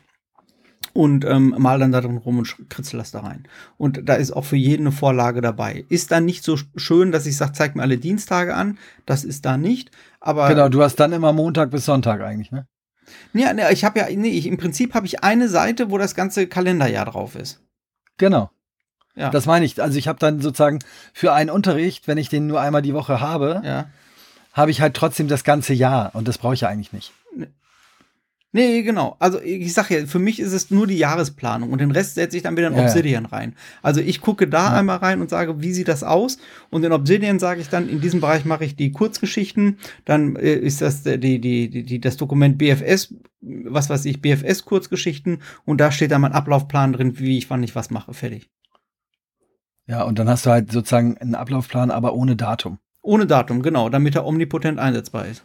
und 0.93 1.25
ähm, 1.25 1.54
mal 1.58 1.78
dann 1.80 1.91
da 1.91 1.99
drin 1.99 2.17
rum 2.17 2.39
und 2.39 2.69
kritzel 2.69 2.97
das 2.99 3.12
da 3.12 3.19
rein. 3.19 3.43
Und 3.78 4.08
da 4.08 4.13
ist 4.15 4.32
auch 4.32 4.45
für 4.45 4.56
jeden 4.56 4.84
eine 4.88 4.95
Vorlage 4.95 5.41
dabei. 5.41 5.86
Ist 5.89 6.12
dann 6.12 6.23
nicht 6.25 6.43
so 6.43 6.54
sch- 6.54 6.67
schön, 6.78 7.12
dass 7.12 7.25
ich 7.25 7.36
sage, 7.36 7.51
zeig 7.51 7.75
mir 7.75 7.82
alle 7.82 7.97
Dienstage 7.97 8.56
an. 8.56 8.78
Das 9.06 9.25
ist 9.25 9.45
da 9.45 9.58
nicht. 9.58 9.91
Aber 10.21 10.47
genau. 10.47 10.69
Du 10.69 10.82
hast 10.82 10.95
dann 10.95 11.12
immer 11.12 11.34
Montag 11.34 11.71
bis 11.71 11.86
Sonntag 11.86 12.21
eigentlich, 12.21 12.51
ne? 12.51 12.65
ja, 13.34 13.54
ne, 13.54 13.71
ich 13.71 13.84
habe 13.84 13.99
ja, 13.99 14.08
nee, 14.10 14.30
ich, 14.30 14.47
im 14.47 14.58
Prinzip 14.58 14.93
habe 14.93 15.06
ich 15.06 15.23
eine 15.23 15.49
Seite, 15.49 15.91
wo 15.91 15.97
das 15.97 16.15
ganze 16.15 16.47
Kalenderjahr 16.47 17.06
drauf 17.06 17.36
ist. 17.36 17.62
Genau. 18.17 18.49
Ja. 19.17 19.30
Das 19.30 19.45
meine 19.45 19.65
ich. 19.65 19.82
Also 19.82 19.97
ich 19.97 20.08
habe 20.08 20.19
dann 20.19 20.41
sozusagen 20.41 20.80
für 21.13 21.34
einen 21.34 21.49
Unterricht, 21.49 22.08
wenn 22.08 22.17
ich 22.17 22.30
den 22.30 22.47
nur 22.47 22.60
einmal 22.62 22.82
die 22.82 22.93
Woche 22.93 23.21
habe, 23.21 23.62
ja. 23.63 23.86
Habe 24.56 24.72
ich 24.72 24.82
halt 24.82 24.96
trotzdem 24.96 25.28
das 25.28 25.44
ganze 25.44 25.74
Jahr 25.74 26.15
und 26.15 26.28
das 26.28 26.38
brauche 26.39 26.54
ich 26.56 26.62
ja 26.62 26.70
eigentlich 26.70 26.94
nicht. 26.94 27.12
Nee, 28.54 28.84
genau. 28.84 29.18
Also 29.20 29.41
ich 29.41 29.74
sag 29.74 29.89
ja, 29.89 30.06
für 30.06 30.18
mich 30.18 30.39
ist 30.39 30.54
es 30.54 30.72
nur 30.72 30.88
die 30.88 30.98
Jahresplanung 30.98 31.74
und 31.74 31.82
den 31.82 31.91
Rest 31.91 32.15
setze 32.15 32.38
ich 32.38 32.44
dann 32.44 32.56
wieder 32.56 32.68
in 32.68 32.74
Ja, 32.74 32.80
ja. 32.84 32.86
Obsidian 32.86 33.26
rein. 33.26 33.54
Also 33.82 34.00
ich 34.00 34.22
gucke 34.22 34.48
da 34.48 34.68
Ja. 34.72 34.80
einmal 34.80 34.96
rein 35.00 35.20
und 35.20 35.30
sage, 35.30 35.60
wie 35.62 35.74
sieht 35.74 35.89
das 35.89 36.04
aus? 36.04 36.38
Und 36.70 36.86
in 36.86 36.94
Obsidian 36.94 37.38
sage 37.38 37.60
ich 37.60 37.68
dann, 37.68 37.89
in 37.89 38.00
diesem 38.00 38.22
Bereich 38.22 38.46
mache 38.46 38.63
ich 38.63 38.78
die 38.78 38.94
Kurzgeschichten, 38.94 39.78
dann 40.06 40.38
äh, 40.38 40.54
ist 40.54 40.80
das 40.80 41.04
die, 41.04 41.18
die, 41.20 41.70
die, 41.70 41.84
die, 41.84 42.00
das 42.00 42.15
Dokument 42.15 42.58
BFS, 42.58 43.13
was 43.41 43.89
weiß 43.89 44.06
ich, 44.06 44.22
BFS 44.22 44.63
Kurzgeschichten 44.63 45.41
und 45.65 45.82
da 45.82 45.91
steht 45.91 46.12
dann 46.12 46.22
mein 46.22 46.32
Ablaufplan 46.32 46.94
drin, 46.94 47.20
wie 47.20 47.38
ich 47.38 47.50
wann 47.50 47.62
ich 47.62 47.76
was 47.76 47.89
mache, 47.89 48.13
fertig. 48.13 48.50
Ja, 49.86 50.04
und 50.04 50.18
dann 50.18 50.30
hast 50.30 50.46
du 50.46 50.52
halt 50.52 50.72
sozusagen 50.72 51.18
einen 51.18 51.36
Ablaufplan, 51.36 51.91
aber 51.91 52.13
ohne 52.13 52.38
Datum. 52.38 52.80
Ohne 53.06 53.26
Datum, 53.28 53.62
genau, 53.62 53.89
damit 53.89 54.15
er 54.15 54.26
omnipotent 54.26 54.80
einsetzbar 54.80 55.28
ist. 55.28 55.44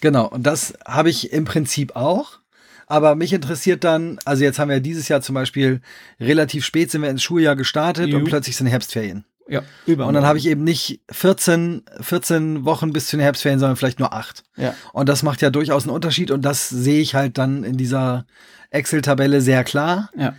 Genau, 0.00 0.26
und 0.28 0.42
das 0.44 0.74
habe 0.86 1.10
ich 1.10 1.32
im 1.32 1.44
Prinzip 1.44 1.96
auch. 1.96 2.38
Aber 2.86 3.14
mich 3.16 3.32
interessiert 3.32 3.82
dann, 3.82 4.18
also 4.24 4.44
jetzt 4.44 4.58
haben 4.58 4.68
wir 4.70 4.80
dieses 4.80 5.08
Jahr 5.08 5.20
zum 5.20 5.34
Beispiel 5.34 5.80
relativ 6.20 6.64
spät 6.64 6.90
sind 6.90 7.02
wir 7.02 7.10
ins 7.10 7.22
Schuljahr 7.22 7.56
gestartet 7.56 8.08
Jo. 8.08 8.18
und 8.18 8.24
plötzlich 8.24 8.56
sind 8.56 8.68
Herbstferien. 8.68 9.24
Ja, 9.48 9.62
über. 9.86 10.06
Und 10.06 10.14
dann 10.14 10.24
habe 10.24 10.38
ich 10.38 10.46
eben 10.46 10.64
nicht 10.64 11.00
14, 11.10 11.82
14 12.00 12.64
Wochen 12.64 12.92
bis 12.92 13.08
zu 13.08 13.16
den 13.16 13.22
Herbstferien, 13.22 13.60
sondern 13.60 13.76
vielleicht 13.76 14.00
nur 14.00 14.12
acht. 14.12 14.44
ja. 14.56 14.74
Und 14.92 15.08
das 15.08 15.22
macht 15.22 15.42
ja 15.42 15.50
durchaus 15.50 15.84
einen 15.84 15.94
Unterschied 15.94 16.30
und 16.30 16.42
das 16.42 16.68
sehe 16.68 17.00
ich 17.00 17.14
halt 17.14 17.38
dann 17.38 17.64
in 17.64 17.76
dieser 17.76 18.26
Excel-Tabelle 18.70 19.40
sehr 19.40 19.62
klar. 19.64 20.10
Ja. 20.16 20.34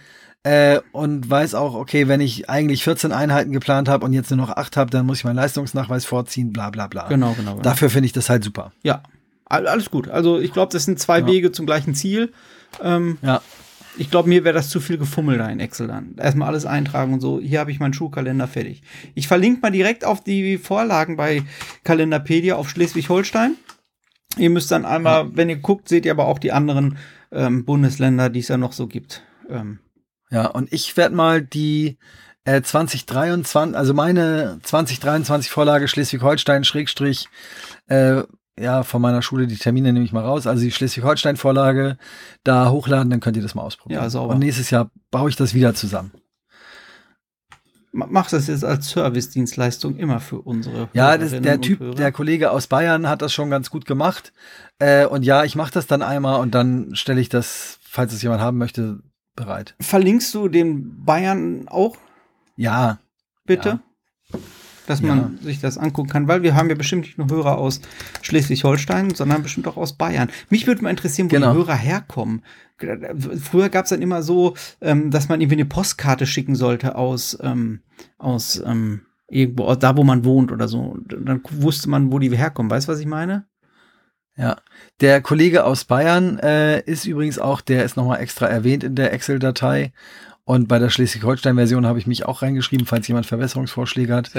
Äh, 0.48 0.80
und 0.94 1.30
weiß 1.30 1.56
auch, 1.56 1.74
okay, 1.76 2.08
wenn 2.08 2.22
ich 2.22 2.50
eigentlich 2.50 2.84
14 2.84 3.12
Einheiten 3.12 3.52
geplant 3.52 3.90
habe 3.90 4.06
und 4.06 4.14
jetzt 4.14 4.30
nur 4.32 4.38
noch 4.38 4.50
acht 4.50 4.78
habe, 4.78 4.90
dann 4.92 5.06
muss 5.06 5.18
ich 5.18 5.24
meinen 5.26 5.36
Leistungsnachweis 5.36 6.06
vorziehen, 6.06 6.54
bla 6.54 6.70
bla 6.70 6.88
bla. 6.88 7.08
Genau, 7.08 7.34
genau. 7.34 7.52
genau. 7.52 7.62
Dafür 7.64 7.90
finde 7.90 8.06
ich 8.06 8.14
das 8.14 8.30
halt 8.30 8.44
super. 8.44 8.72
Ja, 8.84 9.04
all- 9.46 9.68
alles 9.68 9.92
gut. 9.92 10.08
Also 10.10 10.40
ich 10.40 10.54
glaube, 10.54 10.72
das 10.72 10.86
sind 10.86 11.00
zwei 11.00 11.20
Ja. 11.20 11.28
Wege 11.28 11.52
zum 11.52 11.66
gleichen 11.66 11.96
Ziel. 11.96 12.32
Ähm, 12.82 13.18
Ja. 13.22 13.42
ich 13.98 14.10
glaube, 14.10 14.30
mir 14.30 14.44
wäre 14.46 14.54
das 14.56 14.70
zu 14.70 14.80
viel 14.80 14.98
Gefummel 14.98 15.38
da 15.38 15.48
in 15.50 15.60
Excel 15.60 15.88
dann. 15.88 16.16
Erstmal 16.18 16.48
alles 16.48 16.66
eintragen 16.66 17.14
und 17.14 17.20
so. 17.20 17.42
Hier 17.42 17.60
habe 17.60 17.72
ich 17.72 17.80
meinen 17.82 17.94
Schulkalender 17.94 18.48
fertig. 18.48 18.84
Ich 19.16 19.28
verlinke 19.28 19.60
mal 19.62 19.72
direkt 19.72 20.06
auf 20.06 20.24
die 20.24 20.58
Vorlagen 20.58 21.18
bei 21.18 21.44
Kalenderpedia 21.84 22.56
auf 22.56 22.70
Schleswig-Holstein. 22.70 23.56
Ihr 24.38 24.50
müsst 24.50 24.72
dann 24.72 24.86
einmal, 24.86 25.36
wenn 25.36 25.50
ihr 25.50 25.58
guckt, 25.58 25.90
seht 25.90 26.06
ihr 26.06 26.12
aber 26.12 26.28
auch 26.28 26.40
die 26.40 26.52
anderen 26.52 26.98
ähm, 27.32 27.66
Bundesländer, 27.66 28.30
die 28.30 28.40
es 28.40 28.48
ja 28.50 28.58
noch 28.58 28.72
so 28.72 28.88
gibt. 28.88 29.24
Ähm, 29.50 29.80
Ja, 30.30 30.48
und 30.48 30.72
ich 30.74 30.96
werde 30.98 31.16
mal 31.16 31.42
die 31.42 31.98
äh, 32.44 32.62
2023, 32.62 33.78
also 33.78 33.94
meine 33.94 34.60
2023 34.64 35.50
Vorlage 35.52 35.88
Schleswig-Holstein 35.88 36.64
Schrägstrich, 36.64 37.28
äh, 37.88 38.24
ja, 38.60 38.84
von 38.84 39.02
meiner 39.02 39.22
Schule 39.22 39.46
die 39.48 39.56
Termine 39.58 39.94
nehme 39.94 40.04
ich 40.04 40.12
mal 40.14 40.24
raus. 40.26 40.48
Also 40.48 40.64
die 40.64 40.72
Schleswig-Holstein-Vorlage 40.72 41.98
da 42.44 42.70
hochladen, 42.72 43.10
dann 43.10 43.20
könnt 43.20 43.38
ihr 43.38 43.44
das 43.44 43.54
mal 43.56 43.62
ausprobieren. 43.62 44.02
Ja, 44.02 44.10
sauber. 44.10 44.34
Und 44.34 44.40
nächstes 44.40 44.70
Jahr 44.72 44.90
baue 45.12 45.30
ich 45.30 45.36
das 45.36 45.54
wieder 45.54 45.76
zusammen. 45.76 46.12
ma- 47.92 48.08
mach 48.10 48.30
das 48.30 48.48
jetzt 48.48 48.66
als 48.66 48.90
Service-Dienstleistung 48.90 49.96
immer 49.98 50.20
für 50.20 50.40
unsere 50.42 50.90
Ja, 50.94 51.18
das, 51.18 51.32
der 51.40 51.62
Typ, 51.62 51.96
der 51.96 52.12
Kollege 52.12 52.52
aus 52.52 52.68
Bayern 52.68 53.08
hat 53.08 53.22
das 53.22 53.32
schon 53.34 53.50
ganz 53.50 53.70
gut 53.70 53.86
gemacht. 53.86 54.34
Äh, 54.80 55.06
und 55.06 55.24
ja, 55.24 55.44
ich 55.44 55.56
mache 55.56 55.72
das 55.72 55.88
dann 55.88 56.02
einmal 56.02 56.40
und 56.42 56.54
dann 56.56 56.96
stelle 56.96 57.22
ich 57.22 57.30
das, 57.30 57.80
falls 57.84 58.12
es 58.14 58.22
jemand 58.22 58.42
haben 58.42 58.58
möchte, 58.58 59.00
bereit. 59.38 59.76
Verlinkst 59.80 60.34
du 60.36 60.50
den 60.50 61.06
Bayern 61.06 61.70
auch 61.70 61.96
Ja, 62.58 63.00
bitte? 63.46 63.80
Dass 64.88 65.02
Ja. 65.02 65.08
man 65.16 65.38
sich 65.42 65.60
das 65.62 65.78
angucken 65.78 66.10
kann, 66.10 66.28
weil 66.28 66.44
wir 66.44 66.56
haben 66.56 66.70
ja 66.70 66.76
bestimmt 66.76 67.04
nicht 67.06 67.18
nur 67.18 67.30
Hörer 67.30 67.58
aus 67.58 67.82
Schleswig-Holstein, 68.22 69.14
sondern 69.16 69.44
bestimmt 69.44 69.68
auch 69.68 69.76
aus 69.78 69.94
Bayern. 69.94 70.30
Mich 70.50 70.66
würde 70.68 70.82
mal 70.82 70.90
interessieren, 70.90 71.30
wo 71.30 71.36
Genau. 71.36 71.52
die 71.52 71.58
Hörer 71.58 71.76
herkommen. 71.76 72.42
Früher 73.40 73.70
gab 73.70 73.86
es 73.86 73.90
dann 73.90 74.02
immer 74.02 74.24
so, 74.24 74.56
ähm, 74.82 75.12
dass 75.12 75.30
man 75.30 75.42
irgendwie 75.42 75.56
eine 75.56 75.66
Postkarte 75.66 76.26
schicken 76.26 76.56
sollte 76.56 76.96
aus, 76.96 77.38
ähm, 77.42 77.82
aus 78.18 78.62
ähm, 78.66 79.02
irgendwo, 79.30 79.66
aus 79.66 79.80
da 79.80 79.98
wo 79.98 80.04
man 80.04 80.24
wohnt 80.24 80.52
oder 80.54 80.68
so. 80.68 80.80
Und 80.80 81.16
dann 81.20 81.42
wusste 81.50 81.90
man, 81.90 82.12
wo 82.12 82.20
die 82.20 82.36
herkommen. 82.36 82.70
Weißt 82.72 82.88
du, 82.88 82.92
was 82.94 83.00
ich 83.00 83.08
meine? 83.08 83.46
Ja, 84.38 84.58
der 85.02 85.22
Kollege 85.22 85.66
aus 85.66 85.86
Bayern 85.86 86.38
äh, 86.40 86.82
ist 86.82 87.06
übrigens 87.06 87.40
auch, 87.40 87.60
der 87.60 87.84
ist 87.84 87.98
nochmal 87.98 88.22
extra 88.22 88.46
erwähnt 88.46 88.84
in 88.84 88.96
der 88.96 89.12
Excel-Datei. 89.12 89.92
Und 90.46 90.68
bei 90.68 90.80
der 90.80 90.90
Schleswig-Holstein-Version 90.90 91.86
habe 91.86 92.00
ich 92.00 92.08
mich 92.08 92.26
auch 92.26 92.42
reingeschrieben, 92.42 92.86
falls 92.86 93.08
jemand 93.08 93.26
Verbesserungsvorschläge 93.26 94.16
hat. 94.16 94.32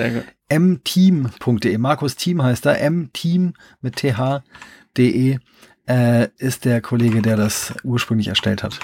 Mteam.de. 0.49 1.77
Markus 1.79 2.17
Team 2.17 2.43
heißt 2.43 2.65
er. 2.65 2.91
mteam 2.91 3.53
mit 3.83 3.97
th.de 3.97 5.39
äh, 5.87 6.29
ist 6.39 6.65
der 6.65 6.81
Kollege, 6.81 7.21
der 7.21 7.37
das 7.37 7.75
ursprünglich 7.83 8.29
erstellt 8.29 8.63
hat. 8.63 8.79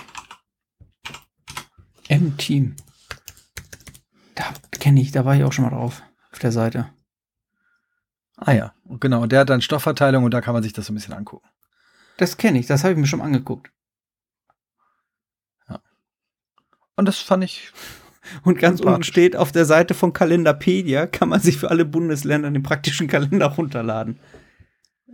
M-Team. 2.09 2.77
Da 4.35 4.45
kenne 4.79 5.01
ich, 5.01 5.13
da 5.13 5.25
war 5.25 5.35
ich 5.37 5.45
auch 5.45 5.53
schon 5.53 5.65
mal 5.65 5.71
drauf. 5.71 6.03
Auf 6.33 6.41
der 6.41 6.53
Seite. 6.53 6.91
Ah 8.37 8.53
ja, 8.53 8.74
genau. 9.01 9.23
Und 9.23 9.33
der 9.33 9.41
hat 9.41 9.51
dann 9.51 9.63
Stoffverteilung 9.63 10.25
und 10.25 10.33
da 10.33 10.41
kann 10.41 10.55
man 10.55 10.63
sich 10.63 10.73
das 10.73 10.87
so 10.87 10.93
ein 10.93 10.97
bisschen 10.97 11.15
angucken. 11.15 11.49
Das 12.17 12.37
kenne 12.37 12.59
ich, 12.59 12.67
das 12.67 12.85
habe 12.85 12.93
ich 12.95 12.99
mir 12.99 13.07
schon 13.07 13.23
angeguckt. 13.23 13.71
Und 16.97 17.07
das 17.07 17.19
fand 17.19 17.43
ich, 17.43 17.73
Und 18.43 18.59
ganz 18.59 18.81
unten 18.81 19.03
steht 19.03 19.37
auf 19.37 19.53
der 19.53 19.65
Seite 19.65 19.95
von 19.95 20.13
Kalenderpedia, 20.13 21.07
kann 21.07 21.29
man 21.29 21.41
sich 21.41 21.59
für 21.59 21.71
alle 21.71 21.85
Bundesländer 21.85 22.51
den 22.51 22.63
praktischen 22.63 23.09
Kalender 23.09 23.47
runterladen. 23.47 24.19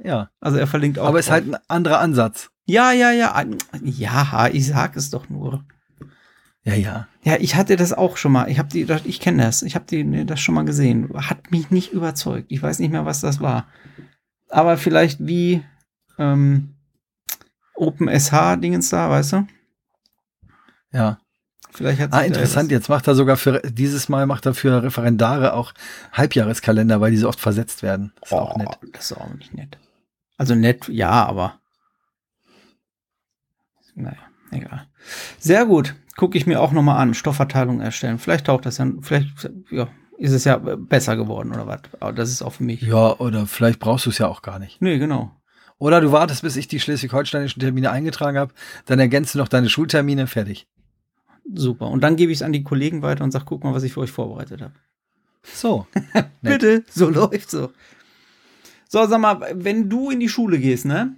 ja. 0.02 0.30
Also 0.40 0.58
er 0.58 0.66
verlinkt 0.66 0.98
auch. 0.98 1.06
Aber 1.06 1.18
es 1.18 1.26
ist 1.26 1.32
halt 1.32 1.48
ein 1.48 1.56
anderer 1.68 2.00
Ansatz. 2.00 2.50
Ja, 2.66 2.92
ja, 2.92 3.10
ja. 3.10 3.44
Ja, 3.82 4.48
ich 4.52 4.66
sag 4.66 4.96
es 4.96 5.10
doch 5.10 5.28
nur. 5.28 5.64
Ja, 6.64 6.74
ja. 6.74 7.08
Ja, 7.22 7.36
ich 7.38 7.54
hatte 7.56 7.76
das 7.76 7.92
auch 7.92 8.16
schon 8.16 8.32
mal. 8.32 8.50
Ich 8.50 8.58
habe 8.58 8.68
die, 8.68 8.84
das- 8.84 9.04
ich 9.06 9.20
kenne 9.20 9.42
das. 9.44 9.62
Ich 9.62 9.74
habe 9.74 9.86
die 9.86 10.26
das 10.26 10.40
schon 10.40 10.54
mal 10.54 10.64
gesehen. 10.64 11.08
Hat 11.14 11.50
mich 11.50 11.70
nicht 11.70 11.92
überzeugt. 11.92 12.46
Ich 12.50 12.62
weiß 12.62 12.78
nicht 12.80 12.90
mehr, 12.90 13.06
was 13.06 13.20
das 13.20 13.40
war. 13.40 13.66
Aber 14.48 14.76
vielleicht 14.76 15.26
wie 15.26 15.64
ähm, 16.18 16.74
OpenSH-Dingens 17.74 18.90
da, 18.90 19.08
weißt 19.10 19.32
du? 19.32 19.46
Ja. 20.92 21.18
Vielleicht 21.72 22.00
hat 22.00 22.12
Ah, 22.12 22.22
interessant. 22.22 22.70
Jetzt 22.72 22.88
macht 22.88 23.06
er 23.06 23.14
sogar 23.14 23.36
für, 23.36 23.60
dieses 23.64 24.08
Mal 24.08 24.26
macht 24.26 24.44
er 24.44 24.54
für 24.54 24.82
Referendare 24.82 25.54
auch 25.54 25.72
Halbjahreskalender, 26.12 27.00
weil 27.00 27.12
die 27.12 27.16
so 27.16 27.28
oft 27.28 27.40
versetzt 27.40 27.82
werden. 27.82 28.12
Ist 28.22 28.32
auch 28.32 28.56
Oh, 28.56 28.58
nett. 28.58 28.78
Das 28.92 29.10
ist 29.12 29.16
auch 29.16 29.32
nicht 29.34 29.54
nett. 29.54 29.78
Also 30.36 30.54
nett, 30.56 30.88
ja, 30.88 31.10
aber. 31.10 31.60
Naja, 33.94 34.18
egal. 34.50 34.86
Sehr 35.38 35.64
gut. 35.66 35.94
Gucke 36.20 36.36
ich 36.36 36.46
mir 36.46 36.60
auch 36.60 36.72
nochmal 36.72 36.98
an. 36.98 37.14
Stoffverteilung 37.14 37.80
erstellen. 37.80 38.18
Vielleicht 38.18 38.44
taucht 38.44 38.66
das 38.66 38.76
ja, 38.76 38.86
vielleicht 39.00 39.50
ja, 39.70 39.88
ist 40.18 40.32
es 40.32 40.44
ja 40.44 40.58
besser 40.58 41.16
geworden 41.16 41.48
oder 41.48 41.66
was. 41.66 41.80
Aber 41.98 42.12
das 42.12 42.30
ist 42.30 42.42
auch 42.42 42.52
für 42.52 42.62
mich. 42.62 42.82
Ja, 42.82 43.18
oder 43.18 43.46
vielleicht 43.46 43.78
brauchst 43.78 44.04
du 44.04 44.10
es 44.10 44.18
ja 44.18 44.28
auch 44.28 44.42
gar 44.42 44.58
nicht. 44.58 44.82
Nee, 44.82 44.98
genau. 44.98 45.34
Oder 45.78 46.02
du 46.02 46.12
wartest, 46.12 46.42
bis 46.42 46.56
ich 46.56 46.68
die 46.68 46.78
schleswig-holsteinischen 46.78 47.58
Termine 47.58 47.90
eingetragen 47.90 48.36
habe, 48.36 48.52
dann 48.84 48.98
ergänzt 48.98 49.34
du 49.34 49.38
noch 49.38 49.48
deine 49.48 49.70
Schultermine, 49.70 50.26
fertig. 50.26 50.68
Super. 51.54 51.86
Und 51.86 52.02
dann 52.02 52.16
gebe 52.16 52.32
ich 52.32 52.36
es 52.40 52.42
an 52.42 52.52
die 52.52 52.64
Kollegen 52.64 53.00
weiter 53.00 53.24
und 53.24 53.30
sage, 53.30 53.46
guck 53.46 53.64
mal, 53.64 53.72
was 53.72 53.82
ich 53.82 53.94
für 53.94 54.00
euch 54.00 54.12
vorbereitet 54.12 54.60
habe. 54.60 54.74
So. 55.42 55.86
Bitte, 56.42 56.84
so 56.90 57.08
läuft 57.08 57.50
so. 57.50 57.72
So, 58.90 59.06
sag 59.06 59.20
mal, 59.22 59.40
wenn 59.54 59.88
du 59.88 60.10
in 60.10 60.20
die 60.20 60.28
Schule 60.28 60.58
gehst, 60.58 60.84
ne? 60.84 61.16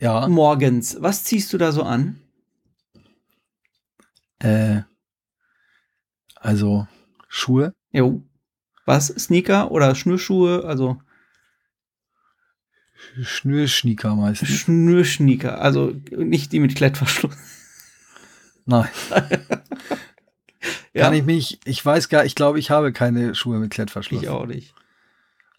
Ja. 0.00 0.26
Morgens, 0.26 0.96
was 1.00 1.24
ziehst 1.24 1.52
du 1.52 1.58
da 1.58 1.70
so 1.70 1.82
an? 1.82 2.18
Äh, 4.38 4.82
also 6.36 6.86
Schuhe. 7.28 7.74
Jo. 7.92 8.22
Was? 8.86 9.08
Sneaker 9.08 9.70
oder 9.70 9.94
Schnürschuhe? 9.94 10.64
Also 10.64 11.00
Schnürschnieker 13.22 14.14
meistens. 14.16 14.48
Schnürschnieker. 14.48 15.60
Also 15.60 15.92
nicht 16.10 16.52
die 16.52 16.60
mit 16.60 16.74
Klettverschluss. 16.74 17.36
Nein. 18.66 18.88
Ja. 20.94 21.04
Kann 21.04 21.14
ich 21.14 21.24
mich, 21.24 21.60
ich 21.64 21.84
weiß 21.84 22.08
gar, 22.08 22.24
ich 22.24 22.34
glaube, 22.34 22.58
ich 22.58 22.70
habe 22.70 22.92
keine 22.92 23.34
Schuhe 23.36 23.58
mit 23.58 23.70
Klettverschluss. 23.70 24.22
Ich 24.22 24.28
auch 24.28 24.46
nicht. 24.46 24.74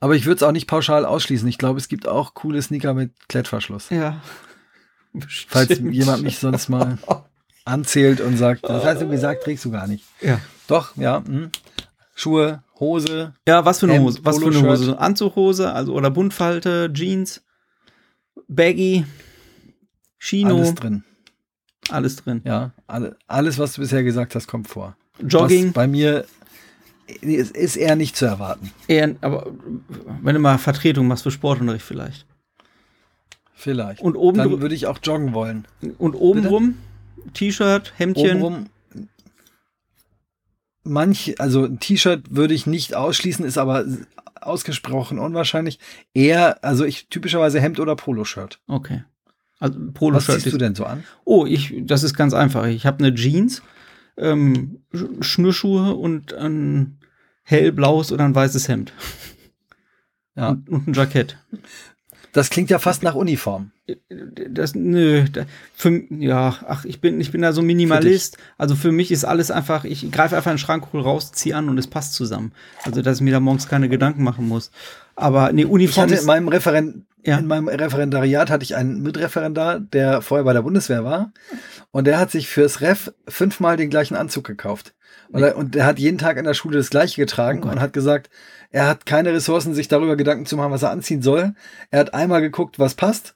Aber 0.02 0.16
ich 0.16 0.26
würde 0.26 0.38
es 0.38 0.44
auch 0.44 0.52
nicht 0.52 0.68
pauschal 0.68 1.06
ausschließen. 1.06 1.48
Ich 1.48 1.58
glaube, 1.58 1.80
es 1.80 1.88
gibt 1.88 2.08
auch 2.08 2.34
coole 2.34 2.62
Sneaker 2.62 2.94
mit 2.94 3.14
Klettverschluss. 3.30 3.90
Ja. 3.90 4.22
Falls 5.48 5.70
Bestimmt. 5.70 5.94
jemand 5.94 6.24
mich 6.24 6.40
sonst 6.40 6.68
mal 6.68 6.98
anzählt 7.66 8.22
und 8.22 8.38
sagt, 8.38 8.64
das 8.64 8.84
hast 8.84 9.02
du 9.02 9.08
gesagt, 9.10 9.44
trägst 9.44 9.66
du 9.66 9.72
gar 9.72 9.88
nicht. 9.88 10.06
Ja. 10.22 10.40
Doch, 10.68 10.96
ja. 10.98 11.24
Hm. 11.26 11.50
Schuhe, 12.16 12.64
Hose. 12.80 13.34
Ja, 13.48 13.64
was 13.66 13.80
für 13.80 13.88
eine 13.90 14.02
Hose? 14.02 14.20
Was 14.24 14.40
für 14.40 14.48
eine. 14.48 14.62
Hose? 14.62 15.00
Anzughose, 15.00 15.72
also 15.72 15.94
oder 15.94 16.12
Buntfalte, 16.12 16.92
Jeans, 16.94 17.44
Baggy, 18.48 19.06
Chino, 20.18 20.56
Alles 20.58 20.76
alles, 21.90 22.16
drin. 22.18 22.42
drin. 22.42 22.52
Ja, 22.52 22.72
alle, 22.88 23.18
alles, 23.28 23.58
was 23.58 23.74
du 23.74 23.82
bisher 23.82 24.04
gesagt 24.04 24.36
hast, 24.36 24.48
kommt 24.48 24.68
vor. 24.68 24.96
Jogging, 25.22 25.68
Was 25.68 25.74
bei 25.74 25.88
mir 25.88 26.26
ist, 27.22 27.56
ist 27.56 27.76
eher 27.76 27.96
nicht 27.96 28.16
zu 28.16 28.26
erwarten. 28.26 28.72
eher, 28.88 29.16
aber 29.22 29.48
wenn 30.22 30.36
du 30.36 30.42
mal 30.42 30.58
Vertretung 30.58 31.08
machst 31.08 31.24
für 31.24 31.32
Sportunterricht 31.32 31.86
vielleicht. 31.86 32.26
Vielleicht. 33.54 34.02
Und 34.02 34.16
oben 34.16 34.38
Dann 34.38 34.62
würde 34.62 34.76
ich 34.76 34.88
auch 34.88 35.00
joggen 35.04 35.34
wollen. 35.34 35.68
Und 35.98 36.16
obenrum 36.16 36.78
T-Shirt, 37.34 37.94
Hemdchen. 37.98 38.42
Obenrum. 38.42 38.70
Manch, 40.84 41.36
also 41.40 41.66
ein 41.66 41.80
T-Shirt 41.80 42.24
würde 42.30 42.54
ich 42.54 42.66
nicht 42.66 42.96
ausschließen, 42.96 43.46
ist 43.46 43.58
aber 43.58 43.86
ausgesprochen 44.42 45.20
unwahrscheinlich. 45.20 45.80
Eher, 46.14 46.64
also 46.64 46.86
ich 46.86 47.10
typischerweise 47.10 47.60
Hemd 47.60 47.80
oder 47.80 47.96
Poloshirt. 47.96 48.60
Okay. 48.68 49.04
Also 49.60 49.78
Was 49.80 49.94
Poloshirt 49.94 50.42
ziehst 50.42 50.54
du 50.54 50.58
denn 50.58 50.76
so 50.76 50.86
an? 50.86 51.04
Oh, 51.26 51.46
ich, 51.46 51.74
das 51.82 52.04
ist 52.04 52.14
ganz 52.16 52.34
einfach. 52.34 52.66
Ich 52.68 52.86
habe 52.86 53.04
eine 53.04 53.14
Jeans, 53.14 53.62
ähm, 54.18 54.82
Sch- 54.94 55.22
Schnürschuhe 55.22 55.94
und 55.96 56.34
ein 56.34 56.98
hellblaues 57.44 58.12
oder 58.14 58.24
ein 58.24 58.34
weißes 58.36 58.68
Hemd. 58.70 58.94
Ja. 60.36 60.50
Und, 60.52 60.70
und 60.70 60.88
ein 60.88 60.94
Jackett. 60.94 61.38
Das 62.34 62.50
klingt 62.50 62.70
ja 62.70 62.80
fast 62.80 63.04
nach 63.04 63.16
Uniform. 63.16 63.72
Das, 64.50 64.76
nö, 64.76 65.26
für, 65.76 66.04
ja, 66.12 66.56
ach, 66.68 66.86
ich 66.86 67.02
bin, 67.02 67.20
ich 67.20 67.32
bin 67.32 67.42
da 67.42 67.54
so 67.54 67.62
Minimalist. 67.62 68.38
Also 68.58 68.76
für 68.76 68.92
mich 68.92 69.12
ist 69.12 69.26
alles 69.26 69.50
einfach, 69.50 69.84
ich 69.84 70.12
greife 70.12 70.36
einfach 70.38 70.52
einen 70.52 70.60
Schrank 70.60 70.88
hol 70.94 71.02
raus, 71.02 71.32
ziehe 71.32 71.56
an 71.56 71.70
und 71.70 71.78
es 71.78 71.88
passt 71.88 72.14
zusammen. 72.14 72.52
Also, 72.84 73.02
dass 73.02 73.18
ich 73.18 73.22
mir 73.24 73.32
da 73.32 73.40
morgens 73.40 73.68
keine 73.68 73.90
Gedanken 73.90 74.24
machen 74.24 74.48
muss. 74.48 74.70
Aber 75.16 75.52
nee, 75.52 75.64
Ich 75.64 75.68
Uniform 75.70 76.04
hatte 76.04 76.14
ist, 76.14 76.22
in 76.22 76.28
meinem, 76.28 76.48
Referen 76.48 77.08
Ja. 77.26 77.38
in 77.38 77.48
meinem 77.48 77.68
Referendariat 77.68 78.50
hatte 78.52 78.64
ich 78.64 78.76
einen 78.76 79.02
Mitreferendar, 79.02 79.80
der 79.80 80.22
vorher 80.22 80.46
bei 80.46 80.54
der 80.54 80.62
Bundeswehr 80.62 81.04
war. 81.04 81.32
Und 81.92 82.06
der 82.06 82.20
hat 82.20 82.30
sich 82.30 82.48
fürs 82.48 82.82
Ref 82.82 83.12
fünfmal 83.28 83.76
den 83.76 83.90
gleichen 83.90 84.16
Anzug 84.16 84.44
gekauft. 84.46 84.94
Und, 85.32 85.44
er, 85.44 85.58
und 85.58 85.76
der 85.76 85.86
hat 85.86 86.00
jeden 86.00 86.18
Tag 86.18 86.38
in 86.38 86.46
der 86.46 86.54
Schule 86.56 86.78
das 86.78 86.90
gleiche 86.90 87.22
getragen 87.22 87.62
Oh 87.64 87.70
und 87.70 87.80
hat 87.80 87.94
gesagt, 87.94 88.30
er 88.72 88.88
hat 88.88 89.06
keine 89.06 89.34
Ressourcen, 89.34 89.74
sich 89.74 89.88
darüber 89.88 90.16
Gedanken 90.16 90.46
zu 90.46 90.58
machen, 90.58 90.72
was 90.72 90.84
er 90.84 90.92
anziehen 90.92 91.22
soll. 91.22 91.54
Er 91.92 92.00
hat 92.00 92.14
einmal 92.14 92.42
geguckt, 92.42 92.80
was 92.80 92.96
passt. 92.96 93.36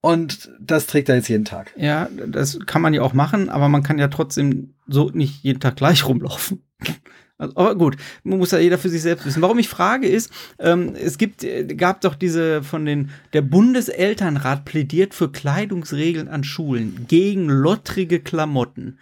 Und 0.00 0.50
das 0.58 0.86
trägt 0.86 1.08
er 1.08 1.14
jetzt 1.14 1.28
jeden 1.28 1.44
Tag. 1.44 1.72
ja, 1.76 2.08
das 2.26 2.58
kann 2.66 2.82
man 2.82 2.92
ja 2.92 3.02
auch 3.02 3.12
machen, 3.12 3.48
aber 3.48 3.68
man 3.68 3.84
kann 3.84 4.00
ja 4.00 4.08
trotzdem 4.08 4.74
so 4.88 5.10
nicht 5.10 5.44
jeden 5.44 5.60
Tag 5.60 5.76
gleich 5.76 6.04
rumlaufen. 6.08 6.64
Also, 7.38 7.56
aber 7.56 7.76
gut, 7.76 7.96
man 8.24 8.38
muss 8.38 8.50
ja 8.50 8.58
jeder 8.58 8.78
für 8.78 8.88
sich 8.88 9.02
selbst 9.02 9.24
wissen. 9.26 9.42
Warum 9.42 9.60
ich 9.60 9.68
frage 9.68 10.08
ist, 10.08 10.32
ähm, 10.58 10.94
es 10.94 11.18
gibt, 11.18 11.44
äh, 11.44 11.64
gab 11.66 12.00
doch 12.00 12.16
diese 12.16 12.64
von 12.64 12.84
den, 12.84 13.10
der 13.32 13.42
Bundeselternrat 13.42 14.64
plädiert 14.64 15.14
für 15.14 15.30
Kleidungsregeln 15.30 16.28
an 16.28 16.42
Schulen 16.42 17.06
gegen 17.06 17.48
lottrige 17.48 18.18
Klamotten. 18.18 18.98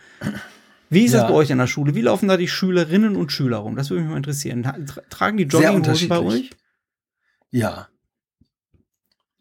Wie 0.91 1.05
ist 1.05 1.13
Ja. 1.13 1.21
das 1.23 1.31
bei 1.31 1.35
euch 1.37 1.53
an 1.53 1.59
der 1.59 1.69
Schule? 1.69 1.95
Wie 1.95 2.01
laufen 2.03 2.29
da 2.29 2.37
die 2.37 2.49
Schülerinnen 2.49 3.15
und 3.17 3.31
Schüler 3.33 3.59
rum? 3.59 3.77
Das 3.77 3.91
würde 3.91 4.03
mich 4.03 4.11
mal 4.11 4.17
interessieren. 4.17 4.65
Tragen 5.09 5.37
die 5.37 5.45
Jogginghosen 5.45 6.09
bei 6.09 6.19
euch? 6.19 6.51
Ja. 7.51 7.89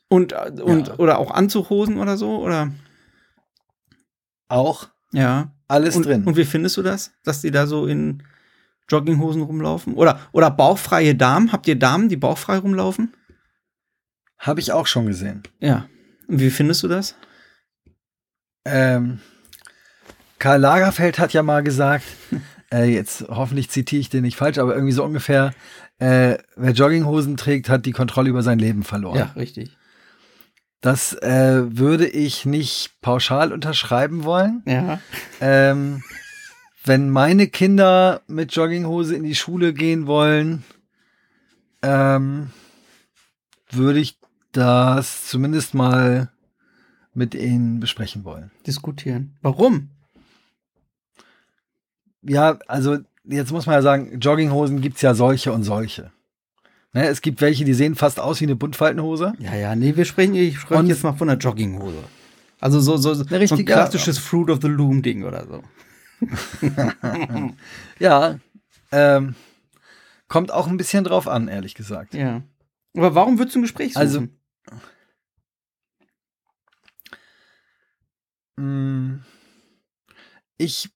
Und, 0.07 0.31
äh, 0.33 0.51
und 0.61 0.87
Ja. 0.89 0.95
oder 0.97 1.17
auch 1.19 1.31
Anzughosen 1.31 1.97
oder 1.97 2.17
so? 2.17 2.37
Oder 2.39 2.71
Auch 4.47 4.89
ja. 5.11 5.51
alles 5.67 5.95
und, 5.95 6.05
drin. 6.05 6.23
Und 6.23 6.37
wie 6.37 6.45
findest 6.45 6.77
du 6.77 6.81
das, 6.83 7.11
dass 7.23 7.41
die 7.41 7.51
da 7.51 7.67
so 7.67 7.85
in 7.87 8.23
Jogginghosen 8.89 9.41
rumlaufen? 9.41 9.93
Oder, 9.95 10.19
oder 10.31 10.49
bauchfreie 10.51 11.15
Damen? 11.15 11.51
Habt 11.51 11.67
ihr 11.67 11.77
Damen, 11.77 12.09
die 12.09 12.17
bauchfrei 12.17 12.57
rumlaufen? 12.57 13.13
Habe 14.39 14.59
ich 14.59 14.71
auch 14.71 14.87
schon 14.87 15.05
gesehen. 15.07 15.43
Ja. 15.59 15.87
Und 16.27 16.39
wie 16.39 16.49
findest 16.49 16.81
du 16.83 16.87
das? 16.87 17.15
Ähm, 18.65 19.19
Karl 20.39 20.61
Lagerfeld 20.61 21.19
hat 21.19 21.33
ja 21.33 21.43
mal 21.43 21.63
gesagt, 21.63 22.05
äh, 22.73 22.85
jetzt 22.85 23.25
hoffentlich 23.29 23.69
zitiere 23.69 23.99
ich 23.99 24.09
den 24.09 24.23
nicht 24.23 24.37
falsch, 24.37 24.57
aber 24.57 24.73
irgendwie 24.73 24.93
so 24.93 25.03
ungefähr, 25.03 25.53
äh, 25.99 26.37
wer 26.55 26.71
Jogginghosen 26.71 27.37
trägt, 27.37 27.69
hat 27.69 27.85
die 27.85 27.91
Kontrolle 27.91 28.29
über 28.29 28.41
sein 28.41 28.59
Leben 28.59 28.83
verloren. 28.83 29.29
richtig. 29.35 29.75
Das 30.81 31.13
äh, 31.13 31.77
würde 31.77 32.07
ich 32.07 32.45
nicht 32.45 33.01
pauschal 33.01 33.51
unterschreiben 33.51 34.23
wollen. 34.23 34.63
Ja. 34.65 35.01
Ähm, 35.41 36.01
wenn 36.85 37.09
meine 37.09 37.47
Kinder 37.47 38.21
mit 38.27 38.53
Jogginghose 38.53 39.13
in 39.13 39.23
die 39.23 39.35
Schule 39.35 39.73
gehen 39.73 40.07
wollen, 40.07 40.63
ähm, 41.81 42.51
würde 43.69 43.99
ich 43.99 44.17
das 44.53 45.27
zumindest 45.27 45.73
mal 45.73 46.31
mit 47.13 47.35
ihnen 47.35 47.81
besprechen 47.81 48.23
wollen. 48.23 48.51
Diskutieren. 48.65 49.37
Warum? 49.41 49.89
Ja, 52.21 52.57
also 52.67 52.97
jetzt 53.23 53.51
muss 53.51 53.65
man 53.65 53.75
ja 53.75 53.81
sagen, 53.81 54.19
Jogginghosen 54.19 54.81
gibt's 54.81 55.01
ja 55.01 55.13
solche 55.13 55.51
und 55.53 55.63
solche. 55.63 56.11
Ne, 56.93 57.07
es 57.07 57.21
gibt 57.21 57.39
welche, 57.41 57.65
die 57.65 57.73
sehen 57.75 57.95
fast 57.95 58.19
aus 58.19 58.41
wie 58.41 58.45
eine 58.45 58.55
Buntfaltenhose. 58.55 59.33
Ja, 59.39 59.53
ja, 59.55 59.75
nee, 59.75 59.95
wir 59.95 60.05
sprechen, 60.05 60.33
ich 60.35 60.59
spreche 60.59 60.83
jetzt 60.85 61.03
mal 61.03 61.13
von 61.13 61.27
der 61.27 61.37
Jogginghose. 61.37 62.03
Also 62.59 62.79
so, 62.79 62.97
so, 62.97 63.13
so 63.13 63.23
ein 63.23 63.65
klassisches 63.65 64.17
Fruit 64.17 64.49
of 64.49 64.59
the 64.61 64.67
Loom 64.67 65.01
Ding 65.01 65.23
oder 65.23 65.45
so. 65.47 65.63
Ja, 67.99 68.39
ähm, 68.91 69.35
kommt 70.27 70.51
auch 70.51 70.67
ein 70.67 70.77
bisschen 70.77 71.03
drauf 71.03 71.27
an, 71.27 71.47
ehrlich 71.47 71.75
gesagt. 71.75 72.13
Ja. 72.13 72.41
Aber 72.97 73.15
warum 73.15 73.37
würdest 73.37 73.55
du 73.55 73.59
ein 73.59 73.63
Gespräch 73.63 73.93
suchen? 73.93 74.01
Also- 74.01 74.27
Mm, 78.57 79.21
ich 80.57 80.89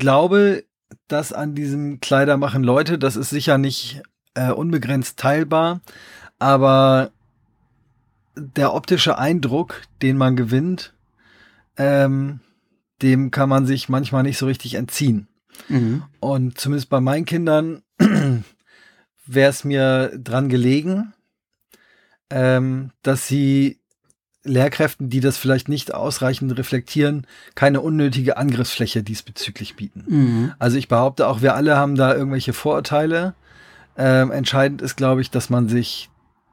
glaube, 0.00 0.64
dass 1.06 1.32
an 1.32 1.54
diesem 1.54 2.00
Kleider 2.00 2.36
machen 2.36 2.64
Leute, 2.64 2.98
das 2.98 3.14
ist 3.14 3.30
sicher 3.30 3.58
nicht 3.58 4.02
äh, 4.34 4.50
unbegrenzt 4.50 5.18
teilbar, 5.18 5.80
aber 6.40 7.12
der 8.34 8.74
optische 8.74 9.18
Eindruck, 9.18 9.82
den 10.02 10.16
man 10.16 10.34
gewinnt, 10.34 10.94
ähm, 11.76 12.40
dem 13.02 13.30
kann 13.30 13.48
man 13.48 13.66
sich 13.66 13.88
manchmal 13.88 14.24
nicht 14.24 14.38
so 14.38 14.46
richtig 14.46 14.74
entziehen. 14.74 15.28
Mhm. 15.68 16.02
Und 16.20 16.58
zumindest 16.58 16.90
bei 16.90 17.00
meinen 17.00 17.24
Kindern 17.24 17.82
wäre 19.26 19.50
es 19.50 19.64
mir 19.64 20.18
dran 20.18 20.48
gelegen, 20.48 21.12
ähm, 22.30 22.92
dass 23.02 23.26
sie 23.26 23.79
Lehrkräften, 24.42 25.10
die 25.10 25.20
das 25.20 25.36
vielleicht 25.36 25.68
nicht 25.68 25.92
ausreichend 25.92 26.56
reflektieren, 26.56 27.26
keine 27.54 27.80
unnötige 27.80 28.36
Angriffsfläche 28.36 29.02
diesbezüglich 29.02 29.76
bieten. 29.76 30.04
Mhm. 30.06 30.52
Also 30.58 30.78
ich 30.78 30.88
behaupte 30.88 31.28
auch, 31.28 31.42
wir 31.42 31.54
alle 31.54 31.76
haben 31.76 31.94
da 31.94 32.14
irgendwelche 32.14 32.52
Vorurteile. 32.52 33.34
Ähm, 33.96 34.30
entscheidend 34.30 34.80
ist, 34.80 34.96
glaube 34.96 35.20
ich, 35.20 35.30
dass 35.30 35.50
man 35.50 35.68
sich 35.68 36.08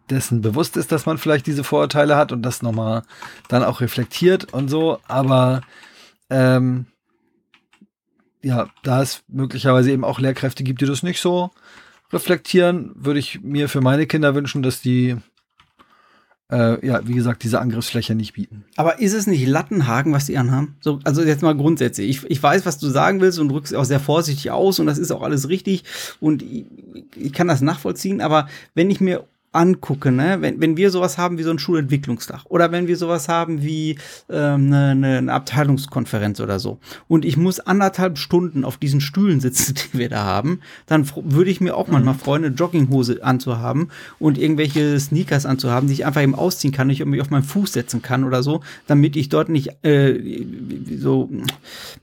dessen 0.09 0.41
bewusst 0.41 0.77
ist, 0.77 0.91
dass 0.91 1.05
man 1.05 1.17
vielleicht 1.17 1.47
diese 1.47 1.63
Vorurteile 1.63 2.17
hat 2.17 2.31
und 2.31 2.41
das 2.41 2.61
nochmal 2.61 3.03
dann 3.47 3.63
auch 3.63 3.79
reflektiert 3.81 4.53
und 4.53 4.69
so. 4.69 4.99
Aber 5.07 5.61
ähm, 6.29 6.87
ja, 8.41 8.67
da 8.83 9.01
es 9.01 9.23
möglicherweise 9.27 9.91
eben 9.91 10.03
auch 10.03 10.19
Lehrkräfte 10.19 10.63
gibt, 10.63 10.81
die 10.81 10.85
das 10.85 11.03
nicht 11.03 11.21
so 11.21 11.51
reflektieren, 12.11 12.91
würde 12.95 13.19
ich 13.19 13.41
mir 13.41 13.69
für 13.69 13.81
meine 13.81 14.07
Kinder 14.07 14.35
wünschen, 14.35 14.63
dass 14.63 14.81
die 14.81 15.17
äh, 16.51 16.85
ja, 16.85 17.05
wie 17.05 17.13
gesagt, 17.13 17.43
diese 17.43 17.59
Angriffsfläche 17.59 18.15
nicht 18.15 18.33
bieten. 18.33 18.63
Aber 18.77 18.99
ist 18.99 19.13
es 19.13 19.27
nicht 19.27 19.45
Lattenhaken, 19.45 20.13
was 20.13 20.27
die 20.27 20.37
anhaben? 20.37 20.77
So, 20.79 20.99
also 21.03 21.23
jetzt 21.23 21.41
mal 21.41 21.55
grundsätzlich. 21.55 22.09
Ich, 22.09 22.31
ich 22.31 22.41
weiß, 22.41 22.65
was 22.65 22.77
du 22.77 22.87
sagen 22.87 23.19
willst 23.19 23.39
und 23.39 23.49
drückst 23.49 23.75
auch 23.75 23.83
sehr 23.83 23.99
vorsichtig 23.99 24.51
aus 24.51 24.79
und 24.79 24.85
das 24.85 24.97
ist 24.97 25.11
auch 25.11 25.21
alles 25.21 25.49
richtig 25.49 25.83
und 26.19 26.41
ich, 26.41 26.65
ich 27.15 27.33
kann 27.33 27.47
das 27.47 27.61
nachvollziehen, 27.61 28.21
aber 28.21 28.47
wenn 28.75 28.89
ich 28.89 29.01
mir 29.01 29.25
angucke, 29.53 30.11
ne? 30.11 30.37
wenn, 30.41 30.59
wenn 30.61 30.77
wir 30.77 30.91
sowas 30.91 31.17
haben 31.17 31.37
wie 31.37 31.43
so 31.43 31.51
ein 31.51 31.59
Schulentwicklungstag 31.59 32.41
oder 32.45 32.71
wenn 32.71 32.87
wir 32.87 32.97
sowas 32.97 33.29
haben 33.29 33.63
wie 33.63 33.97
ähm, 34.29 34.67
eine, 34.67 34.89
eine, 34.89 35.17
eine 35.17 35.33
Abteilungskonferenz 35.33 36.39
oder 36.41 36.59
so 36.59 36.79
und 37.07 37.25
ich 37.25 37.37
muss 37.37 37.59
anderthalb 37.59 38.17
Stunden 38.17 38.65
auf 38.65 38.77
diesen 38.77 39.01
Stühlen 39.01 39.39
sitzen, 39.39 39.75
die 39.93 39.97
wir 39.97 40.09
da 40.09 40.25
haben, 40.25 40.59
dann 40.85 41.09
würde 41.15 41.49
ich 41.49 41.61
mir 41.61 41.75
auch 41.75 41.87
manchmal 41.87 42.15
freuen, 42.15 42.43
eine 42.43 42.55
Jogginghose 42.55 43.23
anzuhaben 43.23 43.89
und 44.19 44.37
irgendwelche 44.37 44.99
Sneakers 44.99 45.45
anzuhaben, 45.45 45.87
die 45.87 45.93
ich 45.93 46.05
einfach 46.05 46.21
eben 46.21 46.35
ausziehen 46.35 46.73
kann, 46.73 46.89
ich 46.89 47.03
mich 47.05 47.21
auf 47.21 47.29
meinen 47.29 47.43
Fuß 47.43 47.73
setzen 47.73 48.01
kann 48.01 48.25
oder 48.25 48.43
so, 48.43 48.61
damit 48.85 49.15
ich 49.15 49.29
dort 49.29 49.49
nicht 49.49 49.83
äh, 49.83 50.45
so, 50.99 51.29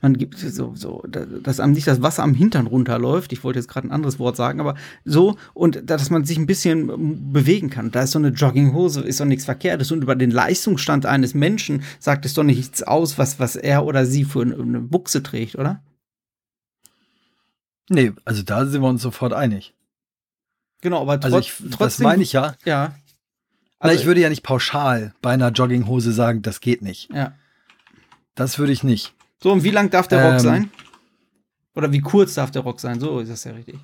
man 0.01 0.17
gibt 0.17 0.39
so, 0.39 0.73
so, 0.75 1.03
dass 1.43 1.59
einem 1.59 1.73
nicht 1.73 1.87
das 1.87 2.01
Wasser 2.01 2.23
am 2.23 2.33
Hintern 2.33 2.67
runterläuft. 2.67 3.31
Ich 3.33 3.43
wollte 3.43 3.59
jetzt 3.59 3.67
gerade 3.67 3.87
ein 3.87 3.91
anderes 3.91 4.19
Wort 4.19 4.35
sagen, 4.35 4.59
aber 4.59 4.75
so 5.03 5.35
und 5.53 5.89
dass 5.89 6.09
man 6.09 6.25
sich 6.25 6.37
ein 6.37 6.47
bisschen 6.47 7.34
bewegen 7.35 7.69
kann. 7.69 7.91
Da 7.91 8.03
ist 8.03 8.11
so 8.11 8.19
eine 8.19 8.29
Jogginghose, 8.29 9.01
ist 9.01 9.19
doch 9.19 9.25
nichts 9.25 9.43
Verkehrtes. 9.43 9.91
Und 9.91 10.01
über 10.01 10.15
den 10.15 10.31
Leistungsstand 10.31 11.05
eines 11.05 11.33
Menschen 11.33 11.83
sagt 11.99 12.25
es 12.25 12.33
doch 12.33 12.43
nichts 12.43 12.81
aus, 12.81 13.17
was, 13.17 13.39
was 13.39 13.57
er 13.57 13.85
oder 13.85 14.05
sie 14.05 14.23
für 14.23 14.41
eine, 14.41 14.79
Buchse 14.79 15.21
trägt, 15.21 15.55
oder? 15.55 15.83
Nee, 17.89 18.13
also 18.23 18.41
da 18.41 18.65
sind 18.65 18.81
wir 18.81 18.87
uns 18.87 19.01
sofort 19.01 19.33
einig. 19.33 19.73
Genau, 20.79 21.01
aber 21.01 21.13
Also 21.21 21.29
trotz, 21.29 21.45
ich, 21.45 21.53
das 21.59 21.77
trotzdem. 21.77 22.03
meine 22.05 22.23
ich 22.23 22.31
ja. 22.31 22.55
Ja. 22.63 22.95
Also 23.79 23.91
Also 23.91 23.99
ich 23.99 24.05
würde 24.05 24.21
ja 24.21 24.29
nicht 24.29 24.43
pauschal 24.43 25.13
bei 25.21 25.31
einer 25.33 25.49
Jogginghose 25.51 26.13
sagen, 26.13 26.41
das 26.41 26.61
geht 26.61 26.81
nicht. 26.81 27.11
Ja. 27.13 27.33
Das 28.33 28.59
würde 28.59 28.71
ich 28.71 28.83
nicht. 28.83 29.13
So, 29.43 29.51
und 29.51 29.63
wie 29.65 29.71
lang 29.71 29.89
darf 29.89 30.07
der 30.07 30.23
Rock 30.23 30.33
Ähm. 30.35 30.39
sein? 30.39 30.71
Oder 31.75 31.91
wie 31.91 31.99
kurz 31.99 32.35
darf 32.35 32.51
der 32.51 32.61
Rock 32.61 32.79
sein? 32.79 33.01
So 33.01 33.19
ist 33.19 33.29
das 33.29 33.43
ja 33.43 33.51
richtig. 33.51 33.75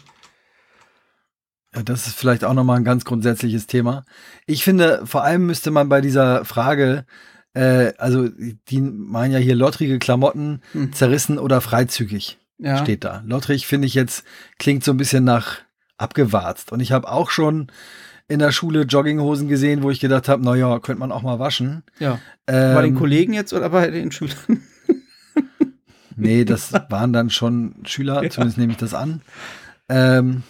Ja, 1.75 1.83
das 1.83 2.07
ist 2.07 2.15
vielleicht 2.15 2.43
auch 2.43 2.53
nochmal 2.53 2.77
ein 2.77 2.83
ganz 2.83 3.05
grundsätzliches 3.05 3.65
Thema. 3.67 4.03
Ich 4.45 4.63
finde, 4.63 5.01
vor 5.05 5.23
allem 5.23 5.45
müsste 5.45 5.71
man 5.71 5.87
bei 5.89 6.01
dieser 6.01 6.43
Frage, 6.43 7.05
äh, 7.53 7.93
also 7.97 8.27
die 8.29 8.81
meinen 8.81 9.31
ja 9.31 9.39
hier 9.39 9.55
lottrige 9.55 9.97
Klamotten, 9.99 10.61
Hm. 10.73 10.91
zerrissen 10.93 11.39
oder 11.39 11.61
freizügig, 11.61 12.39
Ja. 12.57 12.77
steht 12.77 13.03
da. 13.05 13.23
Lottrig 13.25 13.67
finde 13.67 13.87
ich 13.87 13.93
jetzt, 13.93 14.25
klingt 14.59 14.83
so 14.83 14.91
ein 14.91 14.97
bisschen 14.97 15.23
nach 15.23 15.59
abgewarzt. 15.97 16.71
Und 16.71 16.79
ich 16.81 16.91
habe 16.91 17.07
auch 17.09 17.29
schon 17.29 17.67
in 18.27 18.39
der 18.39 18.51
Schule 18.51 18.81
Jogginghosen 18.83 19.47
gesehen, 19.47 19.81
wo 19.83 19.91
ich 19.91 19.99
gedacht 19.99 20.27
habe, 20.29 20.43
naja, 20.43 20.79
könnte 20.79 20.99
man 20.99 21.11
auch 21.11 21.21
mal 21.21 21.39
waschen. 21.39 21.83
ja. 21.99 22.19
Bei 22.45 22.81
den 22.81 22.93
Ähm, 22.93 22.95
Kollegen 22.99 23.33
jetzt 23.33 23.53
oder 23.53 23.69
bei 23.69 23.89
den 23.89 24.11
Schülern? 24.11 24.35
Nee, 26.17 26.43
das 26.43 26.73
waren 26.89 27.13
dann 27.13 27.29
schon 27.29 27.75
Schüler, 27.85 28.21
zumindest 28.29 28.57
nehme 28.57 28.73
ich 28.73 28.77
das 28.77 28.93
an. 28.93 29.21
Ähm, 29.89 30.43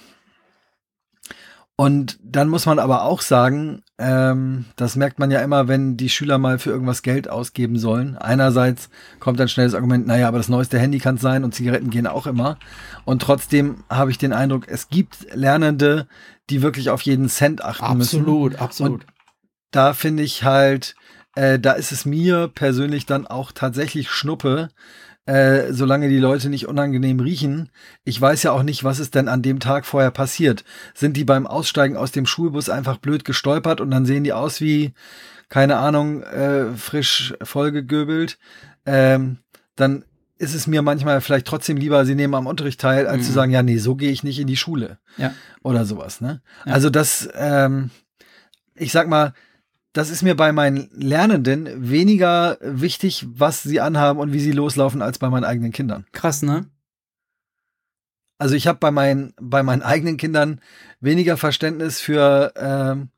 und 1.77 2.19
dann 2.23 2.47
muss 2.49 2.65
man 2.65 2.79
aber 2.79 3.05
auch 3.05 3.21
sagen, 3.21 3.81
ähm, 3.97 4.65
das 4.75 4.95
merkt 4.95 5.17
man 5.17 5.31
ja 5.31 5.41
immer, 5.41 5.67
wenn 5.67 5.97
die 5.97 6.09
Schüler 6.09 6.37
mal 6.37 6.59
für 6.59 6.69
irgendwas 6.69 7.01
Geld 7.01 7.27
ausgeben 7.27 7.79
sollen. 7.79 8.17
Einerseits 8.17 8.89
kommt 9.19 9.39
dann 9.39 9.47
schnell 9.47 9.65
das 9.65 9.73
Argument, 9.73 10.05
naja, 10.05 10.27
aber 10.27 10.37
das 10.37 10.49
neueste 10.49 10.77
Handy 10.77 10.99
kann 10.99 11.15
es 11.15 11.21
sein 11.21 11.43
und 11.43 11.55
Zigaretten 11.55 11.89
gehen 11.89 12.07
auch 12.07 12.27
immer. 12.27 12.57
Und 13.05 13.21
trotzdem 13.21 13.83
habe 13.89 14.11
ich 14.11 14.17
den 14.17 14.33
Eindruck, 14.33 14.67
es 14.67 14.89
gibt 14.89 15.33
Lernende, 15.33 16.07
die 16.49 16.61
wirklich 16.61 16.89
auf 16.89 17.01
jeden 17.01 17.29
Cent 17.29 17.63
achten 17.63 17.97
müssen 17.97 18.21
Absolut, 18.21 18.55
absolut. 18.57 19.05
da 19.71 19.93
finde 19.93 20.23
ich 20.23 20.43
halt, 20.43 20.95
äh, 21.35 21.57
da 21.57 21.71
ist 21.71 21.91
es 21.91 22.05
mir 22.05 22.47
persönlich 22.47 23.05
dann 23.05 23.25
auch 23.25 23.51
tatsächlich 23.51 24.11
Schnuppe, 24.11 24.69
äh, 25.25 25.71
solange 25.71 26.09
die 26.09 26.17
Leute 26.17 26.49
nicht 26.49 26.67
unangenehm 26.67 27.19
riechen. 27.19 27.69
Ich 28.03 28.19
weiß 28.19 28.43
ja 28.43 28.51
auch 28.51 28.63
nicht, 28.63 28.83
was 28.83 28.99
ist 28.99 29.15
denn 29.15 29.27
an 29.27 29.41
dem 29.41 29.59
Tag 29.59 29.85
vorher 29.85 30.11
passiert. 30.11 30.63
Sind 30.93 31.15
die 31.17 31.23
beim 31.25 31.45
Aussteigen 31.47 31.95
aus 31.97 32.11
dem 32.11 32.25
Schulbus 32.25 32.69
einfach 32.69 32.97
blöd 32.97 33.23
gestolpert 33.25 33.81
und 33.81 33.91
dann 33.91 34.05
sehen 34.05 34.23
die 34.23 34.33
aus 34.33 34.61
wie, 34.61 34.93
keine 35.49 35.77
Ahnung, 35.77 36.23
äh, 36.23 36.73
frisch 36.75 37.33
vollgegöbelt. 37.43 38.39
Ähm, 38.85 39.37
dann 39.75 40.05
ist 40.39 40.55
es 40.55 40.65
mir 40.65 40.81
manchmal 40.81 41.21
vielleicht 41.21 41.45
trotzdem 41.45 41.77
lieber, 41.77 42.03
sie 42.03 42.15
nehmen 42.15 42.33
am 42.33 42.47
Unterricht 42.47 42.81
teil, 42.81 43.05
als 43.05 43.19
Mhm. 43.19 43.25
zu 43.27 43.31
sagen, 43.31 43.51
ja, 43.51 43.61
nee, 43.61 43.77
so 43.77 43.95
gehe 43.95 44.09
ich 44.09 44.23
nicht 44.23 44.39
in 44.39 44.47
die 44.47 44.57
Schule. 44.57 44.97
Ja. 45.17 45.33
Oder 45.61 45.85
sowas, 45.85 46.19
ne? 46.19 46.41
Ja. 46.65 46.73
Also 46.73 46.89
das, 46.89 47.29
ähm, 47.35 47.91
ich 48.73 48.91
sag 48.91 49.07
mal, 49.07 49.33
das 49.93 50.09
ist 50.09 50.21
mir 50.23 50.35
bei 50.35 50.51
meinen 50.51 50.89
Lernenden 50.93 51.89
weniger 51.89 52.57
wichtig, 52.61 53.25
was 53.33 53.63
sie 53.63 53.81
anhaben 53.81 54.19
und 54.19 54.31
wie 54.33 54.39
sie 54.39 54.51
loslaufen, 54.51 55.01
als 55.01 55.19
bei 55.19 55.29
meinen 55.29 55.43
eigenen 55.43 55.71
Kindern. 55.71 56.05
Krass, 56.11 56.41
ne? 56.41 56.65
Also 58.37 58.55
ich 58.55 58.67
habe 58.67 58.79
bei 58.79 58.89
meinen, 58.91 59.33
bei 59.39 59.61
meinen 59.63 59.81
eigenen 59.83 60.17
Kindern 60.17 60.61
weniger 60.99 61.37
Verständnis 61.37 61.99
für, 62.01 62.53
ähm, 62.55 63.09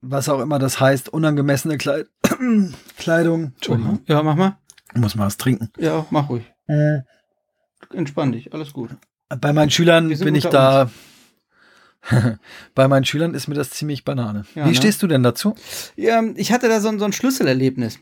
was 0.00 0.28
auch 0.28 0.40
immer 0.40 0.58
das 0.58 0.78
heißt, 0.78 1.08
unangemessene 1.08 1.78
Kleid 1.78 2.06
Kleidung. 2.98 3.52
Entschuldigung, 3.56 4.00
Ja, 4.06 4.22
mach 4.22 4.36
mal. 4.36 4.58
ich 4.94 5.00
muss 5.00 5.14
mal 5.16 5.26
was 5.26 5.38
trinken. 5.38 5.70
Ja, 5.78 6.06
mach 6.10 6.28
ruhig. 6.28 6.44
Entspann 7.92 8.32
dich, 8.32 8.52
alles 8.54 8.72
gut. 8.72 8.90
Bei 9.28 9.52
meinen 9.52 9.70
Schülern 9.70 10.08
bin 10.08 10.34
ich 10.34 10.46
da. 10.46 10.90
bei 12.74 12.88
meinen 12.88 13.04
Schülern 13.04 13.34
ist 13.34 13.48
mir 13.48 13.54
das 13.54 13.70
ziemlich 13.70 14.04
Banane. 14.04 14.44
Ja, 14.54 14.64
Wie 14.64 14.70
ne? 14.70 14.74
stehst 14.74 15.02
du 15.02 15.06
denn 15.06 15.22
dazu? 15.22 15.54
Ja, 15.96 16.22
ich 16.36 16.52
hatte 16.52 16.68
da 16.68 16.80
so, 16.80 16.88
ein- 16.88 16.98
so 16.98 17.04
ein 17.04 17.12
Schlüsselerlebnis. 17.12 17.98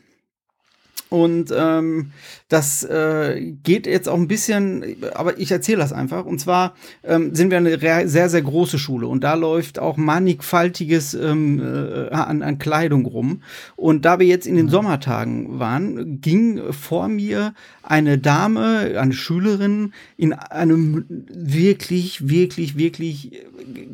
Und 1.11 1.53
ähm, 1.53 2.11
das 2.47 2.85
äh, 2.85 3.51
geht 3.63 3.85
jetzt 3.85 4.07
auch 4.07 4.15
ein 4.15 4.29
bisschen, 4.29 4.95
aber 5.13 5.37
ich 5.39 5.51
erzähle 5.51 5.79
das 5.79 5.91
einfach. 5.91 6.23
Und 6.25 6.39
zwar 6.39 6.73
ähm, 7.03 7.35
sind 7.35 7.51
wir 7.51 7.57
eine 7.57 8.07
sehr, 8.07 8.29
sehr 8.29 8.41
große 8.41 8.79
Schule 8.79 9.07
und 9.07 9.21
da 9.21 9.33
läuft 9.33 9.77
auch 9.77 9.97
mannigfaltiges 9.97 11.13
ähm, 11.13 11.59
äh, 11.59 12.11
an, 12.11 12.41
an 12.41 12.59
Kleidung 12.59 13.05
rum. 13.05 13.43
Und 13.75 14.05
da 14.05 14.19
wir 14.19 14.25
jetzt 14.25 14.47
in 14.47 14.55
den 14.55 14.69
Sommertagen 14.69 15.59
waren, 15.59 16.21
ging 16.21 16.71
vor 16.71 17.09
mir 17.09 17.55
eine 17.83 18.17
Dame, 18.17 18.97
eine 18.97 19.11
Schülerin, 19.11 19.91
in 20.15 20.31
einem 20.31 21.03
wirklich, 21.09 22.29
wirklich, 22.29 22.77
wirklich 22.77 23.33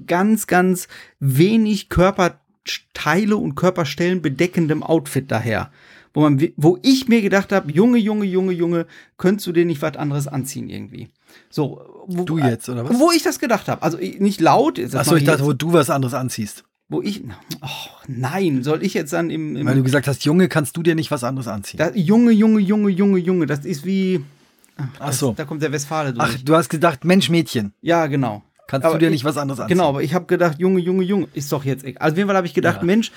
ganz, 0.05 0.45
ganz 0.45 0.87
wenig 1.19 1.89
Körperteile 1.89 3.37
und 3.37 3.55
Körperstellen 3.55 4.21
bedeckendem 4.21 4.83
Outfit 4.83 5.31
daher. 5.31 5.71
Wo, 6.17 6.21
man, 6.21 6.41
wo 6.57 6.79
ich 6.81 7.07
mir 7.07 7.21
gedacht 7.21 7.51
habe, 7.51 7.71
Junge, 7.71 7.99
Junge, 7.99 8.25
Junge, 8.25 8.51
Junge, 8.51 8.87
könntest 9.17 9.45
du 9.45 9.51
dir 9.51 9.65
nicht 9.65 9.83
was 9.83 9.95
anderes 9.97 10.27
anziehen 10.27 10.67
irgendwie? 10.67 11.09
So, 11.51 11.79
wo, 12.07 12.23
Du 12.23 12.39
jetzt, 12.39 12.67
oder 12.69 12.89
was? 12.89 12.97
Wo 12.97 13.11
ich 13.11 13.21
das 13.21 13.37
gedacht 13.37 13.67
habe. 13.67 13.83
Also 13.83 13.99
ich- 13.99 14.19
nicht 14.19 14.41
laut. 14.41 14.79
das 14.79 14.95
Achso, 14.95 15.15
ich 15.15 15.25
dachte, 15.25 15.41
jetzt, 15.41 15.45
wo 15.47 15.53
du 15.53 15.73
was 15.73 15.91
anderes 15.91 16.15
anziehst. 16.15 16.63
wo 16.89 17.03
ich. 17.03 17.21
Oh, 17.61 17.67
nein, 18.07 18.63
soll 18.63 18.81
ich 18.81 18.95
jetzt 18.95 19.13
dann 19.13 19.29
im. 19.29 19.55
im 19.57 19.67
Weil 19.67 19.75
du 19.75 19.83
gesagt 19.83 20.07
hast, 20.07 20.25
Junge, 20.25 20.47
kannst 20.47 20.75
du 20.75 20.81
dir 20.81 20.95
nicht 20.95 21.11
was 21.11 21.23
anderes 21.23 21.47
anziehen? 21.47 21.77
da, 21.77 21.91
Junge, 21.93 22.31
Junge, 22.31 22.61
Junge, 22.61 22.89
Junge, 22.89 23.19
Junge, 23.19 23.45
das 23.45 23.63
ist 23.63 23.85
wie. 23.85 24.25
Ach 24.97 25.13
so. 25.13 25.33
Da 25.37 25.45
kommt 25.45 25.61
der 25.61 25.71
Westfale 25.71 26.13
durch. 26.13 26.27
Ach, 26.27 26.35
du 26.43 26.55
hast 26.55 26.69
gedacht, 26.69 27.05
Mensch, 27.05 27.29
Mädchen. 27.29 27.73
Ja, 27.83 28.07
genau. 28.07 28.41
Kannst 28.67 28.85
aber 28.85 28.95
du 28.95 28.99
dir 28.99 29.05
ich- 29.07 29.11
nicht 29.13 29.23
was 29.25 29.37
anderes 29.37 29.59
anziehen? 29.61 29.77
Genau, 29.77 29.89
aber 29.89 30.03
ich 30.03 30.13
habe 30.13 30.25
gedacht, 30.25 30.59
Junge, 30.59 30.79
Junge, 30.81 31.03
Junge, 31.03 31.27
ist 31.33 31.51
doch 31.51 31.63
jetzt 31.65 31.83
egal. 31.85 32.01
Also 32.01 32.13
auf 32.13 32.17
jeden 32.17 32.27
Fall 32.27 32.35
habe 32.37 32.47
ich 32.47 32.53
gedacht, 32.53 32.79
Ja. 32.81 32.85
Mensch, 32.85 33.11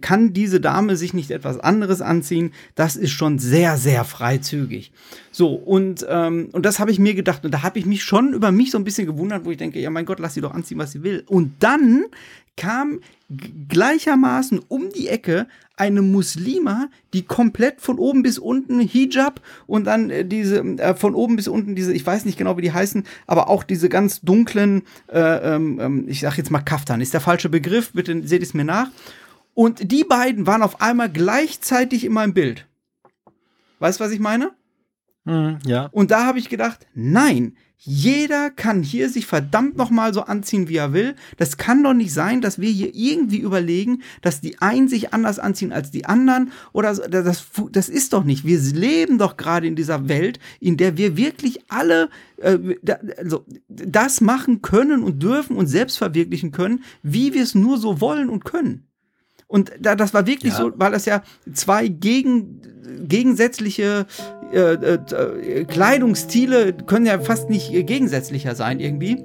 kann 0.00 0.32
diese 0.32 0.60
Dame 0.60 0.96
sich 0.96 1.14
nicht 1.14 1.30
etwas 1.32 1.58
anderes 1.58 2.00
anziehen? 2.00 2.52
Das 2.76 2.94
ist 2.96 3.10
schon 3.10 3.38
sehr, 3.38 3.76
sehr 3.76 4.04
freizügig. 4.04 4.92
So, 5.32 5.54
und, 5.54 6.06
ähm, 6.08 6.48
und 6.52 6.64
das 6.64 6.78
habe 6.78 6.90
ich 6.92 6.98
mir 6.98 7.14
gedacht, 7.14 7.44
und 7.44 7.52
da 7.52 7.62
habe 7.62 7.78
ich 7.78 7.86
mich 7.86 8.04
schon 8.04 8.32
über 8.32 8.52
mich 8.52 8.70
so 8.70 8.78
ein 8.78 8.84
bisschen 8.84 9.06
gewundert, 9.06 9.44
wo 9.44 9.50
ich 9.50 9.56
denke, 9.56 9.80
ja 9.80 9.90
mein 9.90 10.06
Gott, 10.06 10.20
lass 10.20 10.34
sie 10.34 10.40
doch 10.40 10.54
anziehen, 10.54 10.78
was 10.78 10.92
sie 10.92 11.02
will. 11.02 11.24
Und 11.26 11.54
dann 11.60 12.04
kam 12.56 13.00
gleichermaßen 13.68 14.60
um 14.68 14.90
die 14.90 15.08
Ecke 15.08 15.46
eine 15.78 16.02
Muslima, 16.02 16.88
die 17.12 17.24
komplett 17.24 17.80
von 17.80 17.98
oben 17.98 18.22
bis 18.22 18.38
unten 18.38 18.80
Hijab 18.80 19.40
und 19.66 19.84
dann 19.84 20.10
äh, 20.10 20.24
diese 20.24 20.60
äh, 20.60 20.94
von 20.94 21.14
oben 21.14 21.36
bis 21.36 21.48
unten 21.48 21.74
diese, 21.74 21.92
ich 21.92 22.06
weiß 22.06 22.24
nicht 22.24 22.38
genau, 22.38 22.56
wie 22.56 22.62
die 22.62 22.72
heißen, 22.72 23.04
aber 23.26 23.48
auch 23.48 23.62
diese 23.62 23.88
ganz 23.88 24.20
dunklen, 24.20 24.82
äh, 25.12 25.54
ähm, 25.54 25.80
ähm, 25.80 26.04
ich 26.08 26.20
sag 26.20 26.36
jetzt 26.36 26.50
mal 26.50 26.60
Kaftan, 26.60 27.00
ist 27.00 27.14
der 27.14 27.20
falsche 27.20 27.48
Begriff, 27.48 27.92
bitte 27.92 28.26
seht 28.26 28.42
es 28.42 28.54
mir 28.54 28.64
nach. 28.64 28.90
Und 29.54 29.90
die 29.90 30.04
beiden 30.04 30.46
waren 30.46 30.62
auf 30.62 30.80
einmal 30.80 31.10
gleichzeitig 31.10 32.04
in 32.04 32.12
meinem 32.12 32.34
Bild. 32.34 32.66
Weißt 33.80 33.98
du, 33.98 34.04
was 34.04 34.12
ich 34.12 34.20
meine? 34.20 34.52
Hm, 35.24 35.58
ja. 35.66 35.88
Und 35.92 36.10
da 36.10 36.26
habe 36.26 36.38
ich 36.38 36.48
gedacht, 36.48 36.86
nein, 36.94 37.56
jeder 37.80 38.50
kann 38.50 38.82
hier 38.82 39.08
sich 39.08 39.26
verdammt 39.26 39.76
nochmal 39.76 40.12
so 40.12 40.22
anziehen, 40.22 40.68
wie 40.68 40.76
er 40.76 40.92
will. 40.92 41.14
Das 41.36 41.56
kann 41.56 41.84
doch 41.84 41.94
nicht 41.94 42.12
sein, 42.12 42.40
dass 42.40 42.60
wir 42.60 42.70
hier 42.70 42.90
irgendwie 42.92 43.38
überlegen, 43.38 44.02
dass 44.20 44.40
die 44.40 44.58
einen 44.60 44.88
sich 44.88 45.14
anders 45.14 45.38
anziehen 45.38 45.72
als 45.72 45.92
die 45.92 46.04
anderen 46.04 46.50
oder 46.72 46.92
so. 46.96 47.02
Das, 47.08 47.46
das, 47.70 47.88
ist 47.88 48.12
doch 48.12 48.24
nicht. 48.24 48.44
Wir 48.44 48.58
leben 48.58 49.18
doch 49.18 49.36
gerade 49.36 49.68
in 49.68 49.76
dieser 49.76 50.08
Welt, 50.08 50.40
in 50.58 50.76
der 50.76 50.96
wir 50.96 51.16
wirklich 51.16 51.70
alle 51.70 52.10
äh, 52.38 52.58
da, 52.82 52.98
also, 53.16 53.44
das 53.68 54.20
machen 54.20 54.60
können 54.60 55.04
und 55.04 55.22
dürfen 55.22 55.56
und 55.56 55.68
selbst 55.68 55.98
verwirklichen 55.98 56.50
können, 56.50 56.82
wie 57.04 57.32
wir 57.32 57.44
es 57.44 57.54
nur 57.54 57.78
so 57.78 58.00
wollen 58.00 58.28
und 58.28 58.44
können. 58.44 58.87
Und 59.48 59.72
da, 59.80 59.96
das 59.96 60.14
war 60.14 60.26
wirklich 60.26 60.52
Ja. 60.52 60.58
so, 60.58 60.72
weil 60.76 60.92
das 60.92 61.04
ja 61.06 61.22
zwei 61.52 61.88
gegen, 61.88 62.60
gegensätzliche 63.08 64.06
äh, 64.52 64.74
äh, 64.74 65.64
Kleidungsstile 65.64 66.74
können 66.74 67.06
ja 67.06 67.18
fast 67.18 67.48
nicht 67.50 67.72
äh, 67.72 67.82
gegensätzlicher 67.82 68.54
sein 68.54 68.78
irgendwie. 68.78 69.24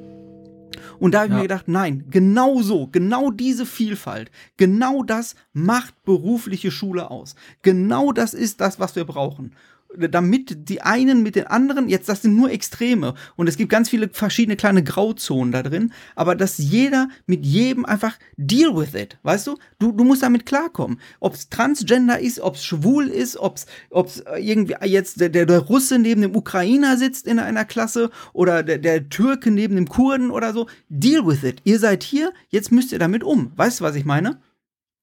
Und 1.00 1.14
da 1.14 1.20
habe 1.20 1.28
ich 1.28 1.32
Ja. 1.32 1.38
mir 1.38 1.42
gedacht, 1.44 1.68
nein, 1.68 2.06
genau 2.10 2.62
so, 2.62 2.88
genau 2.88 3.32
diese 3.32 3.66
Vielfalt, 3.66 4.32
genau 4.58 5.04
das 5.04 5.36
macht 5.52 5.94
berufliche 6.06 6.72
Schule 6.72 7.12
aus. 7.12 7.36
Genau 7.62 8.12
das 8.14 8.34
ist 8.34 8.62
das, 8.62 8.80
was 8.80 8.96
wir 8.96 9.04
brauchen. 9.06 9.54
Damit 9.96 10.70
die 10.70 10.82
einen 10.82 11.24
mit 11.24 11.36
den 11.36 11.48
anderen, 11.48 11.90
jetzt 11.90 12.10
das 12.10 12.22
sind 12.22 12.36
nur 12.36 12.52
Extreme 12.52 13.14
und 13.36 13.48
es 13.48 13.58
gibt 13.58 13.70
ganz 13.70 13.90
viele 13.90 14.10
verschiedene 14.10 14.56
kleine 14.56 14.84
Grauzonen 14.84 15.52
da 15.52 15.64
drin, 15.64 15.94
aber 16.16 16.36
dass 16.36 16.58
jeder 16.58 17.10
mit 17.26 17.46
jedem 17.46 17.86
einfach 17.86 18.18
deal 18.38 18.76
with 18.76 18.94
it, 18.94 19.18
weißt 19.24 19.48
du? 19.48 19.58
Du, 19.80 19.92
du 19.92 20.04
musst 20.04 20.24
damit 20.24 20.46
klarkommen. 20.46 21.00
Ob 21.20 21.36
es 21.36 21.50
Transgender 21.50 22.20
ist, 22.20 22.40
ob 22.40 22.56
es 22.56 22.66
schwul 22.66 23.08
ist, 23.08 23.38
ob 23.38 23.58
es 23.58 24.24
irgendwie 24.38 24.76
jetzt 24.84 25.20
der, 25.20 25.30
der, 25.30 25.46
der 25.46 25.60
Russe 25.60 26.00
neben 26.00 26.22
dem 26.22 26.36
Ukrainer 26.36 26.98
sitzt 26.98 27.28
in 27.28 27.40
einer 27.40 27.66
Klasse 27.66 28.10
oder 28.34 28.64
der, 28.64 28.78
der 28.78 29.10
Türke 29.10 29.52
neben 29.52 29.76
dem 29.76 29.88
Kurden 29.88 30.32
oder 30.32 30.54
so. 30.54 30.68
Deal 30.90 31.26
with 31.26 31.44
it. 31.44 31.62
Ihr 31.64 31.80
seid 31.80 32.04
hier, 32.04 32.34
jetzt 32.50 32.72
müsst 32.72 32.92
ihr 32.92 33.00
damit 33.00 33.24
um. 33.24 33.52
Weißt 33.56 33.80
du, 33.80 33.84
was 33.84 33.96
ich 33.96 34.06
meine? 34.06 34.40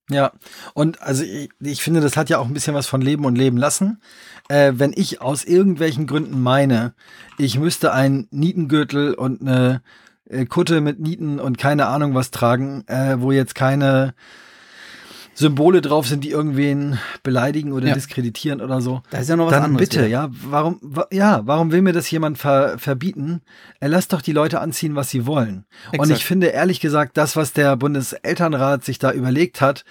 Ja, 0.09 0.33
und 0.73 1.01
also 1.01 1.23
ich, 1.23 1.49
ich 1.59 1.81
finde, 1.81 2.01
das 2.01 2.17
hat 2.17 2.29
ja 2.29 2.39
auch 2.39 2.45
ein 2.45 2.53
bisschen 2.53 2.75
was 2.75 2.87
von 2.87 3.01
Leben 3.01 3.23
und 3.23 3.37
Leben 3.37 3.55
lassen. 3.55 4.01
Äh, 4.51 4.73
wenn 4.79 4.91
ich 4.95 5.21
aus 5.21 5.43
irgendwelchen 5.45 6.07
Gründen 6.07 6.41
meine, 6.41 6.93
ich 7.37 7.57
müsste 7.57 7.93
einen 7.93 8.27
Nietengürtel 8.31 9.13
und 9.13 9.39
eine 9.41 9.81
äh, 10.29 10.45
Kutte 10.45 10.81
mit 10.81 10.99
Nieten 10.99 11.39
und 11.39 11.57
keine 11.57 11.87
Ahnung 11.87 12.15
was 12.15 12.31
tragen, 12.31 12.83
äh, 12.87 13.15
wo 13.19 13.31
jetzt 13.31 13.55
keine 13.55 14.13
Symbole 15.33 15.79
drauf 15.81 16.05
sind, 16.07 16.23
die 16.25 16.29
irgendwen 16.31 16.99
beleidigen 17.23 17.71
oder 17.71 17.87
Ja. 17.87 17.93
diskreditieren 17.93 18.59
oder 18.61 18.81
so. 18.81 19.01
Da 19.09 19.19
ist 19.19 19.29
ja 19.29 19.37
noch 19.37 19.45
was 19.45 19.53
Dann 19.53 19.63
anderes. 19.63 19.87
bitte, 19.89 20.05
ja. 20.07 20.27
Warum, 20.31 20.79
wa, 20.81 21.07
ja, 21.11 21.41
warum 21.45 21.71
will 21.71 21.81
mir 21.81 21.93
das 21.93 22.11
jemand 22.11 22.37
ver, 22.37 22.77
verbieten? 22.77 23.41
Er 23.79 23.87
lasst 23.87 24.11
doch 24.11 24.21
die 24.21 24.33
Leute 24.33 24.59
anziehen, 24.59 24.95
was 24.95 25.09
sie 25.09 25.25
wollen. 25.25 25.65
Und 25.87 25.93
Exakt. 26.01 26.19
ich 26.19 26.25
finde 26.25 26.47
ehrlich 26.47 26.81
gesagt, 26.81 27.15
das, 27.15 27.37
was 27.37 27.53
der 27.53 27.77
Bundeselternrat 27.77 28.83
sich 28.83 28.99
da 28.99 29.11
überlegt 29.13 29.61
hat, 29.61 29.85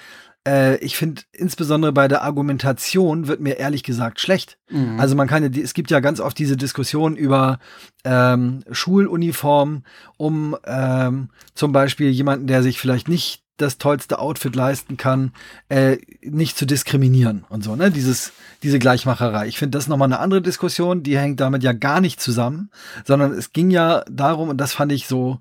äh, 0.47 0.76
ich 0.78 0.97
finde 0.97 1.22
insbesondere 1.32 1.93
bei 1.93 2.09
der 2.09 2.22
Argumentation 2.22 3.28
wird 3.28 3.41
mir 3.41 3.59
ehrlich 3.59 3.82
gesagt 3.82 4.20
schlecht. 4.20 4.59
Mhm. 4.70 4.99
Also 4.99 5.14
man 5.14 5.28
kann 5.28 5.43
ja, 5.43 5.62
es 5.62 5.74
gibt 5.74 5.91
ja 5.91 6.01
ganz 6.01 6.20
oft 6.20 6.38
diese 6.38 6.57
Diskussion 6.57 7.16
über 7.16 7.59
ähm, 8.05 8.64
Schuluniform, 8.70 9.84
um 10.16 10.57
ähm, 10.64 11.28
zum 11.55 11.72
Beispiel 11.72 12.11
jemanden, 12.11 12.47
der 12.47 12.62
sich 12.62 12.80
vielleicht 12.80 13.09
nicht 13.09 13.43
das 13.61 13.76
tollste 13.76 14.18
Outfit 14.18 14.57
leisten 14.57 14.97
kann, 14.97 15.32
äh, 15.68 15.99
nicht 16.22 16.57
zu 16.57 16.64
diskriminieren 16.64 17.45
und 17.51 17.62
so, 17.62 17.76
ne? 17.76 17.91
Dieses, 17.91 18.32
diese 18.62 18.78
Gleichmacherei. 18.78 19.49
Ich 19.49 19.59
finde 19.59 19.76
das 19.76 19.86
nochmal 19.86 20.09
eine 20.09 20.18
andere 20.18 20.41
Diskussion, 20.41 21.03
die 21.03 21.18
hängt 21.18 21.41
damit 21.41 21.62
ja 21.62 21.72
gar 21.72 22.01
nicht 22.01 22.20
zusammen, 22.20 22.70
sondern 23.05 23.32
es 23.32 23.53
ging 23.53 23.70
ja 23.70 24.03
darum, 24.11 24.49
und 24.49 24.57
das 24.59 24.72
fand 24.72 24.93
ich 24.93 25.07
so, 25.07 25.38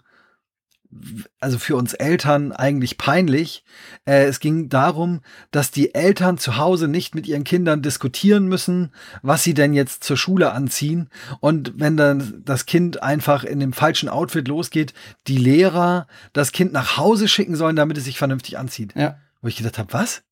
also 1.39 1.59
für 1.59 1.75
uns 1.75 1.93
Eltern 1.93 2.51
eigentlich 2.51 2.97
peinlich. 2.97 3.63
Äh, 4.05 4.25
es 4.25 4.39
ging 4.39 4.69
darum, 4.69 5.21
dass 5.51 5.71
die 5.71 5.93
Eltern 5.93 6.37
zu 6.37 6.57
Hause 6.57 6.87
nicht 6.87 7.13
mit 7.13 7.27
ihren 7.27 7.43
Kindern 7.43 7.81
diskutieren 7.81 8.47
müssen, 8.47 8.91
was 9.21 9.43
sie 9.43 9.53
denn 9.53 9.73
jetzt 9.73 10.03
zur 10.03 10.17
Schule 10.17 10.51
anziehen. 10.51 11.09
Und 11.39 11.73
wenn 11.77 11.95
dann 11.95 12.41
das 12.43 12.65
Kind 12.65 13.03
einfach 13.03 13.43
in 13.43 13.59
dem 13.59 13.73
falschen 13.73 14.09
Outfit 14.09 14.47
losgeht, 14.47 14.93
die 15.27 15.37
Lehrer 15.37 16.07
das 16.33 16.51
Kind 16.51 16.73
nach 16.73 16.97
Hause 16.97 17.27
schicken 17.27 17.55
sollen, 17.55 17.75
damit 17.75 17.97
es 17.97 18.05
sich 18.05 18.17
vernünftig 18.17 18.57
anzieht. 18.57 18.95
ja. 18.95 19.17
Wo 19.41 19.47
ich 19.47 19.55
gedacht 19.55 19.77
habe, 19.77 19.93
was? 19.93 20.23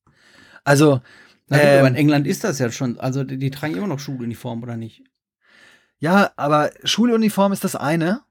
Also, 0.64 1.00
gut, 1.48 1.58
aber 1.58 1.80
in 1.80 1.86
ähm, 1.86 1.94
England 1.94 2.26
ist 2.26 2.44
das 2.44 2.58
ja 2.58 2.70
schon. 2.70 3.00
Also 3.00 3.24
die, 3.24 3.38
die 3.38 3.50
tragen 3.50 3.74
immer 3.74 3.86
noch 3.86 4.00
Schuluniform, 4.00 4.62
oder 4.62 4.76
nicht? 4.76 5.02
ja, 5.98 6.30
aber 6.36 6.70
Schuluniform 6.84 7.52
ist 7.52 7.64
das 7.64 7.76
eine. 7.76 8.22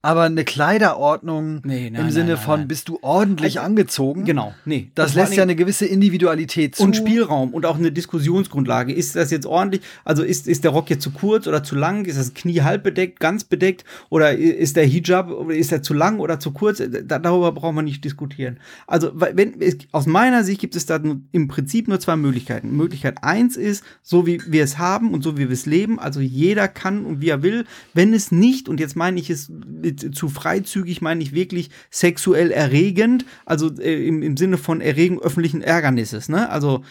Aber 0.00 0.22
eine 0.22 0.44
Kleiderordnung 0.44 1.60
Nee, 1.64 1.90
nein, 1.90 2.02
im 2.02 2.10
Sinne 2.12 2.26
nein, 2.26 2.34
nein, 2.36 2.44
von, 2.44 2.60
nein. 2.60 2.68
bist 2.68 2.88
du 2.88 3.00
ordentlich 3.02 3.58
Also, 3.58 3.66
angezogen? 3.66 4.24
Genau, 4.24 4.54
nee. 4.64 4.92
Das 4.94 5.12
vor 5.14 5.22
lässt 5.22 5.34
ja 5.34 5.42
eine 5.42 5.56
gewisse 5.56 5.86
Individualität 5.86 6.76
zu. 6.76 6.84
und 6.84 6.94
Spielraum 6.94 7.52
und 7.52 7.66
auch 7.66 7.78
eine 7.78 7.90
Diskussionsgrundlage. 7.90 8.92
Ist 8.92 9.16
das 9.16 9.32
jetzt 9.32 9.44
ordentlich? 9.44 9.82
Also 10.04 10.22
ist, 10.22 10.46
ist 10.46 10.62
der 10.62 10.70
Rock 10.70 10.88
jetzt 10.90 11.02
zu 11.02 11.10
kurz 11.10 11.48
oder 11.48 11.64
zu 11.64 11.74
lang? 11.74 12.04
Ist 12.04 12.16
das 12.16 12.32
Knie 12.32 12.60
halb 12.60 12.84
bedeckt, 12.84 13.18
ganz 13.18 13.42
bedeckt? 13.42 13.84
Oder 14.08 14.36
ist 14.38 14.76
der 14.76 14.86
Hijab, 14.86 15.32
oder 15.32 15.56
ist 15.56 15.72
der 15.72 15.82
zu 15.82 15.94
lang 15.94 16.20
oder 16.20 16.38
zu 16.38 16.52
kurz? 16.52 16.80
Da, 17.04 17.18
darüber 17.18 17.50
brauchen 17.50 17.74
wir 17.74 17.82
nicht 17.82 18.04
diskutieren. 18.04 18.60
Also, 18.86 19.10
wenn, 19.14 19.56
aus 19.90 20.06
meiner 20.06 20.44
Sicht 20.44 20.60
gibt 20.60 20.76
es 20.76 20.86
da 20.86 21.00
im 21.32 21.48
Prinzip 21.48 21.88
nur 21.88 21.98
zwei 21.98 22.14
Möglichkeiten. 22.14 22.70
Möglichkeit 22.76 23.24
eins 23.24 23.56
ist, 23.56 23.82
so 24.02 24.28
wie 24.28 24.40
wir 24.46 24.62
es 24.62 24.78
haben 24.78 25.12
und 25.12 25.24
so 25.24 25.36
wie 25.36 25.48
wir 25.48 25.54
es 25.54 25.66
leben. 25.66 25.98
Also 25.98 26.20
jeder 26.20 26.68
kann 26.68 27.04
und 27.04 27.20
wie 27.20 27.30
er 27.30 27.42
will. 27.42 27.64
Wenn 27.94 28.14
es 28.14 28.30
nicht, 28.30 28.68
und 28.68 28.78
jetzt 28.78 28.94
meine 28.94 29.18
ich 29.18 29.28
es 29.28 29.50
zu 29.96 30.28
freizügig, 30.28 31.00
meine 31.00 31.22
ich 31.22 31.32
wirklich 31.32 31.70
sexuell 31.90 32.50
erregend, 32.50 33.24
also 33.46 33.70
äh, 33.78 34.06
im, 34.06 34.22
im 34.22 34.36
Sinne 34.36 34.58
von 34.58 34.80
Erregen 34.80 35.18
öffentlichen 35.20 35.62
Ärgernisses, 35.62 36.28
ne? 36.28 36.48
Also 36.50 36.82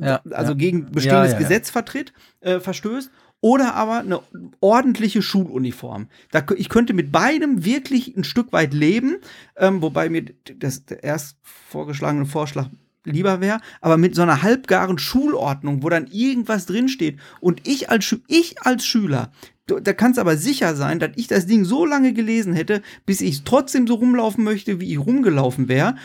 Ja, 0.00 0.20
also 0.30 0.52
ja. 0.52 0.58
gegen 0.58 0.90
bestehendes 0.90 1.32
Ja. 1.32 1.38
Gesetz 1.38 1.70
vertritt, 1.70 2.12
äh, 2.40 2.60
verstößt. 2.60 3.10
Oder 3.44 3.74
aber 3.74 3.98
eine 3.98 4.20
ordentliche 4.60 5.20
Schuluniform. 5.20 6.06
Da, 6.30 6.44
ich 6.56 6.68
könnte 6.68 6.94
mit 6.94 7.10
beidem 7.10 7.64
wirklich 7.64 8.16
ein 8.16 8.22
Stück 8.22 8.52
weit 8.52 8.72
leben, 8.72 9.16
ähm, 9.56 9.82
wobei 9.82 10.08
mir 10.08 10.26
das, 10.60 10.84
der 10.84 11.02
erst 11.02 11.38
vorgeschlagene 11.42 12.26
Vorschlag 12.26 12.68
lieber 13.04 13.40
wäre, 13.40 13.60
aber 13.80 13.96
mit 13.96 14.14
so 14.14 14.22
einer 14.22 14.42
halbgaren 14.42 14.98
Schulordnung, 14.98 15.82
wo 15.82 15.88
dann 15.88 16.06
irgendwas 16.06 16.66
drinsteht 16.66 17.18
und 17.40 17.66
ich 17.66 17.90
als, 17.90 18.14
ich 18.28 18.62
als 18.62 18.86
Schüler, 18.86 19.32
da 19.66 19.92
kannst 19.92 20.18
aber 20.18 20.36
sicher 20.36 20.74
sein, 20.74 20.98
dass 20.98 21.12
ich 21.16 21.28
das 21.28 21.46
Ding 21.46 21.64
so 21.64 21.86
lange 21.86 22.12
gelesen 22.12 22.52
hätte, 22.52 22.82
bis 23.06 23.20
ich 23.20 23.44
trotzdem 23.44 23.86
so 23.86 23.94
rumlaufen 23.94 24.42
möchte, 24.42 24.80
wie 24.80 24.92
ich 24.92 24.98
rumgelaufen 24.98 25.68
wäre, 25.68 25.96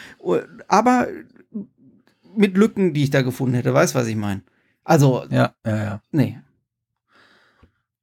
aber 0.67 1.07
mit 2.35 2.55
Lücken, 2.55 2.93
die 2.93 3.03
ich 3.03 3.09
da 3.09 3.23
gefunden 3.23 3.55
hätte. 3.55 3.73
Weißt 3.73 3.95
was 3.95 4.07
ich 4.07 4.15
meine? 4.15 4.41
Also, 4.83 5.25
Ja, 5.29 5.53
ja, 5.65 5.75
ja. 5.75 6.01
nee. 6.11 6.39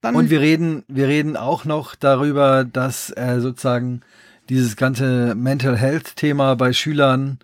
Dann, 0.01 0.17
Und 0.17 0.29
wir 0.29 0.41
reden, 0.41 0.83
wir 0.87 1.09
reden 1.09 1.37
auch 1.37 1.65
noch 1.65 1.95
darüber, 1.95 2.65
dass 2.65 3.11
äh, 3.17 3.41
sozusagen 3.41 4.03
dieses 4.51 4.77
ganze 4.77 5.35
Mental 5.35 5.79
Health 5.79 6.17
Thema 6.17 6.57
bei 6.57 6.75
Schülern, 6.75 7.39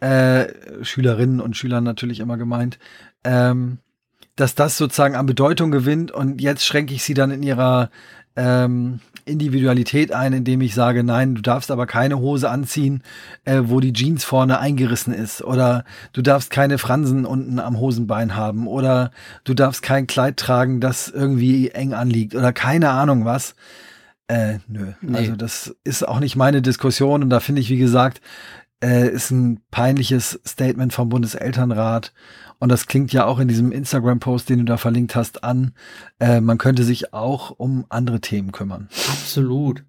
äh, 0.00 0.84
Schülerinnen 0.84 1.40
und 1.40 1.56
Schülern 1.56 1.84
natürlich 1.84 2.20
immer 2.20 2.36
gemeint, 2.36 2.78
ähm, 3.24 3.78
dass 4.36 4.54
das 4.54 4.76
sozusagen 4.76 5.14
an 5.14 5.26
Bedeutung 5.26 5.70
gewinnt 5.70 6.10
und 6.10 6.40
jetzt 6.40 6.64
schränke 6.64 6.94
ich 6.94 7.02
sie 7.02 7.14
dann 7.14 7.30
in 7.30 7.42
ihrer 7.42 7.90
ähm, 8.36 9.00
Individualität 9.24 10.12
ein, 10.12 10.32
indem 10.32 10.60
ich 10.62 10.74
sage, 10.74 11.04
nein, 11.04 11.34
du 11.34 11.42
darfst 11.42 11.70
aber 11.70 11.86
keine 11.86 12.18
Hose 12.18 12.50
anziehen, 12.50 13.02
äh, 13.44 13.62
wo 13.64 13.80
die 13.80 13.92
Jeans 13.92 14.24
vorne 14.24 14.58
eingerissen 14.58 15.14
ist 15.14 15.42
oder 15.42 15.84
du 16.12 16.22
darfst 16.22 16.50
keine 16.50 16.78
Fransen 16.78 17.24
unten 17.24 17.58
am 17.58 17.78
Hosenbein 17.78 18.34
haben 18.34 18.66
oder 18.66 19.10
du 19.44 19.54
darfst 19.54 19.82
kein 19.82 20.06
Kleid 20.06 20.38
tragen, 20.38 20.80
das 20.80 21.08
irgendwie 21.08 21.70
eng 21.70 21.92
anliegt 21.92 22.34
oder 22.34 22.52
keine 22.52 22.90
Ahnung 22.90 23.24
was. 23.24 23.54
Äh, 24.28 24.58
nö. 24.66 24.92
Nee. 25.02 25.18
Also 25.18 25.36
das 25.36 25.76
ist 25.84 26.06
auch 26.06 26.20
nicht 26.20 26.36
meine 26.36 26.62
Diskussion 26.62 27.22
und 27.22 27.30
da 27.30 27.40
finde 27.40 27.60
ich, 27.60 27.70
wie 27.70 27.78
gesagt, 27.78 28.20
äh, 28.82 29.08
ist 29.08 29.30
ein 29.30 29.60
peinliches 29.70 30.40
Statement 30.46 30.92
vom 30.92 31.08
Bundeselternrat 31.08 32.12
und 32.62 32.68
das 32.68 32.86
klingt 32.86 33.12
ja 33.12 33.26
auch 33.26 33.40
in 33.40 33.48
diesem 33.48 33.72
Instagram-Post, 33.72 34.48
den 34.48 34.60
du 34.60 34.64
da 34.64 34.76
verlinkt 34.76 35.16
hast, 35.16 35.42
an. 35.42 35.72
Äh, 36.20 36.40
man 36.40 36.58
könnte 36.58 36.84
sich 36.84 37.12
auch 37.12 37.50
um 37.50 37.86
andere 37.88 38.20
Themen 38.20 38.52
kümmern. 38.52 38.86
Absolut. 39.08 39.82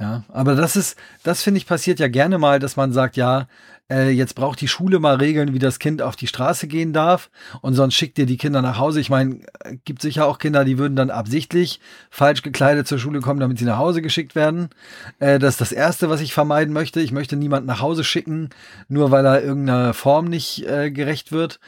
Ja, 0.00 0.24
aber 0.28 0.54
das 0.54 0.76
ist, 0.76 0.96
das 1.22 1.42
finde 1.42 1.58
ich 1.58 1.66
passiert 1.66 2.00
ja 2.00 2.08
gerne 2.08 2.38
mal, 2.38 2.58
dass 2.58 2.76
man 2.76 2.92
sagt, 2.92 3.16
ja, 3.18 3.46
äh, 3.90 4.08
jetzt 4.10 4.34
braucht 4.34 4.60
die 4.60 4.68
Schule 4.68 4.98
mal 4.98 5.16
Regeln, 5.16 5.52
wie 5.52 5.58
das 5.58 5.78
Kind 5.78 6.00
auf 6.00 6.16
die 6.16 6.26
Straße 6.26 6.68
gehen 6.68 6.92
darf 6.92 7.28
und 7.60 7.74
sonst 7.74 7.94
schickt 7.94 8.18
ihr 8.18 8.24
die 8.24 8.38
Kinder 8.38 8.62
nach 8.62 8.78
Hause. 8.78 9.00
Ich 9.00 9.10
meine, 9.10 9.40
äh, 9.62 9.76
gibt 9.84 10.00
sicher 10.00 10.26
auch 10.26 10.38
Kinder, 10.38 10.64
die 10.64 10.78
würden 10.78 10.96
dann 10.96 11.10
absichtlich 11.10 11.80
falsch 12.08 12.40
gekleidet 12.42 12.88
zur 12.88 12.98
Schule 12.98 13.20
kommen, 13.20 13.40
damit 13.40 13.58
sie 13.58 13.64
nach 13.66 13.76
Hause 13.76 14.00
geschickt 14.00 14.34
werden. 14.34 14.70
Äh, 15.18 15.38
das 15.38 15.54
ist 15.54 15.60
das 15.60 15.72
Erste, 15.72 16.08
was 16.08 16.22
ich 16.22 16.32
vermeiden 16.32 16.72
möchte. 16.72 17.00
Ich 17.00 17.12
möchte 17.12 17.36
niemanden 17.36 17.66
nach 17.66 17.82
Hause 17.82 18.02
schicken, 18.04 18.48
nur 18.88 19.10
weil 19.10 19.26
er 19.26 19.42
irgendeiner 19.42 19.92
Form 19.92 20.26
nicht 20.26 20.66
äh, 20.66 20.90
gerecht 20.90 21.30
wird. 21.30 21.60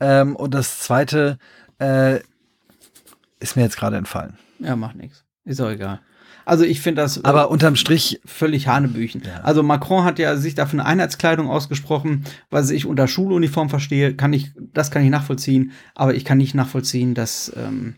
Ähm, 0.00 0.34
und 0.34 0.54
das 0.54 0.78
Zweite 0.78 1.38
äh, 1.78 2.20
ist 3.38 3.56
mir 3.56 3.62
jetzt 3.62 3.76
gerade 3.76 3.96
entfallen. 3.96 4.38
Ja, 4.60 4.76
macht 4.76 4.96
nichts. 4.96 5.24
Ist 5.44 5.60
auch 5.60 5.70
egal. 5.70 6.00
Also 6.46 6.64
ich 6.64 6.80
finde 6.80 7.02
das 7.02 7.18
äh, 7.18 7.20
Aber 7.24 7.50
unterm 7.50 7.76
Strich 7.76 8.20
völlig 8.24 8.68
Hanebüchen. 8.68 9.20
Ja. 9.26 9.40
Also 9.42 9.62
Macron 9.62 10.04
hat 10.04 10.18
ja 10.20 10.36
sich 10.36 10.54
dafür 10.54 10.78
eine 10.80 10.88
Einheitskleidung 10.88 11.50
ausgesprochen, 11.50 12.24
was 12.50 12.70
ich 12.70 12.86
unter 12.86 13.08
Schuluniform 13.08 13.68
verstehe, 13.68 14.14
kann 14.14 14.32
ich, 14.32 14.52
das 14.72 14.90
kann 14.90 15.02
ich 15.04 15.10
nachvollziehen, 15.10 15.72
aber 15.94 16.14
ich 16.14 16.24
kann 16.24 16.38
nicht 16.38 16.54
nachvollziehen, 16.54 17.14
dass 17.14 17.52
ähm, 17.56 17.96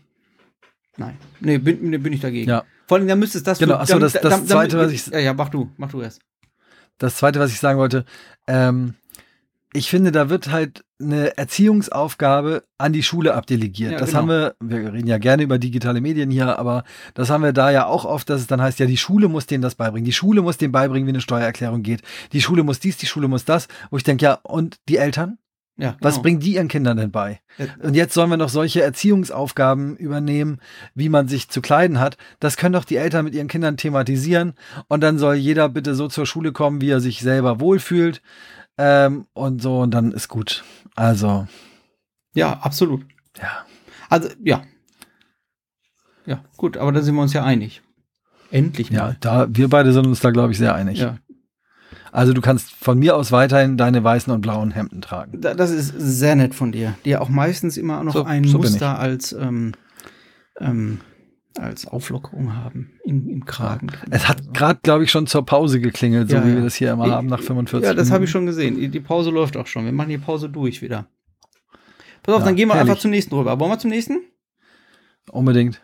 nein, 0.97 1.15
nee, 1.39 1.59
bin, 1.59 1.89
nee, 1.91 1.97
bin 1.99 2.11
ich 2.11 2.21
dagegen. 2.21 2.49
Ja. 2.49 2.63
Vor 2.87 2.97
allem, 2.97 3.07
da 3.07 3.15
müsste 3.15 3.37
es 3.37 3.43
das 3.43 3.59
Genau, 3.59 3.75
ach 3.75 3.87
so, 3.87 3.99
das- 3.99 4.13
das 4.13 4.45
Zweite, 4.47 4.77
was 4.79 4.91
ich- 4.91 5.05
Ja, 5.07 5.19
ja, 5.19 5.33
mach 5.33 5.49
du, 5.49 5.69
mach 5.77 5.91
du 5.91 6.01
erst. 6.01 6.19
das 6.97 7.15
zweite, 7.17 7.39
was 7.39 7.51
ich 7.51 7.59
sagen 7.59 7.77
wollte, 7.77 8.03
ähm, 8.47 8.95
ich 9.73 9.89
finde, 9.89 10.11
da 10.11 10.29
wird 10.29 10.51
halt 10.51 10.83
eine 10.99 11.37
Erziehungsaufgabe 11.37 12.63
an 12.77 12.91
die 12.91 13.03
Schule 13.03 13.35
abdelegiert. 13.35 13.93
Ja, 13.93 13.99
das 13.99 14.09
genau. 14.09 14.19
haben 14.19 14.29
wir, 14.29 14.55
wir 14.59 14.93
reden 14.93 15.07
ja 15.07 15.17
gerne 15.19 15.43
über 15.43 15.59
digitale 15.59 16.01
Medien 16.01 16.31
hier, 16.31 16.57
aber 16.57 16.83
das 17.13 17.29
haben 17.29 17.43
wir 17.43 17.53
da 17.53 17.69
ja 17.69 17.85
auch 17.85 18.03
oft, 18.03 18.29
dass 18.29 18.41
es 18.41 18.47
dann 18.47 18.61
heißt, 18.61 18.79
ja, 18.79 18.87
die 18.87 18.97
Schule 18.97 19.27
muss 19.27 19.45
denen 19.45 19.61
das 19.61 19.75
beibringen. 19.75 20.05
Die 20.05 20.13
Schule 20.13 20.41
muss 20.41 20.57
denen 20.57 20.71
beibringen, 20.71 21.07
wie 21.07 21.11
eine 21.11 21.21
Steuererklärung 21.21 21.83
geht. 21.83 22.01
Die 22.33 22.41
Schule 22.41 22.63
muss 22.63 22.79
dies, 22.79 22.97
die 22.97 23.05
Schule 23.05 23.27
muss 23.27 23.45
das. 23.45 23.67
Wo 23.91 23.97
ich 23.97 24.03
denke, 24.03 24.25
ja, 24.25 24.39
und 24.43 24.77
die 24.89 24.97
Eltern? 24.97 25.37
Ja, 25.79 25.95
Was 26.01 26.15
genau. 26.15 26.23
bringen 26.23 26.39
die 26.41 26.55
ihren 26.55 26.67
Kindern 26.67 26.97
denn 26.97 27.09
bei? 27.11 27.39
Ja. 27.57 27.67
Und 27.81 27.93
jetzt 27.95 28.13
sollen 28.13 28.29
wir 28.29 28.35
noch 28.37 28.49
solche 28.49 28.81
Erziehungsaufgaben 28.83 29.95
übernehmen, 29.95 30.59
wie 30.93 31.07
man 31.09 31.27
sich 31.29 31.47
zu 31.49 31.61
kleiden 31.61 31.99
hat. 32.01 32.17
Das 32.41 32.57
können 32.57 32.73
doch 32.73 32.83
die 32.83 32.97
Eltern 32.97 33.23
mit 33.25 33.33
ihren 33.33 33.47
Kindern 33.47 33.77
thematisieren. 33.77 34.53
Und 34.89 35.01
dann 35.01 35.17
soll 35.17 35.35
jeder 35.35 35.69
bitte 35.69 35.95
so 35.95 36.07
zur 36.09 36.25
Schule 36.25 36.51
kommen, 36.51 36.81
wie 36.81 36.89
er 36.89 36.99
sich 36.99 37.21
selber 37.21 37.59
wohlfühlt. 37.61 38.21
Ähm, 38.77 39.25
und 39.33 39.61
so, 39.61 39.79
und 39.79 39.91
dann 39.91 40.11
ist 40.11 40.27
gut. 40.27 40.63
Also, 40.95 41.47
Ja, 42.33 42.59
absolut. 42.59 43.05
ja. 43.41 43.65
Also, 44.09 44.29
ja. 44.43 44.63
Ja, 46.25 46.43
gut, 46.57 46.77
aber 46.77 46.91
da 46.91 47.01
sind 47.01 47.15
wir 47.15 47.21
uns 47.21 47.33
ja 47.33 47.43
einig. 47.43 47.81
Endlich 48.51 48.89
Ja, 48.89 49.03
mal. 49.05 49.17
da, 49.19 49.47
wir 49.49 49.69
beide 49.69 49.93
sind 49.93 50.05
uns 50.07 50.19
da, 50.19 50.31
glaube 50.31 50.51
ich, 50.51 50.57
sehr 50.57 50.75
einig. 50.75 50.99
Ja. 50.99 51.17
Also 52.11 52.33
du 52.33 52.41
kannst 52.41 52.71
von 52.71 52.97
mir 52.99 53.15
aus 53.15 53.31
weiterhin 53.31 53.77
deine 53.77 54.03
weißen 54.03 54.31
und 54.33 54.41
blauen 54.41 54.71
Hemden 54.71 55.01
tragen. 55.01 55.39
Da- 55.41 55.53
Das 55.53 55.71
ist 55.71 55.93
sehr 55.97 56.35
nett 56.35 56.55
von 56.55 56.71
dir, 56.71 56.95
die 57.05 57.11
ja 57.11 57.21
auch 57.21 57.29
meistens 57.29 57.77
immer 57.77 58.03
noch 58.03 58.13
So- 58.13 58.23
ein 58.23 58.43
so 58.43 58.57
Muster 58.57 58.97
als, 58.99 59.31
ähm, 59.33 59.73
ähm, 60.59 60.99
als 61.57 61.85
Auflockerung 61.87 62.55
haben 62.55 62.91
im, 63.03 63.27
im 63.27 63.45
Kragen. 63.45 63.87
drin. 63.87 64.09
Es 64.11 64.27
hat 64.27 64.53
gerade, 64.53 64.79
glaube 64.83 65.03
ich, 65.03 65.11
schon 65.11 65.27
zur 65.27 65.45
Pause 65.45 65.79
geklingelt, 65.81 66.29
so 66.29 66.37
Ja, 66.37 66.45
wie 66.45 66.49
ja. 66.49 66.55
wir 66.55 66.63
das 66.63 66.75
hier 66.75 66.91
immer 66.93 67.05
Ich- 67.07 67.11
haben 67.11 67.27
nach 67.27 67.41
45 67.41 67.87
Ja, 67.87 67.93
das 67.93 68.11
habe 68.11 68.23
ich 68.25 68.33
Minuten. 68.33 68.53
schon 68.53 68.67
gesehen. 68.67 68.91
Die- 68.91 68.99
Pause 68.99 69.29
läuft 69.31 69.57
auch 69.57 69.67
schon. 69.67 69.85
Wir 69.85 69.91
machen 69.91 70.09
die 70.09 70.17
Pause 70.17 70.49
durch 70.49 70.81
wieder. 70.81 71.07
Pass 72.23 72.35
auf, 72.35 72.41
Ja, 72.41 72.45
dann 72.47 72.55
gehen 72.55 72.67
wir 72.67 72.75
herrlich. 72.75 72.89
einfach 72.91 73.01
zum 73.01 73.11
nächsten 73.11 73.33
rüber. 73.35 73.59
Wollen 73.59 73.71
wir 73.71 73.79
zum 73.79 73.89
nächsten? 73.89 74.19
Unbedingt. 75.31 75.81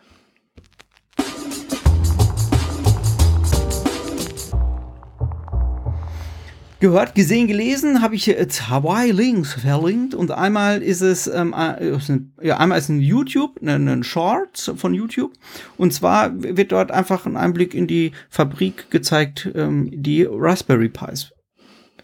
Gehört, 6.86 7.16
gesehen, 7.16 7.48
gelesen 7.48 8.00
habe 8.00 8.14
ich 8.14 8.26
jetzt 8.26 8.68
Hawaii 8.70 9.10
Links 9.10 9.54
verlinkt 9.54 10.14
und 10.14 10.30
einmal 10.30 10.80
ist 10.82 11.00
es, 11.00 11.26
ähm, 11.26 11.52
äh, 11.52 11.98
ja, 12.40 12.58
einmal 12.58 12.78
ist 12.78 12.88
ein 12.88 13.00
YouTube, 13.00 13.60
ein, 13.60 13.88
ein 13.88 14.04
Short 14.04 14.72
von 14.76 14.94
YouTube 14.94 15.32
und 15.78 15.92
zwar 15.92 16.40
wird 16.40 16.70
dort 16.70 16.92
einfach 16.92 17.26
ein 17.26 17.36
Einblick 17.36 17.74
in 17.74 17.88
die 17.88 18.12
Fabrik 18.30 18.88
gezeigt, 18.92 19.50
ähm, 19.56 19.90
die 19.92 20.28
Raspberry 20.30 20.88
Pis 20.88 21.32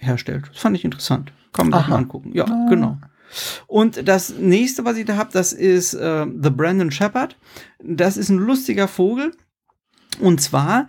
herstellt. 0.00 0.48
Das 0.52 0.58
fand 0.58 0.76
ich 0.76 0.84
interessant. 0.84 1.32
Kann 1.52 1.68
man 1.68 1.78
sich 1.78 1.88
mal 1.88 1.98
angucken. 1.98 2.32
Ja, 2.34 2.46
genau. 2.68 2.98
Und 3.68 4.08
das 4.08 4.36
nächste, 4.36 4.84
was 4.84 4.96
ich 4.96 5.04
da 5.04 5.16
habe, 5.16 5.30
das 5.32 5.52
ist 5.52 5.94
äh, 5.94 6.26
The 6.26 6.50
Brandon 6.50 6.90
Shepherd. 6.90 7.36
Das 7.80 8.16
ist 8.16 8.30
ein 8.30 8.38
lustiger 8.38 8.88
Vogel. 8.88 9.30
Und 10.20 10.40
zwar 10.40 10.88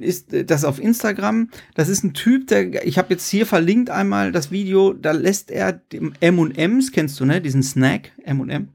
ist 0.00 0.26
das 0.30 0.64
auf 0.64 0.78
Instagram, 0.78 1.48
das 1.74 1.88
ist 1.88 2.04
ein 2.04 2.12
Typ, 2.12 2.48
der, 2.48 2.86
ich 2.86 2.98
habe 2.98 3.14
jetzt 3.14 3.28
hier 3.28 3.46
verlinkt 3.46 3.90
einmal 3.90 4.30
das 4.30 4.50
Video, 4.50 4.92
da 4.92 5.12
lässt 5.12 5.50
er 5.50 5.72
dem 5.72 6.12
M&M's, 6.20 6.92
kennst 6.92 7.18
du, 7.18 7.24
ne, 7.24 7.40
diesen 7.40 7.62
Snack, 7.62 8.12
M&M? 8.24 8.68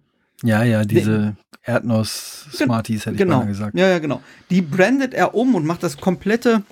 Ja, 0.43 0.64
ja, 0.64 0.84
diese 0.84 1.36
Erdnuss-Smarties 1.64 3.05
hätte 3.05 3.16
ich 3.16 3.20
Genau, 3.20 3.39
mal 3.39 3.47
gesagt. 3.47 3.78
ja, 3.78 3.88
ja, 3.88 3.99
genau. 3.99 4.22
Die 4.49 4.62
brandet 4.62 5.14
er 5.14 5.36
um 5.36 5.53
und 5.53 5.66
macht 5.66 5.84
das 5.84 5.97
komplette 5.97 6.64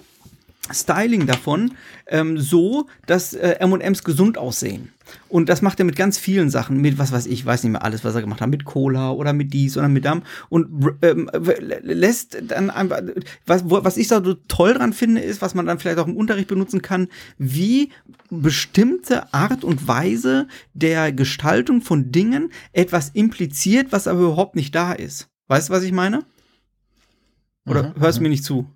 Styling 0.72 1.26
davon 1.26 1.74
ähm, 2.08 2.38
so, 2.40 2.88
dass 3.06 3.34
äh, 3.34 3.58
M&M's 3.60 4.04
gesund 4.04 4.38
aussehen. 4.38 4.90
Und 5.28 5.50
das 5.50 5.62
macht 5.62 5.80
er 5.80 5.86
mit 5.86 5.96
ganz 5.96 6.18
vielen 6.18 6.50
Sachen, 6.50 6.82
mit 6.82 6.98
was 6.98 7.12
weiß 7.12 7.28
ich, 7.28 7.46
weiß 7.46 7.64
nicht 7.64 7.72
mehr 7.72 7.84
alles, 7.84 8.04
was 8.04 8.16
er 8.16 8.22
gemacht 8.22 8.42
hat, 8.42 8.50
mit 8.50 8.66
Cola 8.66 9.12
oder 9.12 9.34
mit 9.34 9.54
dies 9.54 9.78
oder 9.78 9.88
mit 9.88 10.06
dem 10.06 10.24
und 10.50 10.96
ähm, 11.02 11.30
lässt 11.84 12.38
dann 12.48 12.70
einfach, 12.70 13.02
was, 13.46 13.64
was 13.66 13.98
ich 13.98 14.08
da 14.08 14.24
so 14.24 14.34
toll 14.48 14.74
dran 14.74 14.94
finde, 14.94 15.22
ist, 15.22 15.42
was 15.42 15.54
man 15.54 15.66
dann 15.66 15.80
vielleicht 15.80 16.00
auch 16.00 16.08
im 16.08 16.18
Unterricht 16.18 16.48
benutzen 16.48 16.82
kann, 16.82 17.08
wie 17.38 17.92
bestimmte 18.30 19.34
Art 19.34 19.64
und 19.64 19.88
Weise 19.88 20.48
der 20.74 21.12
Gestaltung 21.12 21.82
von 21.82 22.12
Dingen 22.12 22.52
etwas 22.74 23.10
impliziert, 23.10 23.92
was 23.92 24.08
aber 24.08 24.22
überhaupt 24.22 24.56
nicht 24.56 24.74
da 24.74 24.94
ist. 24.94 25.30
Weißt 25.48 25.70
du, 25.70 25.74
was 25.74 25.84
ich 25.84 25.92
meine? 25.92 26.24
Oder 27.66 27.90
Mhm, 27.90 28.02
hörst 28.02 28.18
du 28.18 28.24
mir 28.24 28.30
nicht 28.30 28.44
zu? 28.44 28.68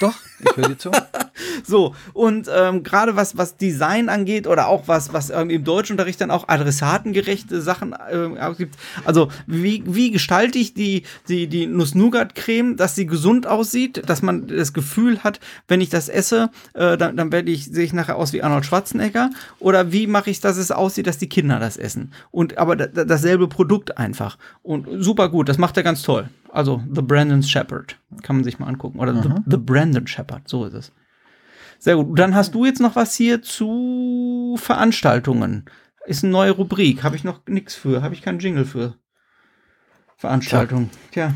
Doch, 0.00 0.14
ich 0.40 0.56
höre 0.56 0.68
dir 0.68 0.78
zu. 0.78 0.90
So, 1.66 1.94
und 2.12 2.48
ähm, 2.54 2.82
gerade 2.82 3.16
was, 3.16 3.36
was 3.38 3.56
Design 3.56 4.08
angeht 4.08 4.46
oder 4.46 4.68
auch 4.68 4.86
was, 4.86 5.12
was 5.12 5.30
ähm, 5.30 5.50
im 5.50 5.64
Deutschunterricht 5.64 6.20
dann 6.20 6.30
auch 6.30 6.48
adressatengerechte 6.48 7.60
Sachen 7.62 7.94
ähm, 8.10 8.36
ausgibt. 8.38 8.76
Also, 9.04 9.28
wie, 9.46 9.82
wie 9.86 10.10
gestalte 10.10 10.58
ich 10.58 10.74
die, 10.74 11.04
die, 11.28 11.46
die 11.46 11.66
Nuss-Nougat-Creme, 11.66 12.76
dass 12.76 12.94
sie 12.94 13.06
gesund 13.06 13.46
aussieht, 13.46 14.02
dass 14.08 14.22
man 14.22 14.46
das 14.46 14.72
Gefühl 14.72 15.20
hat, 15.24 15.40
wenn 15.68 15.80
ich 15.80 15.88
das 15.88 16.08
esse, 16.08 16.50
äh, 16.74 16.96
dann, 16.96 17.16
dann 17.16 17.32
werde 17.32 17.50
ich, 17.50 17.64
sehe 17.66 17.84
ich 17.84 17.92
nachher 17.92 18.16
aus 18.16 18.32
wie 18.32 18.42
Arnold 18.42 18.66
Schwarzenegger. 18.66 19.30
Oder 19.58 19.92
wie 19.92 20.06
mache 20.06 20.30
ich, 20.30 20.40
dass 20.40 20.56
es 20.56 20.70
aussieht, 20.70 21.06
dass 21.06 21.18
die 21.18 21.28
Kinder 21.28 21.58
das 21.58 21.76
essen? 21.76 22.12
Und 22.30 22.58
aber 22.58 22.76
da, 22.76 22.86
da- 22.86 23.04
dasselbe 23.04 23.48
Produkt 23.48 23.96
einfach. 23.98 24.36
Und 24.62 24.86
super 25.02 25.28
gut, 25.30 25.48
das 25.48 25.58
macht 25.58 25.76
er 25.76 25.82
ganz 25.82 26.02
toll. 26.02 26.28
Also, 26.52 26.82
The 26.94 27.02
Brandon 27.02 27.42
Shepherd. 27.42 27.96
Kann 28.22 28.36
man 28.36 28.44
sich 28.44 28.58
mal 28.58 28.66
angucken. 28.68 29.00
Oder 29.00 29.20
the, 29.22 29.28
the 29.50 29.56
Brandon 29.56 30.06
Shepherd, 30.06 30.42
so 30.46 30.64
ist 30.66 30.74
es. 30.74 30.92
Sehr 31.84 31.96
gut. 31.96 32.18
Dann 32.18 32.34
hast 32.34 32.54
du 32.54 32.64
jetzt 32.64 32.80
noch 32.80 32.96
was 32.96 33.14
hier 33.14 33.42
zu 33.42 34.56
Veranstaltungen. 34.58 35.66
Ist 36.06 36.24
eine 36.24 36.32
neue 36.32 36.52
Rubrik. 36.52 37.02
Habe 37.02 37.14
ich 37.14 37.24
noch 37.24 37.42
nichts 37.46 37.74
für. 37.74 38.00
Habe 38.00 38.14
ich 38.14 38.22
keinen 38.22 38.38
Jingle 38.38 38.64
für. 38.64 38.94
Veranstaltungen. 40.16 40.88
Tja. 41.10 41.34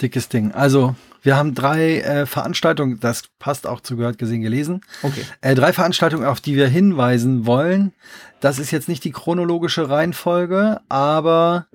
Dickes 0.00 0.30
Ding. 0.30 0.52
Also, 0.52 0.96
wir 1.20 1.36
haben 1.36 1.54
drei 1.54 2.00
äh, 2.00 2.24
Veranstaltungen, 2.24 3.00
das 3.00 3.24
passt 3.38 3.66
auch 3.66 3.82
zu 3.82 3.98
gehört, 3.98 4.16
gesehen, 4.16 4.40
gelesen. 4.40 4.80
Okay. 5.02 5.26
Äh, 5.42 5.54
drei 5.54 5.74
Veranstaltungen, 5.74 6.24
auf 6.24 6.40
die 6.40 6.56
wir 6.56 6.68
hinweisen 6.68 7.44
wollen. 7.44 7.92
Das 8.40 8.58
ist 8.58 8.70
jetzt 8.70 8.88
nicht 8.88 9.04
die 9.04 9.12
chronologische 9.12 9.90
Reihenfolge, 9.90 10.80
aber 10.88 11.66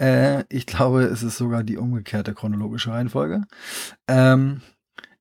äh, 0.00 0.42
ich 0.48 0.66
glaube, 0.66 1.04
es 1.04 1.22
ist 1.22 1.36
sogar 1.36 1.62
die 1.62 1.76
umgekehrte 1.76 2.34
chronologische 2.34 2.90
Reihenfolge. 2.90 3.42
Ähm, 4.08 4.62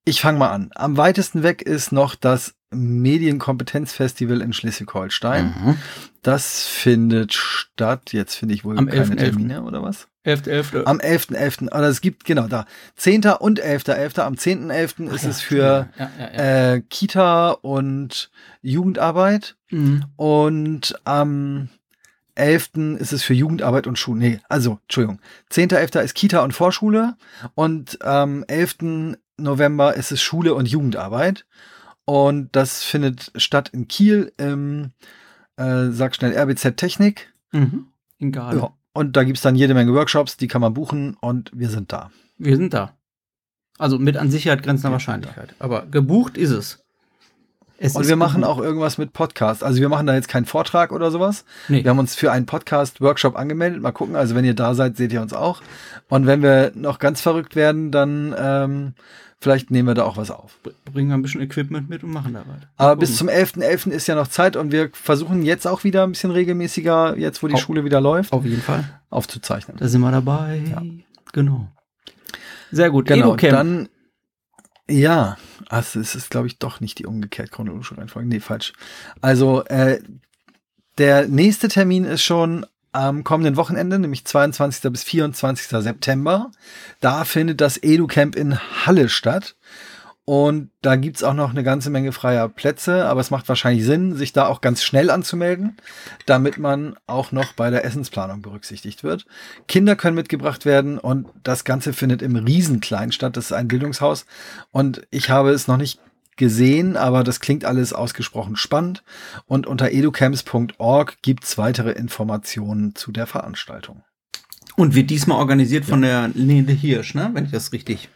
ich 0.06 0.22
fange 0.22 0.39
mal 0.39 0.49
an. 0.49 0.70
Am 0.76 0.97
weitesten 0.97 1.43
weg 1.43 1.62
ist 1.62 1.91
noch 1.91 2.16
das 2.16 2.56
Medienkompetenzfestival 2.72 4.41
in 4.41 4.53
Schleswig-Holstein. 4.53 5.56
Mhm. 5.58 5.78
Das 6.22 6.66
findet 6.68 7.34
statt. 7.34 8.14
Jetzt 8.14 8.36
finde 8.36 8.53
ich 8.53 8.64
wohl 8.64 8.78
Am 8.78 8.88
keine 8.88 9.06
11.11.. 9.06 9.16
Termine 9.18 9.64
oder 9.64 9.82
was? 9.84 10.08
11.11. 10.26 10.86
Am 10.86 10.97
11.11. 10.97 11.68
Oder 11.68 11.88
es 11.88 12.01
gibt, 12.01 12.26
genau, 12.26 12.47
da. 12.47 12.66
10. 12.95 13.26
und 13.39 13.62
11.11. 13.62 14.22
Am 14.22 14.34
10.11. 14.34 15.14
ist 15.14 15.24
es 15.24 15.41
für 15.41 15.89
Ja, 15.97 16.10
ja, 16.20 16.30
ja. 16.34 16.74
äh, 16.74 16.82
Kita 16.82 17.51
und 17.51 18.32
Jugendarbeit. 18.62 19.56
Mhm. 19.70 20.06
Und 20.16 20.95
am 21.03 21.70
11. 22.36 22.97
ist 22.99 23.14
es 23.14 23.24
für 23.24 23.34
Jugendarbeit 23.34 23.88
und 23.88 23.97
Schule. 23.97 24.20
Nee, 24.20 24.39
also, 24.49 24.80
Entschuldigung. 24.84 25.20
10.11. 25.51 26.01
ist 26.01 26.16
Kita 26.16 26.41
und 26.43 26.53
Vorschule 26.53 27.16
und 27.53 28.03
am 28.03 28.43
11. 28.47 29.16
November 29.38 29.95
ist 29.95 30.11
es 30.11 30.21
Schule 30.21 30.53
und 30.53 30.67
Jugendarbeit. 30.67 31.45
Und 32.05 32.55
das 32.55 32.83
findet 32.83 33.31
statt 33.36 33.69
in 33.69 33.88
Kiel 33.88 34.31
im, 34.38 34.91
äh, 35.57 35.89
sag 35.89 36.15
schnell, 36.15 36.38
RBZ 36.38 36.77
Technik. 36.77 37.33
Mhm. 37.51 37.88
In 38.19 38.31
Garde. 38.31 38.57
Ja. 38.57 38.73
Und 38.93 39.17
da 39.17 39.23
gibt's 39.23 39.41
dann 39.41 39.55
jede 39.55 39.73
Menge 39.73 39.93
Workshops, 39.93 40.38
die 40.38 40.47
kann 40.47 40.61
man 40.61 40.73
buchen 40.73 41.17
und 41.19 41.51
wir 41.53 41.69
sind 41.69 41.91
da. 41.91 42.11
Wir 42.38 42.55
sind 42.55 42.73
da. 42.73 42.95
Also 43.77 43.99
mit 43.99 44.15
an 44.15 44.31
Sicherheit 44.31 44.63
grenzender 44.63 44.93
Wahrscheinlichkeit. 44.93 45.53
Aber 45.59 45.86
gebucht 45.86 46.38
ist 46.38 46.51
es. 46.51 46.84
Es 47.78 47.95
Und 47.95 48.07
wir 48.07 48.15
machen 48.15 48.41
gebucht. 48.41 48.57
auch 48.57 48.61
irgendwas 48.63 48.97
mit 48.97 49.11
Podcast. 49.13 49.63
Also 49.63 49.82
wir 49.82 49.89
machen 49.89 50.07
da 50.07 50.13
jetzt 50.15 50.28
keinen 50.30 50.45
Vortrag 50.45 50.91
oder 50.91 51.11
sowas. 51.11 51.43
Nee. 51.67 51.84
Wir 51.84 51.89
haben 51.91 51.99
uns 51.99 52.15
für 52.15 52.32
einen 52.32 52.45
Podcast-Workshop 52.45 53.36
angemeldet. 53.38 53.82
Mal 53.82 53.91
gucken. 53.91 54.15
Also 54.15 54.34
wenn 54.36 54.45
ihr 54.45 54.53
da 54.53 54.73
seid, 54.76 54.95
seht 54.97 55.11
ihr 55.11 55.21
uns 55.21 55.34
auch. 55.34 55.61
Und 56.09 56.26
wenn 56.26 56.41
wir 56.41 56.71
noch 56.76 56.99
ganz 56.99 57.19
verrückt 57.21 57.55
werden, 57.55 57.91
dann 57.91 58.34
ähm, 58.38 58.93
vielleicht 59.41 59.71
nehmen 59.71 59.88
wir 59.89 59.93
da 59.93 60.03
auch 60.05 60.15
was 60.17 60.32
auf. 60.32 60.57
bringen 60.93 61.09
wir 61.09 61.15
ein 61.15 61.21
bisschen 61.21 61.41
Equipment 61.41 61.89
mit 61.89 62.03
und 62.03 62.11
machen 62.11 62.34
da 62.34 62.39
was. 62.47 62.61
Aber 62.78 62.95
bis 62.95 63.17
zum 63.17 63.28
11.11. 63.28 63.89
ist 63.91 64.07
ja 64.07 64.15
noch 64.15 64.28
Zeit 64.30 64.55
und 64.55 64.71
wir 64.71 64.89
versuchen 64.93 65.43
jetzt 65.43 65.67
auch 65.67 65.84
wieder 65.84 66.03
ein 66.03 66.11
bisschen 66.11 66.32
regelmäßiger, 66.32 67.17
jetzt 67.17 67.43
wo 67.43 67.47
die 67.47 67.55
Au- 67.55 67.57
Schule 67.57 67.84
wieder 67.84 67.99
läuft, 67.99 68.32
Auf 68.32 68.45
jeden 68.45 68.61
Fall. 68.61 68.86
aufzuzeichnen. 69.09 69.78
Da 69.78 69.88
sind 69.89 69.99
wir 70.01 70.11
dabei. 70.11 70.61
Genau. 71.34 71.67
Sehr 72.71 72.89
gut. 72.89 73.05
Genau, 73.07 73.34
Educamp. 73.36 73.51
dann 73.53 73.89
ja, 74.88 75.38
also 75.70 75.99
es 75.99 76.16
ist 76.16 76.30
glaube 76.30 76.47
ich 76.47 76.60
doch 76.60 76.80
nicht 76.80 76.99
die 76.99 77.06
umgekehrt 77.06 77.51
chronologische 77.51 77.97
Reihenfolge. 77.97 78.28
Nee, 78.28 78.39
falsch. 78.39 78.74
Also 79.22 79.64
äh, 79.66 80.01
der 80.97 81.28
nächste 81.28 81.68
Termin 81.68 82.06
ist 82.06 82.24
schon 82.24 82.66
am 82.95 83.26
kommenden 83.26 83.58
Wochenende, 83.58 83.99
nämlich 83.99 84.26
22. 84.26 84.91
bis 84.91 85.03
24. 85.03 85.68
September. 85.84 86.51
Da 87.01 87.26
findet 87.26 87.60
das 87.60 87.78
EduCamp 87.78 88.36
in 88.36 88.58
Halle 88.58 89.10
statt. 89.10 89.56
Und 90.26 90.71
da 90.82 90.95
gibt's 90.95 91.21
auch 91.21 91.36
noch 91.36 91.51
eine 91.51 91.63
ganze 91.63 91.91
Menge 91.91 92.11
freier 92.11 92.49
Plätze, 92.49 93.05
aber 93.05 93.21
es 93.21 93.30
macht 93.30 93.47
wahrscheinlich 93.47 93.86
Sinn, 93.86 94.15
sich 94.15 94.34
da 94.34 94.47
auch 94.47 94.59
ganz 94.59 94.82
schnell 94.84 95.11
anzumelden, 95.11 95.78
damit 96.26 96.57
man 96.57 96.95
auch 97.05 97.32
noch 97.32 97.53
bei 97.53 97.69
der 97.69 97.86
Essensplanung 97.86 98.41
berücksichtigt 98.41 99.03
wird. 99.03 99.28
Kinder 99.67 99.95
können 99.95 100.15
mitgebracht 100.15 100.65
werden 100.65 100.97
und 100.97 101.28
das 101.43 101.63
Ganze 101.63 101.93
findet 101.93 102.23
im 102.23 102.36
Riesenklein 102.36 103.11
statt. 103.11 103.38
Das 103.38 103.45
ist 103.45 103.51
ein 103.51 103.67
Bildungshaus 103.67 104.26
und 104.71 105.05
ich 105.11 105.30
habe 105.30 105.51
es 105.51 105.67
noch 105.67 105.78
nicht 105.78 105.99
gesehen, 106.38 106.97
aber 106.97 107.23
das 107.23 107.39
klingt 107.39 107.63
alles 107.63 107.93
ausgesprochen 107.93 108.55
spannend. 108.55 109.03
Und 109.45 109.67
unter 109.67 109.91
educamps.org 109.91 111.21
gibt's 111.21 111.57
weitere 111.59 111.91
Informationen 111.91 112.95
zu 112.95 113.11
der 113.11 113.28
Veranstaltung. 113.28 114.03
Und 114.76 114.95
wird 114.95 115.09
diesmal 115.09 115.38
organisiert 115.38 115.86
von 115.86 116.01
der 116.01 116.30
Nele 116.30 116.73
Hirsch, 116.73 117.13
ne? 117.13 117.30
Wenn 117.34 117.45
ich 117.45 117.51
das 117.51 117.71
richtig. 117.71 118.09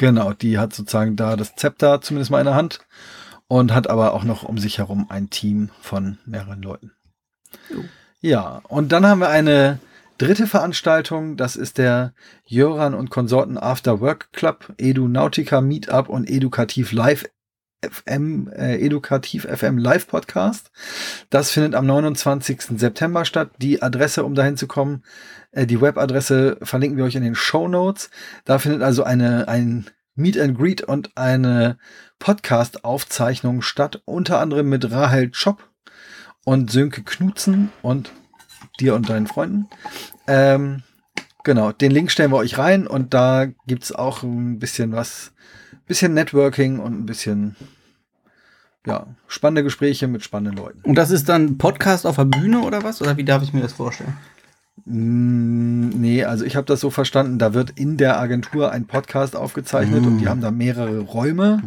Genau, 0.00 0.32
die 0.32 0.56
hat 0.56 0.72
sozusagen 0.72 1.14
da 1.14 1.36
das 1.36 1.56
Zepter 1.56 2.00
zumindest 2.00 2.30
mal 2.30 2.38
in 2.38 2.46
der 2.46 2.54
Hand 2.54 2.78
und 3.48 3.74
hat 3.74 3.90
aber 3.90 4.14
auch 4.14 4.24
noch 4.24 4.44
um 4.44 4.56
sich 4.56 4.78
herum 4.78 5.04
ein 5.10 5.28
Team 5.28 5.68
von 5.82 6.16
mehreren 6.24 6.62
Leuten. 6.62 6.92
Jo. 7.68 7.84
Ja, 8.22 8.62
und 8.66 8.92
dann 8.92 9.04
haben 9.04 9.18
wir 9.18 9.28
eine 9.28 9.78
dritte 10.16 10.46
Veranstaltung, 10.46 11.36
das 11.36 11.54
ist 11.54 11.76
der 11.76 12.14
Jöran 12.46 12.94
und 12.94 13.10
Konsorten 13.10 13.58
After 13.58 14.00
Work 14.00 14.32
Club, 14.32 14.72
Edu 14.78 15.06
Nautica 15.06 15.60
Meetup 15.60 16.08
und 16.08 16.30
Edukativ 16.30 16.92
Live 16.92 17.26
FM, 17.82 18.48
äh, 18.48 18.76
Edukativ 18.76 19.44
FM 19.44 19.78
Live 19.78 20.06
Podcast. 20.06 20.70
Das 21.30 21.50
findet 21.50 21.74
am 21.74 21.86
29. 21.86 22.78
September 22.78 23.24
statt. 23.24 23.50
Die 23.58 23.82
Adresse, 23.82 24.24
um 24.24 24.34
dahin 24.34 24.56
zu 24.56 24.66
kommen, 24.66 25.02
äh, 25.52 25.66
die 25.66 25.80
Webadresse 25.80 26.58
verlinken 26.62 26.98
wir 26.98 27.04
euch 27.04 27.14
in 27.14 27.22
den 27.22 27.34
Show 27.34 27.68
Notes. 27.68 28.10
Da 28.44 28.58
findet 28.58 28.82
also 28.82 29.02
eine, 29.02 29.48
ein 29.48 29.86
Meet 30.14 30.38
and 30.38 30.58
Greet 30.58 30.82
und 30.82 31.16
eine 31.16 31.78
Podcast-Aufzeichnung 32.18 33.62
statt, 33.62 34.02
unter 34.04 34.40
anderem 34.40 34.68
mit 34.68 34.90
Rahel 34.90 35.30
Schopp 35.32 35.68
und 36.44 36.70
Sönke 36.70 37.02
Knutzen 37.02 37.70
und 37.82 38.12
dir 38.78 38.94
und 38.94 39.08
deinen 39.08 39.26
Freunden. 39.26 39.68
Ähm, 40.26 40.82
genau, 41.44 41.72
den 41.72 41.90
Link 41.90 42.10
stellen 42.10 42.32
wir 42.32 42.36
euch 42.36 42.58
rein 42.58 42.86
und 42.86 43.14
da 43.14 43.46
gibt's 43.66 43.92
auch 43.92 44.22
ein 44.22 44.58
bisschen 44.58 44.92
was, 44.92 45.32
bisschen 45.90 46.14
Networking 46.14 46.78
und 46.78 47.00
ein 47.00 47.04
bisschen, 47.04 47.56
ja, 48.86 49.08
spannende 49.26 49.64
Gespräche 49.64 50.06
mit 50.06 50.22
spannenden 50.22 50.56
Leuten. 50.56 50.80
Und 50.84 50.94
das 50.94 51.10
ist 51.10 51.28
dann 51.28 51.58
Podcast 51.58 52.06
auf 52.06 52.14
der 52.14 52.26
Bühne 52.26 52.60
oder 52.60 52.84
was? 52.84 53.02
Oder 53.02 53.16
wie 53.16 53.24
darf 53.24 53.42
ich 53.42 53.52
mir 53.52 53.60
das 53.60 53.72
vorstellen? 53.72 54.16
Mm, 54.84 55.88
Nee, 56.00 56.24
also 56.24 56.44
ich 56.44 56.54
habe 56.56 56.66
das 56.66 56.80
so 56.80 56.90
verstanden, 56.90 57.38
da 57.38 57.52
wird 57.52 57.70
in 57.70 57.96
der 57.96 58.20
Agentur 58.20 58.70
ein 58.70 58.86
Podcast 58.86 59.34
aufgezeichnet 59.34 60.06
und 60.06 60.18
die 60.18 60.28
haben 60.28 60.40
da 60.40 60.50
mehrere 60.52 61.00
Räume. 61.00 61.60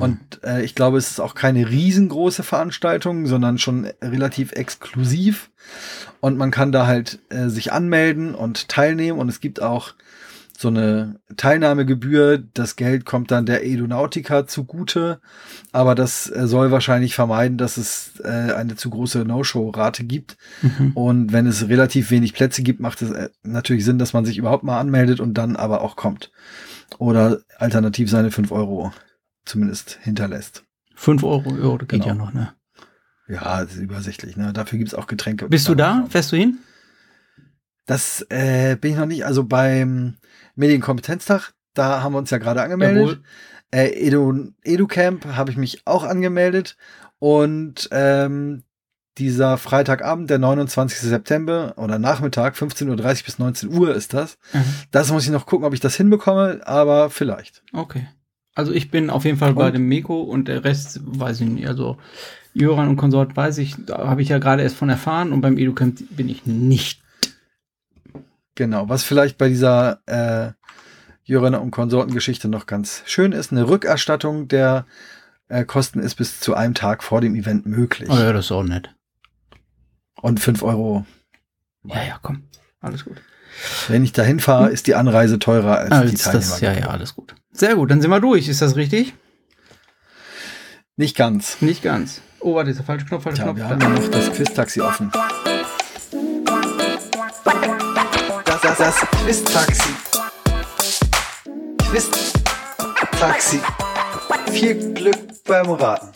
Und 0.00 0.18
äh, 0.42 0.64
ich 0.64 0.74
glaube, 0.74 0.96
es 0.96 1.10
ist 1.10 1.20
auch 1.20 1.34
keine 1.34 1.68
riesengroße 1.68 2.42
Veranstaltung, 2.42 3.26
sondern 3.26 3.58
schon 3.58 3.86
relativ 4.02 4.52
exklusiv. 4.52 5.50
Und 6.20 6.38
man 6.38 6.50
kann 6.50 6.72
da 6.72 6.86
halt 6.86 7.20
äh, 7.28 7.48
sich 7.48 7.72
anmelden 7.72 8.34
und 8.34 8.68
teilnehmen. 8.68 9.18
Und 9.18 9.28
es 9.28 9.40
gibt 9.40 9.60
auch 9.62 9.92
so 10.60 10.66
eine 10.68 11.20
Teilnahmegebühr. 11.36 12.38
Das 12.52 12.74
Geld 12.74 13.04
kommt 13.04 13.30
dann 13.30 13.46
der 13.46 13.64
Edonautica 13.64 14.44
zugute. 14.48 15.20
Aber 15.70 15.94
das 15.94 16.28
äh, 16.30 16.48
soll 16.48 16.72
wahrscheinlich 16.72 17.14
vermeiden, 17.14 17.58
dass 17.58 17.76
es 17.76 18.18
äh, 18.24 18.28
eine 18.52 18.74
zu 18.74 18.90
große 18.90 19.24
No-Show-Rate 19.24 20.02
gibt. 20.02 20.36
Und 20.94 21.32
wenn 21.32 21.46
es 21.46 21.68
relativ 21.68 22.10
wenig 22.10 22.34
Plätze 22.34 22.62
gibt, 22.64 22.80
macht 22.80 23.02
es 23.02 23.12
äh, 23.12 23.28
natürlich 23.44 23.84
Sinn, 23.84 23.98
dass 24.00 24.12
man 24.12 24.24
sich 24.24 24.36
überhaupt 24.36 24.64
mal 24.64 24.80
anmeldet 24.80 25.20
und 25.20 25.34
dann 25.34 25.54
aber 25.54 25.80
auch 25.80 25.94
kommt. 25.94 26.32
Oder 26.98 27.38
alternativ 27.58 28.10
seine 28.10 28.32
5 28.32 28.50
Euro 28.50 28.92
zumindest 29.44 30.00
hinterlässt. 30.02 30.64
5 30.96 31.22
Euro, 31.22 31.50
ja, 31.50 31.78
das 31.78 31.86
geht 31.86 32.02
Genau. 32.02 32.06
ja 32.06 32.14
noch, 32.14 32.32
ne? 32.32 32.52
Ja, 33.28 33.62
das 33.62 33.74
ist 33.74 33.80
übersichtlich. 33.82 34.36
Ne? 34.36 34.52
Dafür 34.52 34.78
gibt's 34.80 34.94
auch 34.94 35.06
Getränke. 35.06 35.48
Bist 35.48 35.68
du 35.68 35.76
da? 35.76 36.06
Fährst 36.08 36.32
du 36.32 36.36
hin? 36.36 36.58
Das 37.88 38.20
äh, 38.28 38.76
bin 38.76 38.92
ich 38.92 38.98
noch 38.98 39.06
nicht. 39.06 39.24
Also 39.24 39.44
beim 39.44 40.18
Medienkompetenztag, 40.56 41.54
da 41.72 42.02
haben 42.02 42.12
wir 42.12 42.18
uns 42.18 42.28
ja 42.28 42.36
gerade 42.36 42.60
angemeldet. 42.60 43.22
Äh, 43.70 44.06
Edu, 44.06 44.52
EduCamp 44.62 45.24
habe 45.24 45.50
ich 45.50 45.56
mich 45.56 45.86
auch 45.86 46.04
angemeldet. 46.04 46.76
Und 47.18 47.88
ähm, 47.90 48.62
dieser 49.16 49.56
Freitagabend, 49.56 50.28
der 50.28 50.38
29. 50.38 50.98
September 50.98 51.72
oder 51.78 51.98
Nachmittag, 51.98 52.56
15.30 52.56 52.90
Uhr 52.90 53.24
bis 53.24 53.38
19 53.38 53.72
Uhr 53.72 53.94
ist 53.94 54.12
das. 54.12 54.36
Mhm. 54.52 54.64
Das 54.90 55.10
muss 55.10 55.24
ich 55.24 55.30
noch 55.30 55.46
gucken, 55.46 55.66
ob 55.66 55.72
ich 55.72 55.80
das 55.80 55.96
hinbekomme, 55.96 56.60
aber 56.66 57.08
vielleicht. 57.08 57.62
Okay. 57.72 58.06
Also 58.54 58.72
ich 58.72 58.90
bin 58.90 59.08
auf 59.08 59.24
jeden 59.24 59.38
Fall 59.38 59.54
bei 59.54 59.68
Und? 59.68 59.72
dem 59.72 59.88
Meko 59.88 60.20
und 60.20 60.46
der 60.46 60.62
Rest 60.62 61.00
weiß 61.04 61.40
ich 61.40 61.48
nicht. 61.48 61.66
Also 61.66 61.96
Jöran 62.52 62.88
und 62.88 62.96
Konsort 62.96 63.34
weiß 63.34 63.56
ich, 63.58 63.76
da 63.86 64.08
habe 64.08 64.20
ich 64.20 64.28
ja 64.28 64.38
gerade 64.38 64.62
erst 64.62 64.76
von 64.76 64.90
erfahren 64.90 65.32
und 65.32 65.40
beim 65.40 65.56
EduCamp 65.56 66.02
bin 66.10 66.28
ich 66.28 66.44
nicht. 66.44 67.00
Genau, 68.58 68.88
was 68.88 69.04
vielleicht 69.04 69.38
bei 69.38 69.48
dieser 69.48 70.00
äh, 70.06 70.50
Jörner 71.22 71.62
und 71.62 71.70
Konsortengeschichte 71.70 72.48
noch 72.48 72.66
ganz 72.66 73.04
schön 73.06 73.30
ist, 73.30 73.52
eine 73.52 73.68
Rückerstattung 73.68 74.48
der 74.48 74.84
äh, 75.46 75.64
Kosten 75.64 76.00
ist 76.00 76.16
bis 76.16 76.40
zu 76.40 76.54
einem 76.54 76.74
Tag 76.74 77.04
vor 77.04 77.20
dem 77.20 77.36
Event 77.36 77.66
möglich. 77.66 78.10
Oh 78.10 78.16
ja, 78.16 78.32
das 78.32 78.46
ist 78.46 78.50
auch 78.50 78.64
nett. 78.64 78.92
Und 80.20 80.40
5 80.40 80.64
Euro. 80.64 81.06
Ja, 81.84 82.02
ja, 82.02 82.18
komm. 82.20 82.48
Alles 82.80 83.04
gut. 83.04 83.18
Wenn 83.86 84.02
ich 84.02 84.10
dahin 84.10 84.40
fahre, 84.40 84.70
ist 84.70 84.88
die 84.88 84.96
Anreise 84.96 85.38
teurer 85.38 85.78
als 85.78 85.90
die 85.90 85.94
Als 85.94 86.22
Teilnehmer. 86.24 86.40
das, 86.40 86.60
ja, 86.60 86.72
ja, 86.72 86.86
alles 86.88 87.14
gut. 87.14 87.36
Sehr 87.52 87.76
gut, 87.76 87.92
dann 87.92 88.00
sind 88.00 88.10
wir 88.10 88.18
durch. 88.18 88.48
Ist 88.48 88.60
das 88.60 88.74
richtig? 88.74 89.14
Nicht 90.96 91.16
ganz. 91.16 91.62
Nicht 91.62 91.84
ganz. 91.84 92.22
Oh, 92.40 92.56
warte, 92.56 92.70
ist 92.70 92.78
der 92.78 92.86
falsche 92.86 93.06
Knopf, 93.06 93.22
falsche 93.22 93.36
Tja, 93.36 93.44
Knopf. 93.44 93.58
wir 93.58 93.68
haben 93.68 93.80
ja 93.80 93.88
noch 93.88 94.08
das 94.08 94.32
Quiz-Taxi 94.32 94.80
offen. 94.80 95.12
Das, 98.68 98.76
das, 98.76 98.96
Quiz-Taxi. 99.22 99.94
Quiz-Taxi. 101.88 103.60
Viel 104.50 104.92
Glück 104.92 105.42
beim 105.44 105.70
Raten. 105.70 106.08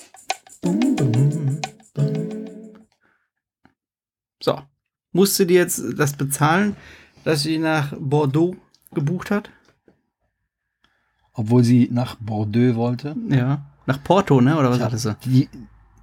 So. 4.43 4.61
Musste 5.13 5.47
die 5.47 5.55
jetzt 5.55 5.83
das 5.97 6.13
bezahlen, 6.13 6.77
dass 7.25 7.43
sie 7.43 7.57
nach 7.57 7.95
Bordeaux 7.99 8.55
gebucht 8.93 9.31
hat? 9.31 9.49
Obwohl 11.33 11.65
sie 11.65 11.89
nach 11.91 12.17
Bordeaux 12.17 12.75
wollte. 12.77 13.17
Ja. 13.31 13.65
Nach 13.87 14.05
Porto, 14.05 14.43
ne? 14.43 14.59
Oder 14.59 14.69
was 14.71 14.81
hatte 14.81 14.99
sie? 14.99 15.17
Die, 15.25 15.49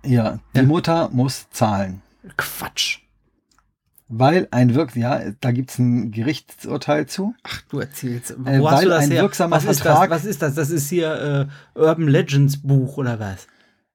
ja, 0.03 0.39
die 0.55 0.59
Ja. 0.61 0.63
Mutter 0.63 1.09
muss 1.09 1.47
zahlen. 1.51 2.01
Quatsch. 2.37 3.01
Weil 4.11 4.47
ein 4.49 4.73
Wirk, 4.73 4.95
ja, 4.95 5.21
da 5.39 5.51
gibt's 5.51 5.77
ein 5.77 6.09
Gerichtsurteil 6.11 7.05
zu. 7.05 7.35
Ach, 7.43 7.61
du 7.69 7.79
erzählst. 7.79 8.33
Wo 8.39 8.49
Äh, 8.49 8.57
hast 8.57 8.73
weil 8.77 8.83
du 8.85 8.89
das 8.89 9.03
ein 9.03 9.11
her? 9.11 9.21
wirksamer 9.21 9.55
was 9.57 9.65
ist 9.65 9.81
Vertrag- 9.83 10.09
das? 10.09 10.23
Was 10.23 10.25
ist 10.25 10.41
das? 10.41 10.55
Das 10.55 10.69
ist 10.71 10.89
hier 10.89 11.47
äh, 11.75 11.79
Urban 11.79 12.07
Legends 12.07 12.57
Buch 12.57 12.97
oder 12.97 13.19
was? 13.19 13.45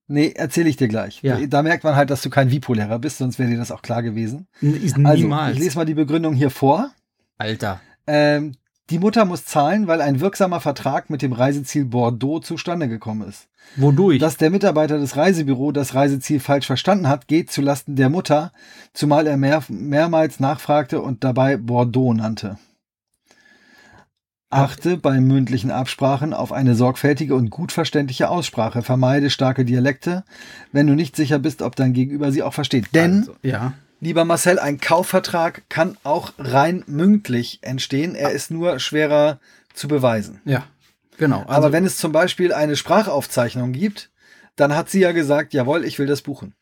Nee, 0.07 0.33
erzähle 0.37 0.69
ich 0.69 0.77
dir 0.77 0.87
gleich. 0.87 1.21
Ja. 1.23 1.45
Da 1.47 1.63
merkt 1.63 1.83
man 1.83 1.97
halt, 1.97 2.11
dass 2.11 2.23
du 2.23 2.31
kein 2.31 2.51
Vipo-Lehrer 2.51 2.99
bist, 3.01 3.19
sonst 3.19 3.39
wäre 3.39 3.51
dir 3.51 3.57
das 3.57 3.73
auch 3.73 3.83
klar 3.83 4.03
gewesen. 4.03 4.47
Ist 4.61 4.97
Also, 5.05 5.23
niemals. 5.23 5.57
ich 5.57 5.63
lese 5.65 5.77
mal 5.79 5.85
die 5.87 5.95
Begründung 5.95 6.35
hier 6.35 6.51
vor. 6.51 6.91
Alter. 7.39 7.81
Ähm, 8.07 8.53
die 8.91 8.99
Mutter 8.99 9.25
muss 9.25 9.47
zahlen, 9.47 9.87
weil 9.87 10.01
ein 10.01 10.21
wirksamer 10.21 10.61
Vertrag 10.61 11.09
mit 11.09 11.23
dem 11.23 11.33
Reiseziel 11.33 11.87
Bordeaux 11.87 12.41
zustande 12.41 12.89
gekommen 12.89 13.27
ist. 13.27 13.49
Wodurch? 13.77 14.19
Dass 14.19 14.37
der 14.37 14.51
Mitarbeiter 14.51 14.99
des 14.99 15.17
Reisebüro 15.17 15.73
das 15.73 15.95
Reiseziel 15.95 16.39
falsch 16.39 16.67
verstanden 16.67 17.09
hat, 17.09 17.27
geht 17.27 17.51
zulasten 17.51 17.97
der 17.97 18.11
Mutter, 18.11 18.53
zumal 18.93 19.27
er 19.27 19.39
mehr, 19.39 19.63
mehrmals 19.69 20.39
nachfragte 20.39 21.01
und 21.01 21.25
dabei 21.25 21.57
Bordeaux 21.57 22.13
nannte. 22.13 22.59
Achte 24.51 24.97
bei 24.99 25.19
mündlichen 25.19 25.73
Absprachen 25.73 26.33
auf 26.33 26.53
eine 26.53 26.77
sorgfältige 26.77 27.35
und 27.35 27.51
gut 27.51 27.73
verständliche 27.73 28.29
Aussprache. 28.29 28.83
Vermeide 28.83 29.31
starke 29.31 29.65
Dialekte, 29.65 30.25
wenn 30.71 30.87
du 30.87 30.95
nicht 30.95 31.17
sicher 31.17 31.41
bist, 31.41 31.61
ob 31.61 31.75
dein 31.75 31.93
Gegenüber 31.93 32.31
sie 32.31 32.45
auch 32.45 32.55
versteht. 32.55 32.95
Denn 32.95 33.21
Also, 33.21 33.35
ja. 33.43 33.73
Lieber 34.05 34.27
Marcel, 34.27 34.59
ein 34.59 34.81
Kaufvertrag 34.81 35.63
kann 35.71 35.97
auch 36.05 36.35
rein 36.37 36.85
mündlich 36.87 37.61
entstehen. 37.63 38.15
Er 38.15 38.33
ist 38.33 38.51
nur 38.51 38.79
schwerer 38.79 39.41
zu 39.73 39.89
beweisen. 39.89 40.43
Ja. 40.45 40.67
Genau. 41.17 41.39
Also, 41.41 41.53
Aber 41.53 41.73
wenn 41.73 41.87
es 41.87 41.97
zum 41.97 42.13
Beispiel 42.13 42.53
eine 42.53 42.77
Sprachaufzeichnung 42.77 43.73
gibt, 43.73 44.11
dann 44.57 44.77
hat 44.77 44.91
sie 44.91 45.01
ja 45.01 45.13
gesagt, 45.13 45.55
jawohl, 45.55 45.87
ich 45.87 45.99
will 45.99 46.07
das 46.07 46.21
buchen. 46.21 46.53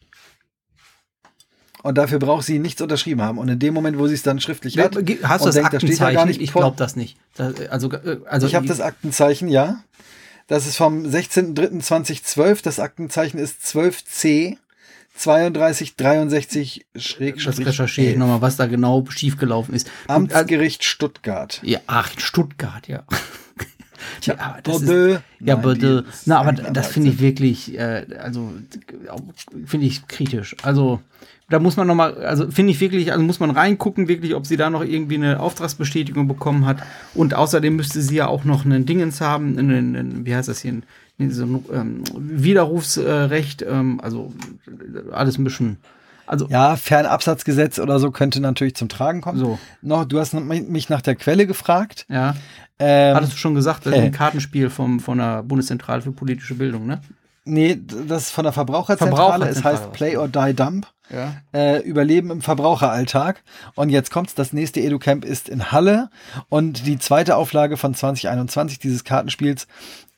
Und 1.82 1.98
dafür 1.98 2.20
braucht 2.20 2.46
sie 2.46 2.60
nichts 2.60 2.80
unterschrieben 2.80 3.22
haben. 3.22 3.38
Und 3.38 3.48
in 3.48 3.58
dem 3.58 3.74
Moment, 3.74 3.98
wo 3.98 4.06
sie 4.06 4.14
es 4.14 4.22
dann 4.22 4.38
schriftlich 4.38 4.78
hat, 4.78 4.94
Hast 4.94 5.44
du 5.44 5.46
das 5.46 5.56
denkt, 5.56 5.72
da 5.72 5.80
steht 5.80 5.98
ja 5.98 6.06
Aktenzeichen? 6.06 6.14
gar 6.14 6.26
nicht 6.26 6.40
ich 6.40 6.52
glaube 6.52 6.76
das 6.76 6.94
nicht. 6.94 7.18
Das, 7.34 7.58
also, 7.70 7.90
äh, 7.90 8.20
also 8.26 8.46
ich 8.46 8.54
habe 8.54 8.68
das 8.68 8.78
Aktenzeichen, 8.80 9.48
ja. 9.48 9.82
Das 10.46 10.68
ist 10.68 10.76
vom 10.76 11.02
16.03.2012. 11.02 12.62
Das 12.62 12.78
Aktenzeichen 12.78 13.38
ist 13.38 13.62
12c 13.62 14.58
3263 15.18 16.86
das 16.94 17.58
recherchiere 17.58 18.12
ich 18.12 18.16
nochmal, 18.16 18.40
was 18.40 18.56
da 18.56 18.66
genau 18.66 19.04
schiefgelaufen 19.08 19.74
ist. 19.74 19.90
Amtsgericht 20.08 20.84
Stuttgart. 20.84 21.60
ja, 21.62 21.80
ach, 21.86 22.10
Stuttgart, 22.18 22.88
ja. 22.88 23.04
Tja, 24.20 24.34
Ja, 24.34 24.40
aber 24.40 24.62
das 24.62 24.84
Bordeaux. 24.84 25.18
Ja, 25.40 25.56
bitte. 25.56 26.04
ist 26.08 26.26
Na, 26.26 26.40
aber 26.40 26.52
das 26.52 26.88
finde 26.88 27.10
ich 27.10 27.20
wirklich, 27.20 27.78
äh, 27.78 28.06
also 28.18 28.52
finde 29.66 29.86
ich 29.86 30.06
kritisch. 30.08 30.56
Also 30.62 31.00
da 31.48 31.58
muss 31.58 31.76
man 31.76 31.86
noch 31.86 31.94
mal, 31.94 32.14
also 32.24 32.50
finde 32.50 32.72
ich 32.72 32.80
wirklich, 32.80 33.12
also 33.12 33.22
muss 33.22 33.40
man 33.40 33.50
reingucken, 33.50 34.08
wirklich, 34.08 34.34
ob 34.34 34.46
sie 34.46 34.56
da 34.56 34.70
noch 34.70 34.82
irgendwie 34.82 35.16
eine 35.16 35.40
Auftragsbestätigung 35.40 36.26
bekommen 36.26 36.64
hat. 36.64 36.82
Und 37.14 37.34
außerdem 37.34 37.76
müsste 37.76 38.00
sie 38.00 38.16
ja 38.16 38.26
auch 38.26 38.44
noch 38.44 38.64
einen 38.64 38.86
Dingens 38.86 39.20
haben, 39.20 39.58
einen, 39.58 39.96
einen, 39.96 40.26
wie 40.26 40.34
heißt 40.34 40.48
das 40.48 40.60
hier, 40.60 40.80
so 41.30 41.44
ein 41.44 41.64
ähm, 41.72 42.04
Widerrufsrecht, 42.16 43.62
ähm, 43.62 44.00
also 44.02 44.32
äh, 44.66 45.12
alles 45.12 45.38
ein 45.38 45.44
bisschen. 45.44 45.78
Also 46.26 46.46
Ja, 46.48 46.76
Fernabsatzgesetz 46.76 47.78
oder 47.78 47.98
so 47.98 48.10
könnte 48.10 48.40
natürlich 48.40 48.76
zum 48.76 48.88
Tragen 48.88 49.20
kommen. 49.20 49.38
So. 49.38 49.58
Noch, 49.82 50.04
du 50.04 50.18
hast 50.18 50.34
mich 50.34 50.88
nach 50.88 51.02
der 51.02 51.16
Quelle 51.16 51.46
gefragt. 51.46 52.06
ja, 52.08 52.36
Ähm, 52.78 53.16
hattest 53.16 53.32
du 53.32 53.36
schon 53.36 53.54
gesagt, 53.54 53.86
das 53.86 53.92
ist 53.92 53.98
äh. 53.98 54.02
ein 54.04 54.12
Kartenspiel 54.12 54.70
vom, 54.70 55.00
von 55.00 55.18
der 55.18 55.42
Bundeszentrale 55.42 56.00
für 56.00 56.12
politische 56.12 56.54
Bildung, 56.54 56.86
ne? 56.86 57.00
nee, 57.44 57.78
das 58.08 58.24
ist 58.24 58.30
von 58.30 58.44
der 58.44 58.52
Verbraucherzentrale. 58.52 59.48
Es 59.48 59.60
Verbraucherzentrale, 59.60 59.78
heißt 59.78 59.92
Play 59.92 60.16
or 60.16 60.28
Die 60.28 60.54
Dump. 60.54 60.86
Ja. 61.12 61.34
Äh, 61.52 61.80
Überleben 61.82 62.30
im 62.30 62.42
Verbraucheralltag. 62.42 63.42
Und 63.74 63.90
jetzt 63.90 64.10
kommt's, 64.10 64.34
das 64.34 64.52
nächste 64.52 64.80
EduCamp 64.80 65.24
ist 65.24 65.48
in 65.48 65.70
Halle. 65.70 66.10
Und 66.48 66.86
die 66.86 66.98
zweite 66.98 67.36
Auflage 67.36 67.76
von 67.76 67.94
2021 67.94 68.78
dieses 68.78 69.04
Kartenspiels 69.04 69.66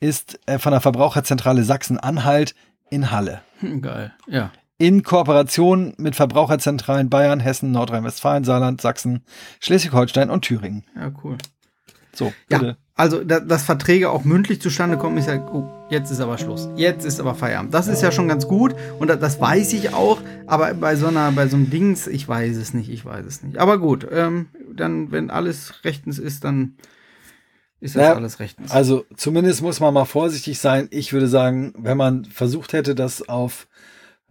ist 0.01 0.39
äh, 0.47 0.59
von 0.59 0.73
der 0.73 0.81
Verbraucherzentrale 0.81 1.65
Sachsen-Anhalt 1.65 2.55
in 2.91 3.11
Halle. 3.11 3.41
Hm, 3.61 3.83
geil, 3.83 4.13
ja. 4.27 4.51
in 4.79 5.03
Kooperation 5.03 5.95
mit 5.97 6.15
Verbraucherzentralen 6.15 7.11
Bayern, 7.11 7.41
Hessen, 7.41 7.73
Nordrhein-Westfalen, 7.73 8.45
Saarland, 8.45 8.81
Sachsen, 8.81 9.25
Schleswig-Holstein 9.61 10.31
und 10.31 10.43
Thüringen. 10.43 10.85
Ja, 10.95 11.11
cool. 11.23 11.39
So, 12.15 12.33
Ja, 12.49 12.59
bitte. 12.59 12.77
also 12.95 13.25
da, 13.25 13.41
dass 13.41 13.65
Verträge 13.65 14.11
auch 14.11 14.25
mündlich 14.25 14.61
zustande 14.61 14.97
kommen, 14.97 15.19
ist 15.19 15.29
ja, 15.29 15.37
oh, 15.53 15.69
jetzt 15.91 16.11
ist 16.11 16.21
aber 16.21 16.39
Schluss. 16.39 16.69
Jetzt 16.77 17.05
ist 17.05 17.21
aber 17.21 17.35
Feierabend. 17.35 17.75
Das 17.75 17.89
ist 17.89 18.03
ja 18.03 18.13
schon 18.13 18.29
ganz 18.29 18.47
gut 18.47 18.75
und 18.99 19.09
das, 19.09 19.19
das 19.19 19.41
weiß 19.41 19.73
ich 19.73 19.93
auch, 19.95 20.21
aber 20.47 20.75
bei 20.75 20.97
so 20.97 21.07
einer, 21.09 21.33
bei 21.33 21.49
so 21.49 21.57
einem 21.57 21.71
Dings, 21.71 22.07
ich 22.07 22.29
weiß 22.29 22.57
es 22.57 22.73
nicht, 22.75 22.89
ich 22.91 23.05
weiß 23.05 23.27
es 23.27 23.43
nicht. 23.43 23.59
Aber 23.59 23.79
gut, 23.79 24.07
ähm, 24.11 24.47
dann, 24.75 25.11
wenn 25.13 25.31
alles 25.31 25.85
rechtens 25.85 26.19
ist, 26.19 26.45
dann 26.45 26.77
ist 27.81 27.97
das 27.97 28.03
Ja, 28.03 28.15
alles 28.15 28.39
rechtens. 28.41 28.71
Also 28.71 29.05
zumindest 29.17 29.61
muss 29.61 29.81
man 29.81 29.93
mal 29.93 30.05
vorsichtig 30.07 30.59
sein. 30.59 30.89
Ich 30.91 31.13
würde 31.13 31.29
sagen, 31.29 31.75
wenn 31.77 31.97
man 31.99 32.25
versucht 32.25 32.73
hätte, 32.73 32.95
das 32.95 33.29
auf 33.29 33.67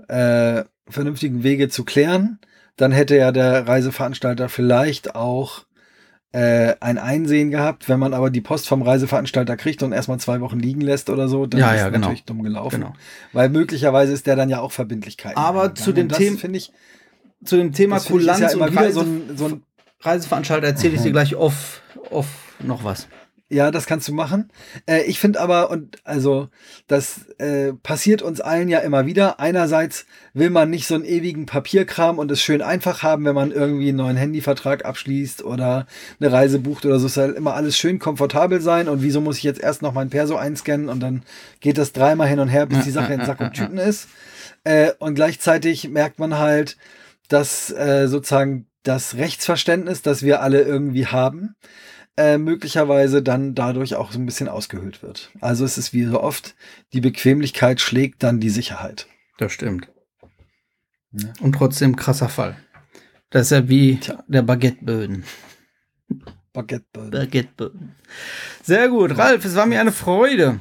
äh, 0.08 0.64
vernünftigen 0.88 1.44
Wege 1.44 1.70
zu 1.70 1.84
klären, 1.84 2.40
dann 2.78 2.92
hätte 2.92 3.16
ja 3.16 3.32
der 3.32 3.68
Reiseveranstalter 3.68 4.50
vielleicht 4.50 5.16
auch 5.16 5.66
äh, 6.34 6.76
ein 6.82 6.98
Einsehen 6.98 7.50
gehabt. 7.52 7.88
Wenn 7.88 8.00
man 8.00 8.14
aber 8.14 8.30
die 8.30 8.42
Post 8.42 8.68
vom 8.68 8.82
Reiseveranstalter 8.82 9.56
kriegt 9.56 9.82
und 9.84 9.92
erstmal 9.94 10.20
zwei 10.20 10.42
Wochen 10.42 10.60
liegen 10.60 10.82
lässt 10.82 11.10
oder 11.10 11.28
so, 11.28 11.46
dann 11.46 11.62
Ja, 11.62 11.72
ist 11.74 11.80
ja, 11.82 11.90
genau. 11.90 12.00
natürlich 12.08 12.26
dumm 12.26 12.44
gelaufen. 12.44 12.82
Genau. 12.82 12.94
Weil 13.32 13.50
möglicherweise 13.50 14.12
ist 14.14 14.28
der 14.28 14.36
dann 14.36 14.50
ja 14.50 14.60
auch 14.60 14.72
Verbindlichkeiten. 14.72 15.38
Aber 15.38 15.74
zu 15.76 15.94
dem 15.94 16.10
Thema- 16.10 16.38
finde 16.38 16.58
ich, 16.58 16.72
Zu 17.46 17.58
dem 17.58 17.72
Thema 17.72 18.00
Kulanz 18.00 18.40
ja 18.40 18.58
und 18.58 18.72
wieder 18.72 18.82
Reise, 18.82 18.94
so 18.94 19.02
ein, 19.02 19.22
so 19.38 19.46
ein 19.46 19.64
Reiseveranstalter 20.02 20.68
erzähle 20.68 20.94
ich 20.96 21.00
Mhm. 21.02 21.04
dir 21.06 21.12
gleich 21.12 21.36
off, 21.36 21.82
off 22.10 22.28
noch 22.60 22.84
was. 22.84 23.08
Ja, 23.54 23.70
das 23.70 23.86
kannst 23.86 24.08
du 24.08 24.14
machen. 24.14 24.50
Äh, 24.88 25.04
ich 25.04 25.20
finde 25.20 25.40
aber, 25.40 25.70
und 25.70 25.98
also, 26.04 26.50
das 26.88 27.28
äh, 27.38 27.74
passiert 27.74 28.24
uns 28.24 28.42
allen 28.42 28.68
ja 28.68 28.80
immer 28.80 29.06
wieder. 29.06 29.40
Einerseits 29.40 30.06
will 30.34 30.50
man 30.50 30.72
nicht 30.72 30.88
so 30.88 30.96
einen 30.96 31.06
ewigen 31.06 31.46
Papierkram 31.46 32.18
und 32.18 32.32
es 32.32 32.42
schön 32.42 32.64
einfach 32.64 33.04
haben, 33.04 33.26
wenn 33.26 33.36
man 33.36 33.52
irgendwie 33.52 33.90
einen 33.90 33.98
neuen 33.98 34.18
Handyvertrag 34.18 34.86
abschließt 34.86 35.44
oder 35.44 35.86
eine 36.20 36.32
Reise 36.32 36.58
bucht 36.58 36.86
oder 36.86 36.98
so. 37.00 37.06
Es 37.06 37.14
soll 37.14 37.32
immer 37.32 37.54
alles 37.54 37.78
schön 37.78 38.00
komfortabel 38.00 38.60
sein. 38.60 38.90
Und 38.90 39.04
wieso 39.04 39.22
muss 39.22 39.38
ich 39.38 39.44
jetzt 39.44 39.62
erst 39.62 39.84
noch 39.84 39.94
mein 39.94 40.10
Perso 40.10 40.36
einscannen 40.36 40.90
und 40.90 41.00
dann 41.00 41.22
geht 41.60 41.78
das 41.78 41.94
dreimal 41.94 42.28
hin 42.28 42.40
und 42.40 42.50
her, 42.50 42.66
bis 42.66 42.84
die 42.84 42.92
Sache 42.92 43.14
in 43.14 43.24
Sack 43.24 43.40
und 43.40 43.54
Tüten 43.54 43.78
ist. 43.78 44.08
Äh, 44.64 44.94
und 44.98 45.14
gleichzeitig 45.14 45.90
merkt 45.90 46.18
man 46.18 46.40
halt, 46.40 46.78
dass 47.30 47.72
äh, 47.72 48.08
sozusagen 48.08 48.66
das 48.84 49.16
Rechtsverständnis, 49.16 50.02
das 50.02 50.24
wir 50.24 50.42
alle 50.42 50.62
irgendwie 50.62 51.08
haben, 51.08 51.56
äh, 52.18 52.38
möglicherweise 52.38 53.22
dann 53.24 53.56
dadurch 53.56 53.96
auch 53.96 54.12
so 54.12 54.20
ein 54.20 54.26
bisschen 54.26 54.48
ausgehöhlt 54.48 55.02
wird. 55.02 55.32
Also 55.42 55.66
es 55.66 55.78
ist 55.78 55.94
wie 55.94 56.06
so 56.06 56.22
oft, 56.22 56.56
die 56.94 57.02
Bequemlichkeit 57.02 57.82
schlägt 57.82 58.24
dann 58.24 58.40
die 58.40 58.50
Sicherheit. 58.50 59.08
Das 59.38 59.52
stimmt. 59.52 59.88
Ja. 61.12 61.30
Und 61.42 61.54
trotzdem 61.54 61.96
krasser 61.96 62.30
Fall. 62.30 62.56
Das 63.30 63.44
ist 63.44 63.52
ja 63.52 63.68
wie 63.68 63.98
Tja. 63.98 64.24
der 64.28 64.44
Baguetteböden. 64.44 65.24
Baguette. 66.54 66.84
Baguetteböden. 67.10 67.96
Sehr 68.62 68.90
gut, 68.90 69.18
Ralf, 69.18 69.44
es 69.44 69.56
war 69.56 69.66
mir 69.66 69.82
eine 69.82 69.92
Freude. 69.92 70.60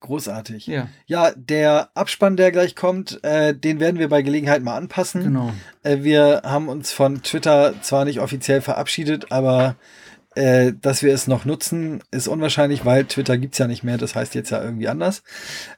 Großartig. 0.00 0.66
Ja, 0.68 0.88
Ja, 1.06 1.32
der 1.34 1.90
Abspann, 1.94 2.36
der 2.36 2.52
gleich 2.52 2.76
kommt, 2.76 3.18
äh, 3.24 3.52
den 3.54 3.80
werden 3.80 3.98
wir 3.98 4.08
bei 4.08 4.22
Gelegenheit 4.22 4.62
mal 4.62 4.76
anpassen. 4.76 5.24
genau. 5.24 5.52
Äh, 5.82 6.02
wir 6.02 6.42
haben 6.44 6.68
uns 6.68 6.92
von 6.92 7.22
Twitter 7.22 7.74
zwar 7.82 8.04
nicht 8.04 8.20
offiziell 8.20 8.60
verabschiedet, 8.60 9.32
aber 9.32 9.74
äh, 10.38 10.72
dass 10.80 11.02
wir 11.02 11.12
es 11.12 11.26
noch 11.26 11.44
nutzen, 11.44 12.02
ist 12.10 12.28
unwahrscheinlich, 12.28 12.84
weil 12.84 13.04
Twitter 13.06 13.36
gibt's 13.38 13.58
ja 13.58 13.66
nicht 13.66 13.82
mehr. 13.82 13.98
Das 13.98 14.14
heißt 14.14 14.34
jetzt 14.34 14.50
ja 14.50 14.62
irgendwie 14.62 14.88
anders. 14.88 15.22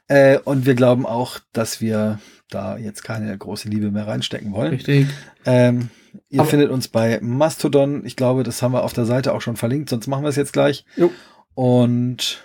Äh, 0.07 0.37
und 0.39 0.65
wir 0.65 0.75
glauben 0.75 1.05
auch, 1.05 1.39
dass 1.53 1.81
wir 1.81 2.19
da 2.49 2.77
jetzt 2.77 3.03
keine 3.03 3.35
große 3.37 3.69
Liebe 3.69 3.91
mehr 3.91 4.07
reinstecken 4.07 4.51
wollen. 4.51 4.73
Richtig. 4.73 5.07
Ähm, 5.45 5.89
ihr 6.29 6.41
Aber- 6.41 6.49
findet 6.49 6.69
uns 6.69 6.87
bei 6.89 7.19
Mastodon. 7.21 8.05
Ich 8.05 8.15
glaube, 8.15 8.43
das 8.43 8.61
haben 8.61 8.73
wir 8.73 8.83
auf 8.83 8.93
der 8.93 9.05
Seite 9.05 9.33
auch 9.33 9.41
schon 9.41 9.55
verlinkt, 9.57 9.89
sonst 9.89 10.07
machen 10.07 10.23
wir 10.23 10.29
es 10.29 10.35
jetzt 10.35 10.53
gleich. 10.53 10.85
Jo. 10.95 11.11
Und 11.55 12.43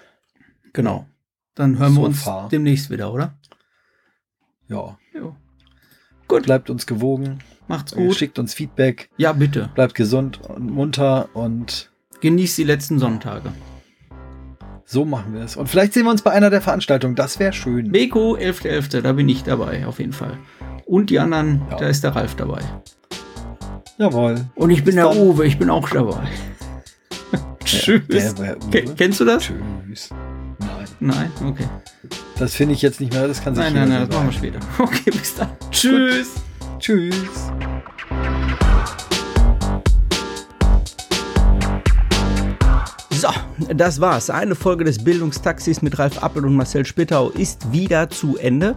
Genau. 0.72 1.06
Dann 1.54 1.78
hören 1.78 1.92
wir 1.94 2.00
So 2.00 2.06
uns 2.06 2.22
far. 2.22 2.48
demnächst 2.50 2.90
wieder, 2.90 3.12
oder? 3.12 3.34
ja, 4.68 4.98
Jo. 5.14 5.34
Gut, 6.28 6.42
bleibt 6.44 6.68
uns 6.70 6.86
gewogen, 6.86 7.38
macht's 7.68 7.94
gut. 7.94 8.14
schickt 8.16 8.38
uns 8.38 8.52
Feedback, 8.52 9.08
Ja, 9.16 9.32
bitte. 9.32 9.70
bleibt 9.74 9.94
gesund 9.94 10.40
und 10.48 10.70
munter 10.70 11.28
und 11.34 11.90
Genießt 12.20 12.58
die 12.58 12.64
letzten 12.64 12.98
Sonntage. 12.98 13.52
so 14.84 15.04
machen 15.04 15.34
wir 15.34 15.42
es. 15.42 15.56
Und 15.56 15.68
vielleicht 15.68 15.92
sehen 15.94 16.04
wir 16.04 16.10
uns 16.10 16.22
bei 16.22 16.30
einer 16.30 16.48
der 16.50 16.60
Veranstaltungen. 16.62 17.14
Das 17.16 17.38
wäre 17.38 17.52
schön. 17.52 17.90
Beko, 17.92 18.36
11.11., 18.36 19.00
da 19.02 19.12
bin 19.12 19.28
ich 19.28 19.42
dabei, 19.42 19.86
auf 19.86 19.98
jeden 19.98 20.12
Fall. 20.12 20.38
Und 20.86 21.10
die 21.10 21.18
anderen, 21.18 21.62
Ja. 21.70 21.76
da 21.76 21.88
ist 21.88 22.04
der 22.04 22.14
Ralf 22.14 22.34
dabei. 22.36 22.60
Jawohl. 23.98 24.44
Und 24.54 24.70
ich 24.70 24.78
bin 24.84 24.94
Bis 24.94 24.94
der 24.96 25.04
dann. 25.08 25.18
Uwe, 25.18 25.46
ich 25.46 25.58
bin 25.58 25.70
auch 25.70 25.88
dabei. 25.88 26.28
Tschüss. 27.64 28.34
Der. 28.34 28.56
Ke- 28.70 28.84
Kennst 28.96 29.20
du 29.20 29.24
das? 29.24 29.42
Tschüss. 29.44 30.10
Nein, 30.60 30.86
Nein, 31.00 31.30
okay. 31.44 31.66
das 32.38 32.54
finde 32.54 32.74
ich 32.74 32.82
jetzt 32.82 33.00
nicht 33.00 33.12
mehr. 33.12 33.26
Das 33.28 33.42
kann 33.42 33.54
sich 33.54 33.64
Nein, 33.64 33.74
jeder 33.74 33.86
nein, 33.86 33.98
nein, 34.00 34.08
das 34.08 34.16
machen 34.16 34.28
wir 34.28 34.32
später. 34.32 34.58
Okay, 34.78 35.10
bis 35.10 35.34
dann. 35.34 35.48
Tschüss. 35.70 36.34
Tschüss. 36.78 37.50
Das 43.74 44.00
war's. 44.00 44.30
Eine 44.30 44.54
Folge 44.54 44.84
des 44.84 45.02
Bildungstaxis 45.02 45.82
mit 45.82 45.98
Ralf 45.98 46.22
Appel 46.22 46.44
und 46.44 46.54
Marcel 46.54 46.84
Spittau 46.84 47.30
ist 47.30 47.72
wieder 47.72 48.10
zu 48.10 48.36
Ende. 48.36 48.76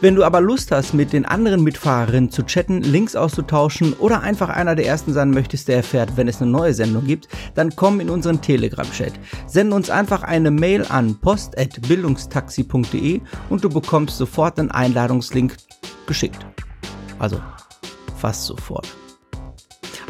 Wenn 0.00 0.14
du 0.14 0.24
aber 0.24 0.40
Lust 0.40 0.70
hast, 0.70 0.94
mit 0.94 1.12
den 1.12 1.24
anderen 1.24 1.62
Mitfahrerinnen 1.62 2.30
zu 2.30 2.44
chatten, 2.44 2.82
Links 2.82 3.16
auszutauschen 3.16 3.94
oder 3.94 4.20
einfach 4.20 4.50
einer 4.50 4.74
der 4.74 4.86
ersten 4.86 5.12
sein 5.12 5.30
möchtest, 5.30 5.68
der 5.68 5.76
erfährt, 5.76 6.16
wenn 6.16 6.28
es 6.28 6.42
eine 6.42 6.50
neue 6.50 6.74
Sendung 6.74 7.06
gibt, 7.06 7.28
dann 7.54 7.74
komm 7.74 8.00
in 8.00 8.10
unseren 8.10 8.40
Telegram-Chat. 8.40 9.12
Send 9.46 9.72
uns 9.72 9.90
einfach 9.90 10.22
eine 10.22 10.50
Mail 10.50 10.84
an 10.88 11.18
post.bildungstaxi.de 11.20 13.20
und 13.48 13.64
du 13.64 13.68
bekommst 13.68 14.18
sofort 14.18 14.58
einen 14.58 14.70
Einladungslink 14.70 15.56
geschickt. 16.06 16.44
Also 17.18 17.40
fast 18.16 18.44
sofort. 18.44 18.88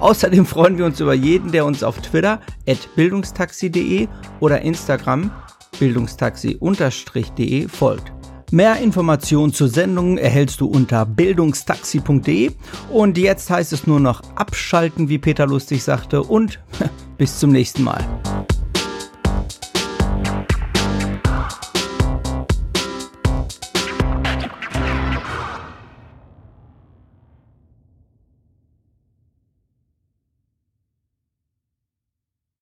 Außerdem 0.00 0.46
freuen 0.46 0.78
wir 0.78 0.86
uns 0.86 1.00
über 1.00 1.14
jeden, 1.14 1.52
der 1.52 1.64
uns 1.64 1.82
auf 1.82 2.00
Twitter 2.00 2.40
at 2.66 2.88
bildungstaxi.de 2.94 4.08
oder 4.40 4.60
Instagram 4.62 5.30
bildungstaxi-de 5.78 7.68
folgt. 7.68 8.12
Mehr 8.50 8.78
Informationen 8.80 9.52
zur 9.52 9.68
Sendung 9.68 10.16
erhältst 10.16 10.60
du 10.62 10.66
unter 10.66 11.04
bildungstaxi.de 11.04 12.52
und 12.90 13.18
jetzt 13.18 13.50
heißt 13.50 13.74
es 13.74 13.86
nur 13.86 14.00
noch 14.00 14.22
abschalten, 14.36 15.10
wie 15.10 15.18
Peter 15.18 15.46
lustig 15.46 15.84
sagte 15.84 16.22
und 16.22 16.58
bis 17.18 17.38
zum 17.38 17.52
nächsten 17.52 17.82
Mal. 17.82 18.02